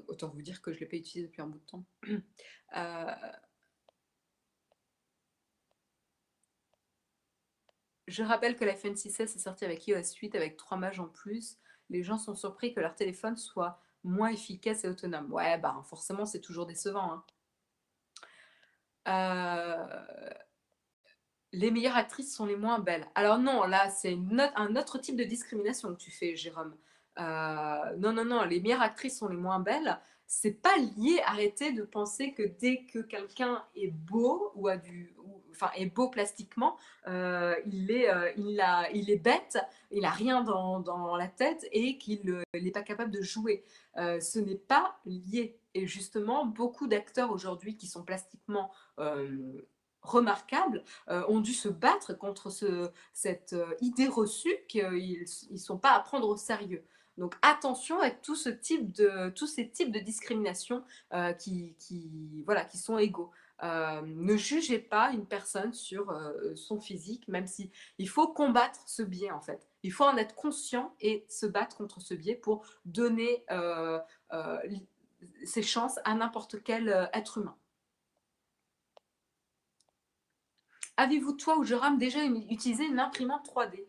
autant 0.08 0.30
vous 0.30 0.42
dire 0.42 0.62
que 0.62 0.72
je 0.72 0.78
ne 0.78 0.80
l'ai 0.82 0.88
pas 0.88 0.98
utilisé 0.98 1.28
depuis 1.28 1.42
un 1.42 1.48
bout 1.48 1.60
de 1.60 1.66
temps. 1.66 1.86
Je 8.08 8.24
rappelle 8.24 8.56
que 8.56 8.66
l'iPhone 8.66 8.94
6S 8.94 9.22
est 9.22 9.40
sorti 9.40 9.66
avec 9.66 9.88
iOS 9.88 10.16
8 10.20 10.36
avec 10.36 10.58
trois 10.58 10.78
mages 10.78 11.00
en 11.00 11.08
plus. 11.08 11.58
Les 11.90 12.04
gens 12.04 12.18
sont 12.18 12.36
surpris 12.36 12.74
que 12.74 12.80
leur 12.80 12.96
téléphone 12.96 13.38
soit 13.38 13.80
moins 14.04 14.30
efficace 14.30 14.84
et 14.84 14.90
autonome. 14.90 15.32
Ouais, 15.32 15.58
bah 15.58 15.82
forcément, 15.90 16.26
c'est 16.26 16.42
toujours 16.42 16.66
décevant. 16.66 17.14
Hein. 17.14 17.24
Euh, 19.08 20.04
les 21.54 21.72
meilleures 21.72 21.96
actrices 21.96 22.36
sont 22.36 22.46
les 22.46 22.56
moins 22.56 22.80
belles. 22.80 23.08
Alors 23.16 23.40
non, 23.40 23.64
là, 23.66 23.90
c'est 23.90 24.18
un 24.56 24.76
autre 24.76 24.98
type 24.98 25.16
de 25.16 25.24
discrimination 25.24 25.94
que 25.94 26.00
tu 26.00 26.12
fais, 26.12 26.36
Jérôme. 26.36 26.76
Euh, 27.20 27.96
non, 27.98 28.12
non, 28.12 28.26
non, 28.26 28.44
les 28.44 28.60
meilleures 28.60 28.82
actrices 28.82 29.20
sont 29.20 29.28
les 29.28 29.38
moins 29.38 29.60
belles. 29.60 30.00
C'est 30.26 30.62
pas 30.62 30.76
lié. 30.78 31.22
Arrêtez 31.26 31.72
de 31.72 31.84
penser 31.84 32.34
que 32.34 32.44
dès 32.44 32.86
que 32.86 33.00
quelqu'un 33.00 33.64
est 33.76 33.92
beau 33.92 34.52
ou 34.56 34.68
a 34.68 34.78
du, 34.78 35.16
enfin, 35.54 35.72
est 35.76 35.86
beau 35.86 36.10
plastiquement, 36.10 36.78
euh, 37.08 37.56
il, 37.66 37.92
est, 37.92 38.10
euh, 38.10 38.32
il, 38.38 38.60
a, 38.60 38.90
il 38.92 39.10
est 39.10 39.18
bête, 39.18 39.58
il 39.92 40.02
n'a 40.02 40.10
rien 40.10 40.44
dans, 40.44 40.80
dans, 40.80 41.16
la 41.16 41.28
tête 41.28 41.68
et 41.72 41.98
qu'il 41.98 42.44
n'est 42.54 42.72
pas 42.72 42.82
capable 42.82 43.12
de 43.12 43.22
jouer. 43.22 43.64
Euh, 43.98 44.20
ce 44.20 44.40
n'est 44.40 44.56
pas 44.56 45.00
lié. 45.06 45.58
Et 45.74 45.88
justement, 45.88 46.46
beaucoup 46.46 46.88
d'acteurs 46.88 47.32
aujourd'hui 47.32 47.78
qui 47.78 47.88
sont 47.88 48.04
plastiquement 48.04 48.72
remarquables 50.04 50.84
ont 51.08 51.40
dû 51.40 51.54
se 51.54 51.70
battre 51.70 52.14
contre 52.14 52.52
ce, 52.52 52.92
cette 53.14 53.56
idée 53.82 54.08
reçue 54.08 54.56
qu'ils 54.68 55.26
ne 55.50 55.58
sont 55.58 55.80
pas 55.80 55.94
à 55.94 56.00
prendre 56.00 56.28
au 56.28 56.38
sérieux. 56.38 56.84
Donc 57.18 57.36
attention 57.42 57.98
de, 58.00 58.20
tous 58.20 58.36
ces 58.36 59.70
types 59.70 59.92
de 59.92 60.00
discrimination 60.00 60.84
qui, 61.40 61.76
qui, 61.80 62.44
voilà, 62.46 62.66
qui 62.66 62.78
sont 62.78 63.00
égaux. 63.00 63.32
Euh, 63.64 64.02
ne 64.04 64.36
jugez 64.36 64.80
pas 64.80 65.12
une 65.12 65.26
personne 65.26 65.74
sur 65.74 66.10
euh, 66.10 66.54
son 66.56 66.82
physique, 66.82 67.28
même 67.30 67.48
si 67.48 67.72
il 67.98 68.10
faut 68.10 68.28
combattre 68.28 68.82
ce 68.88 69.04
biais 69.04 69.32
en 69.32 69.40
fait. 69.40 69.70
Il 69.84 69.94
faut 69.94 70.04
en 70.04 70.18
être 70.18 70.36
conscient 70.36 70.94
et 71.00 71.26
se 71.30 71.46
battre 71.46 71.78
contre 71.78 72.02
ce 72.02 72.14
biais 72.14 72.36
pour 72.36 72.66
donner 72.84 73.46
euh, 73.52 74.00
ses 75.46 75.64
chances 75.64 75.98
à 76.04 76.14
n'importe 76.14 76.62
quel 76.64 77.10
être 77.14 77.38
humain. 77.38 77.56
Avez-vous, 80.98 81.34
toi 81.34 81.58
ou 81.58 81.64
Jérôme, 81.64 81.98
déjà 81.98 82.24
utilisé 82.24 82.86
une 82.86 83.00
imprimante 83.00 83.48
3D 83.48 83.88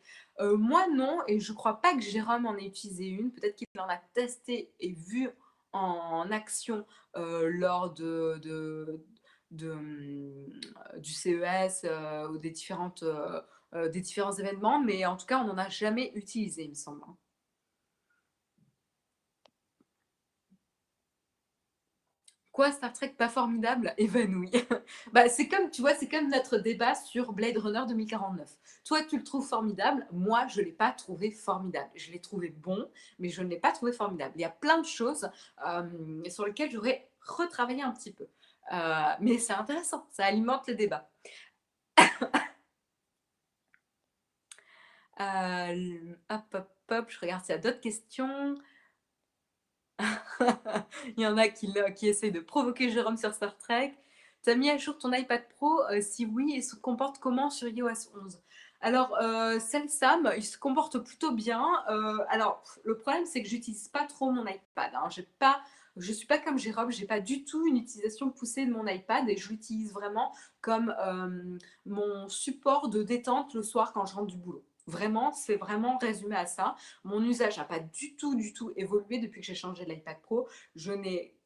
Moi, 0.57 0.87
non, 0.89 1.21
et 1.27 1.39
je 1.39 1.53
ne 1.53 1.57
crois 1.57 1.81
pas 1.81 1.95
que 1.95 2.01
Jérôme 2.01 2.47
en 2.47 2.57
ait 2.57 2.67
utilisé 2.67 3.07
une. 3.07 3.31
Peut-être 3.33 3.57
qu'il 3.57 3.69
en 3.79 3.89
a 3.89 3.99
testé 4.15 4.73
et 4.81 4.93
vu 4.93 5.29
en 5.73 6.31
action 6.31 6.87
lors 7.15 7.93
de, 7.93 8.39
de, 8.43 9.05
euh, 9.63 10.47
du 10.99 11.13
CES 11.13 11.83
euh, 11.85 12.29
ou 12.29 12.39
des, 12.39 12.51
différentes, 12.51 13.03
euh, 13.03 13.89
des 13.89 14.01
différents 14.01 14.33
événements, 14.33 14.81
mais 14.81 15.05
en 15.07 15.17
tout 15.17 15.27
cas, 15.27 15.41
on 15.41 15.47
n'en 15.47 15.59
a 15.59 15.69
jamais 15.69 16.13
utilisé, 16.15 16.65
il 16.65 16.71
me 16.71 16.75
semble. 16.75 17.03
Hein. 17.07 17.17
Quoi, 22.53 22.71
Star 22.71 22.93
Trek 22.93 23.15
pas 23.19 23.29
formidable? 23.29 23.93
Évanoui. 23.99 24.53
bah, 25.13 25.29
c'est 25.29 25.49
comme, 25.49 25.71
tu 25.71 25.81
vois, 25.81 25.95
c'est 25.95 26.09
comme 26.09 26.31
notre 26.31 26.59
débat 26.59 26.95
sur 26.95 27.33
Blade 27.33 27.59
Runner 27.59 27.83
2049. 27.89 28.49
Toi, 28.85 29.03
tu 29.03 29.19
le 29.19 29.25
trouves 29.25 29.47
formidable? 29.47 30.07
Moi, 30.13 30.47
je 30.47 30.61
ne 30.61 30.67
l'ai 30.67 30.73
pas 30.73 30.93
trouvé 30.93 31.33
formidable. 31.33 31.91
Je 31.97 32.13
l'ai 32.13 32.21
trouvé 32.21 32.51
bon, 32.51 32.89
mais 33.19 33.29
je 33.29 33.43
ne 33.43 33.49
l'ai 33.49 33.59
pas 33.59 33.73
trouvé 33.73 33.91
formidable. 33.93 34.35
Il 34.37 34.43
y 34.43 34.45
a 34.45 34.51
plein 34.51 34.81
de 34.81 34.87
choses 34.87 35.29
sur 36.29 36.47
lesquelles 36.47 36.71
j'aurais 36.71 37.11
retravaillé 37.27 37.83
un 37.83 37.91
petit 37.91 38.13
peu. 38.13 38.29
Euh, 38.73 39.13
mais 39.21 39.39
c'est 39.39 39.53
intéressant, 39.53 40.07
ça 40.11 40.25
alimente 40.25 40.67
le 40.69 40.75
débat. 40.75 41.11
Euh, 45.21 46.17
hop, 46.29 46.43
hop, 46.55 46.71
hop, 46.91 47.07
je 47.09 47.21
regarde 47.21 47.45
s'il 47.45 47.55
y 47.55 47.59
a 47.59 47.61
d'autres 47.61 47.81
questions. 47.81 48.59
Il 51.17 51.21
y 51.21 51.27
en 51.27 51.39
a 51.39 51.47
qui, 51.47 51.73
qui 51.95 52.09
essayent 52.09 52.33
de 52.33 52.41
provoquer 52.41 52.91
Jérôme 52.91 53.17
sur 53.17 53.33
Star 53.33 53.57
Trek. 53.57 53.95
Tu 54.43 54.51
as 54.51 54.57
mis 54.57 54.71
à 54.71 54.77
jour 54.77 54.99
ton 54.99 55.13
iPad 55.13 55.49
Pro 55.51 55.83
euh, 55.85 56.01
Si 56.01 56.27
oui, 56.27 56.55
il 56.57 56.65
se 56.65 56.75
comporte 56.75 57.19
comment 57.19 57.49
sur 57.49 57.69
iOS 57.69 58.11
11 58.25 58.41
alors, 58.85 59.17
euh, 59.19 59.59
Sam, 59.61 60.31
il 60.37 60.45
se 60.45 60.59
comporte 60.59 60.99
plutôt 60.99 61.33
bien. 61.33 61.65
Euh, 61.89 62.19
alors, 62.29 62.63
le 62.85 62.99
problème, 62.99 63.25
c'est 63.25 63.43
que 63.43 63.49
j'utilise 63.49 63.89
pas 63.89 64.05
trop 64.05 64.31
mon 64.31 64.47
iPad. 64.47 64.91
Hein. 64.95 65.09
J'ai 65.09 65.23
pas, 65.23 65.63
je 65.97 66.13
suis 66.13 66.27
pas 66.27 66.39
comme 66.39 66.59
Jérôme, 66.59 66.91
j'ai 66.91 67.07
pas 67.07 67.21
du 67.21 67.45
tout 67.45 67.67
une 67.67 67.77
utilisation 67.77 68.31
poussée 68.31 68.67
de 68.67 68.73
mon 68.73 68.87
iPad 68.87 69.29
et 69.29 69.37
je 69.37 69.49
l'utilise 69.49 69.93
vraiment 69.93 70.35
comme 70.61 70.95
euh, 71.01 71.59
mon 71.87 72.29
support 72.29 72.89
de 72.89 73.03
détente 73.03 73.55
le 73.55 73.63
soir 73.63 73.93
quand 73.93 74.07
je 74.07 74.15
rentre 74.15 74.27
du 74.27 74.37
boulot. 74.37 74.65
Vraiment, 74.87 75.33
c'est 75.33 75.57
vraiment 75.57 75.97
résumé 75.97 76.37
à 76.37 76.47
ça. 76.47 76.77
Mon 77.05 77.23
usage 77.25 77.57
n'a 77.57 77.65
pas 77.65 77.79
du 77.79 78.17
tout, 78.17 78.35
du 78.35 78.53
tout 78.53 78.73
évolué 78.77 79.19
depuis 79.19 79.41
que 79.41 79.47
j'ai 79.47 79.55
changé 79.55 79.85
l'iPad 79.85 80.21
Pro. 80.21 80.49
Je 80.77 80.93
n'ai 80.93 81.37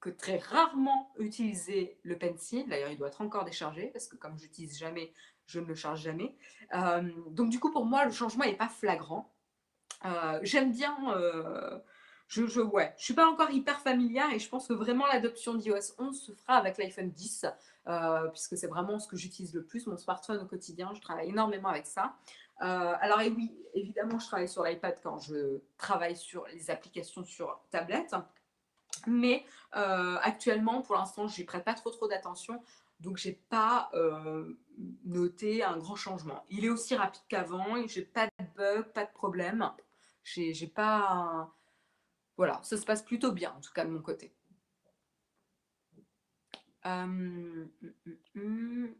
que 0.00 0.10
très 0.10 0.38
rarement 0.38 1.12
utilisé 1.18 1.98
le 2.02 2.16
pencil. 2.18 2.68
D'ailleurs, 2.68 2.90
il 2.90 2.96
doit 2.96 3.08
être 3.08 3.20
encore 3.20 3.44
déchargé 3.44 3.88
parce 3.88 4.06
que 4.06 4.16
comme 4.16 4.36
je 4.38 4.44
n'utilise 4.44 4.78
jamais, 4.78 5.12
je 5.46 5.60
ne 5.60 5.66
le 5.66 5.74
charge 5.74 6.02
jamais. 6.02 6.36
Euh, 6.74 7.08
donc 7.30 7.50
du 7.50 7.60
coup, 7.60 7.70
pour 7.70 7.84
moi, 7.84 8.04
le 8.04 8.10
changement 8.10 8.44
n'est 8.44 8.56
pas 8.56 8.68
flagrant. 8.68 9.32
Euh, 10.04 10.40
j'aime 10.42 10.72
bien... 10.72 10.96
Euh, 12.36 12.46
je, 12.46 12.46
je, 12.46 12.60
ouais, 12.60 12.94
je 12.98 13.04
suis 13.04 13.14
pas 13.14 13.26
encore 13.26 13.50
hyper 13.50 13.80
familière 13.80 14.30
et 14.32 14.38
je 14.38 14.48
pense 14.48 14.68
que 14.68 14.74
vraiment 14.74 15.06
l'adoption 15.06 15.54
d'iOS 15.54 15.94
11 15.98 16.20
se 16.20 16.32
fera 16.32 16.56
avec 16.56 16.78
l'iPhone 16.78 17.10
10 17.10 17.46
puisque 18.32 18.58
c'est 18.58 18.66
vraiment 18.66 18.98
ce 18.98 19.08
que 19.08 19.16
j'utilise 19.16 19.54
le 19.54 19.64
plus, 19.64 19.86
mon 19.86 19.96
smartphone 19.96 20.42
au 20.42 20.46
quotidien. 20.46 20.92
Je 20.94 21.00
travaille 21.00 21.30
énormément 21.30 21.70
avec 21.70 21.86
ça. 21.86 22.16
Euh, 22.62 22.94
alors 23.00 23.20
et 23.20 23.30
oui, 23.30 23.56
évidemment, 23.74 24.18
je 24.18 24.26
travaille 24.26 24.48
sur 24.48 24.64
l'iPad 24.64 24.98
quand 25.02 25.18
je 25.18 25.60
travaille 25.76 26.16
sur 26.16 26.46
les 26.48 26.70
applications 26.70 27.24
sur 27.24 27.60
tablette. 27.70 28.14
Mais 29.06 29.44
euh, 29.76 30.16
actuellement, 30.22 30.82
pour 30.82 30.96
l'instant, 30.96 31.28
je 31.28 31.40
n'y 31.40 31.46
prête 31.46 31.64
pas 31.64 31.74
trop 31.74 31.90
trop 31.90 32.08
d'attention. 32.08 32.62
Donc, 33.00 33.16
je 33.16 33.28
n'ai 33.28 33.34
pas 33.48 33.90
euh, 33.94 34.58
noté 35.04 35.62
un 35.62 35.76
grand 35.78 35.94
changement. 35.94 36.44
Il 36.50 36.64
est 36.64 36.68
aussi 36.68 36.96
rapide 36.96 37.22
qu'avant. 37.28 37.86
J'ai 37.86 38.02
pas 38.02 38.26
de 38.26 38.44
bug, 38.56 38.92
pas 38.92 39.04
de 39.04 39.12
problème. 39.12 39.70
J'ai 40.24 40.66
pas. 40.66 41.48
Voilà, 42.38 42.60
ça 42.62 42.76
se 42.78 42.84
passe 42.86 43.02
plutôt 43.02 43.32
bien, 43.32 43.52
en 43.52 43.60
tout 43.60 43.72
cas 43.72 43.84
de 43.84 43.90
mon 43.90 44.00
côté. 44.00 44.32
Hum, 46.84 47.68
hum, 47.82 48.16
hum, 48.36 48.94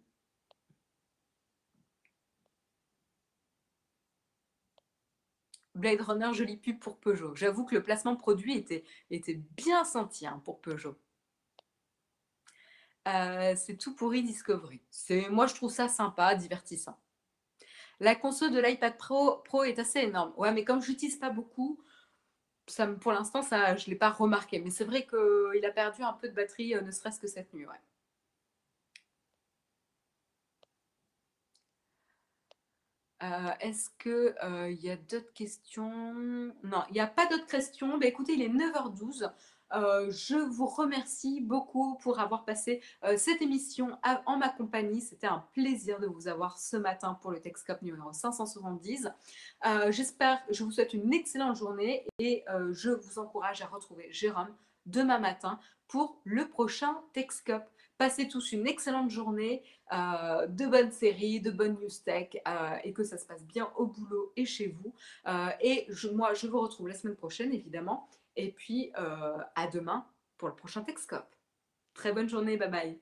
Blade 5.77 6.01
Runner, 6.01 6.35
jolie 6.35 6.57
pub 6.57 6.81
pour 6.81 6.99
Peugeot. 6.99 7.37
J'avoue 7.37 7.65
que 7.65 7.77
le 7.77 7.83
placement 7.83 8.17
produit 8.17 8.57
était, 8.57 8.85
bien 9.57 9.85
senti 9.85 10.27
hein, 10.27 10.43
pour 10.45 10.61
Peugeot. 10.61 10.99
Euh, 13.07 13.55
c'est 13.57 13.77
tout 13.77 13.95
pourri 13.95 14.25
Discovery. 14.25 14.83
Moi, 15.31 15.47
je 15.47 15.55
trouve 15.55 15.71
ça 15.71 15.89
sympa, 15.89 16.35
divertissant. 16.35 16.99
La 18.01 18.17
console 18.17 18.53
de 18.53 18.61
l'iPad 18.61 18.97
Pro, 18.97 19.37
Pro 19.45 19.63
est 19.63 19.79
assez 19.79 20.01
énorme. 20.01 20.33
Ouais, 20.37 20.53
mais 20.53 20.65
comme 20.65 20.83
je 20.83 20.89
l'utilise 20.89 21.17
pas 21.17 21.31
beaucoup, 21.31 21.81
pour 23.01 23.13
l'instant, 23.13 23.43
je 23.43 23.55
ne 23.57 23.91
l'ai 23.91 23.97
pas 23.97 24.11
remarqué. 24.11 24.61
Mais 24.61 24.71
c'est 24.71 24.85
vrai 24.85 25.07
qu'il 25.07 25.65
a 25.65 25.71
perdu 25.71 26.03
un 26.03 26.13
peu 26.13 26.29
de 26.29 26.35
batterie, 26.35 26.75
euh, 26.75 26.81
ne 26.83 26.91
serait-ce 26.91 27.21
que 27.21 27.27
cette 27.27 27.53
nuit. 27.55 27.67
Ouais. 27.67 27.81
Euh, 33.23 33.51
est-ce 33.61 33.91
qu'il 33.99 34.35
euh, 34.45 34.71
y 34.71 34.91
a 34.91 34.97
d'autres 34.97 35.33
questions? 35.33 36.53
Non, 36.63 36.85
il 36.89 36.95
n'y 36.95 37.01
a 37.01 37.07
pas 37.09 37.27
d'autres 37.27 37.47
questions. 37.47 37.99
Bah, 37.99 38.07
écoutez, 38.07 38.35
il 38.35 38.43
est 38.43 38.49
9h12. 38.49 39.31
Euh, 39.75 40.11
je 40.11 40.37
vous 40.37 40.67
remercie 40.67 41.41
beaucoup 41.41 41.97
pour 41.97 42.21
avoir 42.21 42.45
passé 42.45 42.81
cette 43.17 43.43
émission 43.43 43.99
en 44.27 44.37
ma 44.37 44.49
compagnie. 44.49 45.01
C'était 45.01 45.27
un 45.27 45.45
plaisir 45.53 46.01
de 46.01 46.07
vous 46.07 46.29
avoir 46.29 46.59
ce 46.59 46.77
matin 46.77 47.19
pour 47.21 47.31
le 47.31 47.41
Texcop 47.41 47.83
numéro 47.83 48.13
570. 48.13 49.09
J'espère, 49.91 50.41
je 50.51 50.65
vous 50.65 50.71
souhaite 50.71 50.95
une 50.95 51.13
excellente 51.13 51.57
journée 51.57 52.07
et 52.19 52.45
je 52.73 52.91
vous 52.91 53.19
encourage 53.19 53.63
à 53.63 53.67
retrouver 53.67 54.09
Jérôme 54.11 54.55
demain 54.87 55.19
matin 55.19 55.59
pour 55.89 56.21
le 56.25 56.49
prochain 56.49 57.01
Texcop. 57.13 57.65
Passez 57.97 58.29
tous 58.29 58.53
une 58.53 58.69
excellente 58.69 59.11
journée, 59.11 59.65
euh, 59.93 60.47
de 60.47 60.67
bonnes 60.67 60.93
séries, 60.93 61.41
de 61.41 61.51
bonnes 61.51 61.75
news 61.81 61.89
tech 62.05 62.29
euh, 62.47 62.77
et 62.85 62.93
que 62.93 63.03
ça 63.03 63.19
se 63.19 63.27
passe 63.27 63.45
bien 63.45 63.69
au 63.77 63.87
boulot 63.87 64.33
et 64.37 64.45
chez 64.45 64.69
vous. 64.69 64.95
Euh, 65.27 65.49
et 65.61 65.89
moi, 66.15 66.33
je 66.35 66.47
vous 66.47 66.61
retrouve 66.61 66.87
la 66.87 66.95
semaine 66.95 67.17
prochaine, 67.17 67.53
évidemment. 67.53 68.09
Et 68.39 68.53
puis, 68.53 68.93
à 68.95 69.67
demain 69.67 70.07
pour 70.39 70.49
le 70.49 70.55
prochain 70.55 70.83
Texcope. 70.83 71.35
Très 71.93 72.13
bonne 72.13 72.29
journée, 72.29 72.57
bye 72.57 72.71
bye. 72.71 73.01